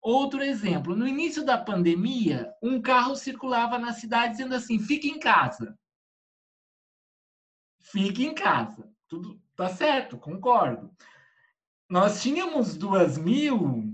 Outro 0.02 0.42
exemplo, 0.42 0.96
no 0.96 1.06
início 1.06 1.44
da 1.44 1.58
pandemia, 1.58 2.50
um 2.62 2.80
carro 2.80 3.14
circulava 3.14 3.78
na 3.78 3.92
cidade 3.92 4.32
dizendo 4.32 4.54
assim: 4.54 4.78
fique 4.78 5.08
em 5.08 5.18
casa. 5.18 5.78
Fique 7.78 8.24
em 8.24 8.34
casa. 8.34 8.90
Tudo 9.06 9.40
tá 9.54 9.68
certo, 9.68 10.16
concordo. 10.16 10.90
Nós 11.88 12.22
tínhamos 12.22 12.76
duas 12.76 13.18
mil, 13.18 13.92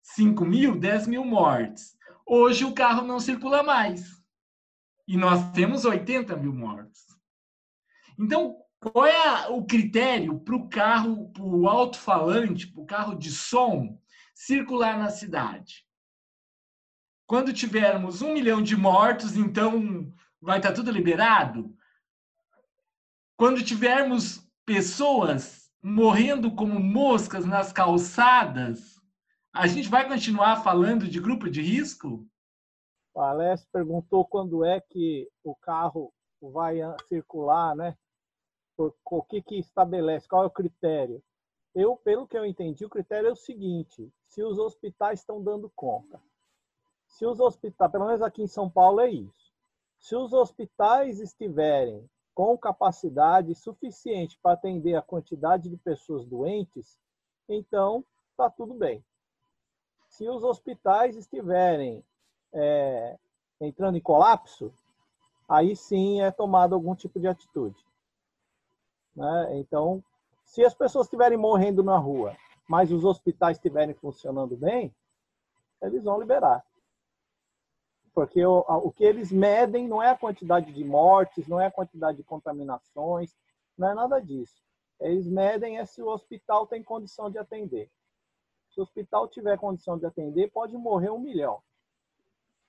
cinco 0.00 0.44
mil, 0.44 0.78
dez 0.78 1.06
mil 1.06 1.24
mortes. 1.24 1.94
Hoje 2.26 2.64
o 2.64 2.72
carro 2.72 3.06
não 3.06 3.20
circula 3.20 3.62
mais. 3.62 4.22
E 5.06 5.16
nós 5.16 5.52
temos 5.52 5.84
80 5.84 6.34
mil 6.36 6.54
mortes. 6.54 7.04
Então, 8.18 8.56
qual 8.90 9.06
é 9.06 9.48
o 9.48 9.64
critério 9.64 10.38
para 10.40 10.54
o 10.54 10.68
carro, 10.68 11.30
para 11.30 11.42
o 11.42 11.66
alto-falante, 11.66 12.66
para 12.66 12.82
o 12.82 12.86
carro 12.86 13.14
de 13.14 13.30
som, 13.30 13.98
circular 14.34 14.98
na 14.98 15.08
cidade? 15.08 15.86
Quando 17.26 17.52
tivermos 17.52 18.20
um 18.20 18.34
milhão 18.34 18.60
de 18.62 18.76
mortos, 18.76 19.36
então 19.36 20.12
vai 20.40 20.58
estar 20.58 20.72
tudo 20.72 20.90
liberado? 20.90 21.74
Quando 23.36 23.64
tivermos 23.64 24.46
pessoas 24.66 25.72
morrendo 25.82 26.54
como 26.54 26.78
moscas 26.78 27.46
nas 27.46 27.72
calçadas, 27.72 29.00
a 29.52 29.66
gente 29.66 29.88
vai 29.88 30.06
continuar 30.06 30.62
falando 30.62 31.08
de 31.08 31.20
grupo 31.20 31.48
de 31.48 31.62
risco? 31.62 32.26
O 33.14 33.20
Alessio 33.20 33.66
perguntou 33.72 34.26
quando 34.26 34.62
é 34.64 34.80
que 34.80 35.26
o 35.42 35.54
carro 35.54 36.12
vai 36.42 36.76
circular, 37.08 37.74
né? 37.74 37.96
O 38.76 39.22
que, 39.22 39.40
que 39.40 39.58
estabelece, 39.58 40.28
qual 40.28 40.42
é 40.42 40.46
o 40.46 40.50
critério? 40.50 41.22
Eu, 41.74 41.96
pelo 41.96 42.26
que 42.26 42.36
eu 42.36 42.44
entendi, 42.44 42.84
o 42.84 42.90
critério 42.90 43.28
é 43.28 43.32
o 43.32 43.36
seguinte: 43.36 44.12
se 44.26 44.42
os 44.42 44.58
hospitais 44.58 45.20
estão 45.20 45.42
dando 45.42 45.70
conta. 45.74 46.20
Se 47.06 47.24
os 47.26 47.38
hospitais, 47.38 47.92
pelo 47.92 48.06
menos 48.06 48.22
aqui 48.22 48.42
em 48.42 48.48
São 48.48 48.68
Paulo 48.68 49.00
é 49.00 49.10
isso. 49.10 49.52
Se 49.98 50.16
os 50.16 50.32
hospitais 50.32 51.20
estiverem 51.20 52.08
com 52.34 52.58
capacidade 52.58 53.54
suficiente 53.54 54.38
para 54.42 54.54
atender 54.54 54.96
a 54.96 55.02
quantidade 55.02 55.68
de 55.68 55.76
pessoas 55.76 56.26
doentes, 56.26 56.98
então 57.48 58.04
está 58.30 58.50
tudo 58.50 58.74
bem. 58.74 59.04
Se 60.08 60.28
os 60.28 60.42
hospitais 60.42 61.16
estiverem 61.16 62.04
é, 62.52 63.18
entrando 63.60 63.96
em 63.96 64.00
colapso, 64.00 64.72
aí 65.48 65.76
sim 65.76 66.20
é 66.20 66.30
tomado 66.30 66.74
algum 66.74 66.94
tipo 66.94 67.20
de 67.20 67.28
atitude. 67.28 67.84
Né? 69.14 69.58
Então, 69.58 70.02
se 70.44 70.64
as 70.64 70.74
pessoas 70.74 71.06
estiverem 71.06 71.38
morrendo 71.38 71.82
na 71.82 71.96
rua, 71.96 72.36
mas 72.68 72.92
os 72.92 73.04
hospitais 73.04 73.56
estiverem 73.56 73.94
funcionando 73.94 74.56
bem, 74.56 74.94
eles 75.82 76.04
vão 76.04 76.20
liberar. 76.20 76.64
Porque 78.14 78.44
o, 78.44 78.58
o 78.58 78.92
que 78.92 79.04
eles 79.04 79.32
medem 79.32 79.88
não 79.88 80.02
é 80.02 80.10
a 80.10 80.16
quantidade 80.16 80.72
de 80.72 80.84
mortes, 80.84 81.48
não 81.48 81.60
é 81.60 81.66
a 81.66 81.72
quantidade 81.72 82.16
de 82.16 82.22
contaminações, 82.22 83.34
não 83.76 83.90
é 83.90 83.94
nada 83.94 84.20
disso. 84.20 84.62
Eles 85.00 85.26
medem 85.26 85.78
é 85.78 85.84
se 85.84 86.00
o 86.00 86.08
hospital 86.08 86.66
tem 86.66 86.82
condição 86.82 87.28
de 87.30 87.38
atender. 87.38 87.90
Se 88.70 88.80
o 88.80 88.84
hospital 88.84 89.28
tiver 89.28 89.58
condição 89.58 89.98
de 89.98 90.06
atender, 90.06 90.50
pode 90.50 90.76
morrer 90.76 91.10
um 91.10 91.18
milhão. 91.18 91.60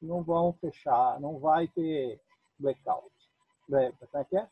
Não 0.01 0.23
vão 0.23 0.53
fechar, 0.53 1.19
não 1.19 1.39
vai 1.39 1.67
ter 1.67 2.19
blackout. 2.59 3.11
Como 3.67 3.79
é 3.79 4.25
que 4.25 4.37
é? 4.37 4.49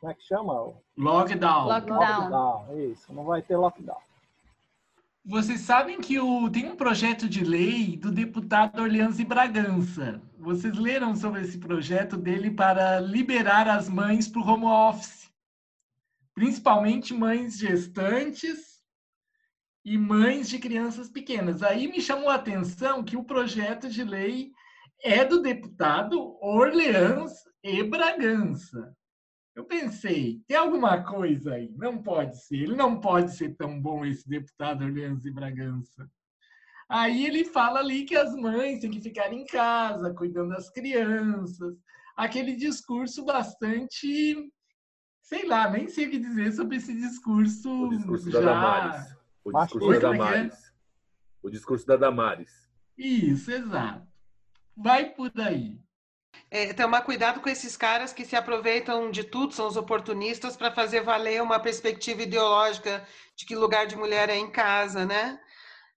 Como 0.00 0.12
é 0.12 0.14
que 0.14 0.22
chama? 0.22 0.74
Lockdown. 0.96 1.66
Lockdown. 1.66 1.98
Lockdown, 1.98 2.80
isso. 2.90 3.12
Não 3.12 3.24
vai 3.24 3.42
ter 3.42 3.56
lockdown. 3.56 3.98
Vocês 5.28 5.62
sabem 5.62 6.00
que 6.00 6.20
o, 6.20 6.48
tem 6.48 6.70
um 6.70 6.76
projeto 6.76 7.28
de 7.28 7.42
lei 7.42 7.96
do 7.96 8.12
deputado 8.12 8.80
Orleans 8.80 9.18
e 9.18 9.24
Bragança. 9.24 10.22
Vocês 10.38 10.78
leram 10.78 11.16
sobre 11.16 11.40
esse 11.40 11.58
projeto 11.58 12.16
dele 12.16 12.48
para 12.48 13.00
liberar 13.00 13.66
as 13.66 13.88
mães 13.88 14.28
para 14.28 14.40
o 14.40 14.46
home 14.46 14.66
office, 14.66 15.28
principalmente 16.32 17.12
mães 17.12 17.58
gestantes 17.58 18.76
e 19.84 19.98
mães 19.98 20.48
de 20.48 20.60
crianças 20.60 21.08
pequenas. 21.08 21.60
Aí 21.60 21.88
me 21.88 22.00
chamou 22.00 22.28
a 22.28 22.36
atenção 22.36 23.02
que 23.02 23.16
o 23.16 23.24
projeto 23.24 23.88
de 23.88 24.04
lei 24.04 24.52
é 25.02 25.24
do 25.24 25.42
deputado 25.42 26.36
Orleans 26.40 27.32
e 27.64 27.82
Bragança. 27.82 28.94
Eu 29.56 29.64
pensei, 29.64 30.42
tem 30.46 30.54
alguma 30.54 31.02
coisa 31.02 31.54
aí? 31.54 31.74
Não 31.78 32.02
pode 32.02 32.44
ser. 32.44 32.58
Ele 32.58 32.76
não 32.76 33.00
pode 33.00 33.34
ser 33.34 33.56
tão 33.56 33.80
bom, 33.80 34.04
esse 34.04 34.28
deputado 34.28 34.84
Orleans 34.84 35.24
e 35.24 35.30
Bragança. 35.30 36.06
Aí 36.86 37.24
ele 37.24 37.42
fala 37.42 37.80
ali 37.80 38.04
que 38.04 38.14
as 38.14 38.34
mães 38.34 38.80
têm 38.80 38.90
que 38.90 39.00
ficar 39.00 39.32
em 39.32 39.46
casa, 39.46 40.12
cuidando 40.12 40.50
das 40.50 40.68
crianças. 40.68 41.74
Aquele 42.14 42.54
discurso 42.54 43.24
bastante. 43.24 44.52
Sei 45.22 45.46
lá, 45.46 45.70
nem 45.70 45.88
sei 45.88 46.06
o 46.06 46.10
que 46.10 46.18
dizer 46.18 46.52
sobre 46.52 46.76
esse 46.76 46.92
discurso. 46.92 47.86
O 47.86 47.88
discurso 47.88 48.30
já... 48.30 48.40
da 48.40 48.46
Damares. 48.52 49.16
O 49.42 49.52
discurso 49.52 49.88
da 49.88 49.96
é? 49.96 50.00
Damares. 50.00 50.74
O 51.42 51.50
discurso 51.50 51.86
da 51.86 51.96
Damares. 51.96 52.68
Isso, 52.98 53.50
exato. 53.50 54.06
Vai 54.76 55.14
por 55.14 55.32
aí. 55.40 55.80
É, 56.50 56.72
tomar 56.72 57.02
cuidado 57.02 57.40
com 57.40 57.48
esses 57.48 57.76
caras 57.76 58.12
que 58.12 58.24
se 58.24 58.36
aproveitam 58.36 59.10
de 59.10 59.24
tudo, 59.24 59.52
são 59.52 59.66
os 59.66 59.76
oportunistas, 59.76 60.56
para 60.56 60.70
fazer 60.70 61.02
valer 61.02 61.42
uma 61.42 61.58
perspectiva 61.58 62.22
ideológica 62.22 63.04
de 63.36 63.44
que 63.44 63.56
lugar 63.56 63.86
de 63.86 63.96
mulher 63.96 64.28
é 64.28 64.36
em 64.36 64.50
casa, 64.50 65.04
né? 65.04 65.38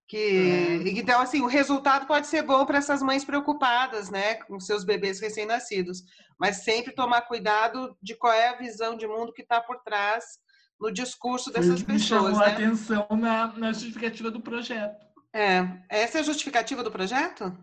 Que, 0.07 0.81
Então, 0.97 1.21
assim, 1.21 1.41
o 1.41 1.45
resultado 1.45 2.07
pode 2.07 2.25
ser 2.25 2.41
bom 2.41 2.65
para 2.65 2.79
essas 2.79 3.01
mães 3.01 3.23
preocupadas, 3.23 4.09
né, 4.09 4.35
com 4.35 4.59
seus 4.59 4.83
bebês 4.83 5.19
recém-nascidos, 5.19 6.03
mas 6.39 6.63
sempre 6.63 6.95
tomar 6.95 7.21
cuidado 7.21 7.95
de 8.01 8.15
qual 8.15 8.33
é 8.33 8.49
a 8.49 8.57
visão 8.57 8.97
de 8.97 9.05
mundo 9.05 9.31
que 9.31 9.43
está 9.43 9.61
por 9.61 9.79
trás 9.83 10.39
no 10.81 10.91
discurso 10.91 11.51
Foi 11.51 11.61
dessas 11.61 11.83
que 11.83 11.91
me 11.91 11.99
chamou 11.99 12.29
pessoas, 12.29 12.47
a 12.47 12.47
né? 12.47 12.53
atenção 12.53 13.07
na, 13.11 13.47
na 13.55 13.71
justificativa 13.71 14.31
do 14.31 14.41
projeto. 14.41 15.05
É, 15.31 15.63
essa 15.89 16.17
é 16.17 16.21
a 16.21 16.23
justificativa 16.23 16.81
do 16.81 16.89
projeto? 16.89 17.55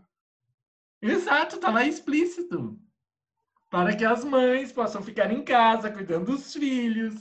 Exato, 1.11 1.59
tá 1.59 1.70
lá 1.70 1.84
explícito. 1.84 2.78
Para 3.70 3.96
que 3.96 4.04
as 4.04 4.24
mães 4.24 4.72
possam 4.72 5.02
ficar 5.02 5.30
em 5.30 5.42
casa 5.42 5.90
cuidando 5.90 6.26
dos 6.26 6.52
filhos. 6.52 7.14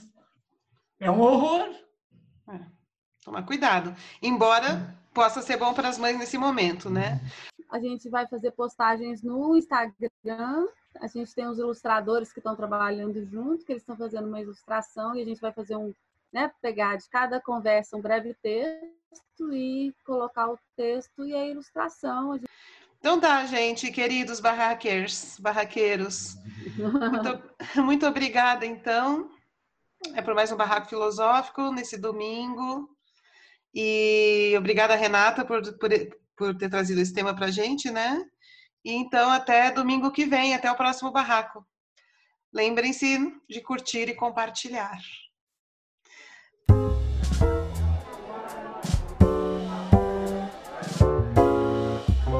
É 0.98 1.10
um 1.10 1.20
horror. 1.20 1.74
Tomar 3.24 3.42
cuidado. 3.42 3.94
Embora 4.22 4.96
possa 5.12 5.42
ser 5.42 5.56
bom 5.56 5.74
para 5.74 5.88
as 5.88 5.98
mães 5.98 6.18
nesse 6.18 6.38
momento, 6.38 6.88
né? 6.88 7.20
A 7.70 7.80
gente 7.80 8.08
vai 8.08 8.26
fazer 8.28 8.52
postagens 8.52 9.22
no 9.22 9.56
Instagram. 9.56 10.68
A 11.00 11.06
gente 11.08 11.34
tem 11.34 11.46
os 11.46 11.58
ilustradores 11.58 12.32
que 12.32 12.38
estão 12.38 12.54
trabalhando 12.54 13.24
junto, 13.26 13.64
que 13.64 13.72
eles 13.72 13.82
estão 13.82 13.96
fazendo 13.96 14.28
uma 14.28 14.40
ilustração 14.40 15.16
e 15.16 15.22
a 15.22 15.24
gente 15.24 15.40
vai 15.40 15.52
fazer 15.52 15.76
um, 15.76 15.92
né, 16.32 16.50
pegar 16.62 16.96
de 16.96 17.08
cada 17.08 17.40
conversa 17.40 17.96
um 17.96 18.00
breve 18.00 18.34
texto 18.34 19.52
e 19.52 19.92
colocar 20.04 20.48
o 20.48 20.58
texto 20.76 21.24
e 21.24 21.34
a 21.34 21.46
ilustração. 21.46 22.32
A 22.32 22.36
gente... 22.36 22.50
Então 22.98 23.20
tá, 23.20 23.44
gente, 23.46 23.90
queridos 23.90 24.40
barraqueiros, 24.40 25.38
barraqueiros. 25.38 26.36
Muito, 26.76 27.42
muito 27.82 28.06
obrigada, 28.06 28.66
então. 28.66 29.30
É 30.14 30.22
por 30.22 30.34
mais 30.34 30.52
um 30.52 30.56
Barraco 30.56 30.88
Filosófico 30.88 31.70
nesse 31.72 31.98
domingo. 31.98 32.88
E 33.74 34.54
obrigada, 34.58 34.94
Renata, 34.94 35.44
por, 35.44 35.62
por, 35.78 35.90
por 36.36 36.56
ter 36.56 36.68
trazido 36.68 37.00
esse 37.00 37.12
tema 37.12 37.34
para 37.34 37.46
a 37.46 37.50
gente, 37.50 37.90
né? 37.90 38.24
E 38.84 38.92
então, 38.92 39.30
até 39.30 39.70
domingo 39.70 40.10
que 40.10 40.24
vem, 40.24 40.54
até 40.54 40.70
o 40.70 40.76
próximo 40.76 41.10
Barraco. 41.10 41.66
Lembrem-se 42.52 43.18
de 43.48 43.60
curtir 43.60 44.08
e 44.08 44.14
compartilhar. 44.14 44.98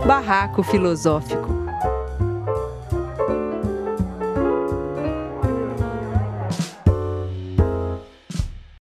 Barraco 0.06 0.62
Filosófico. 0.62 1.55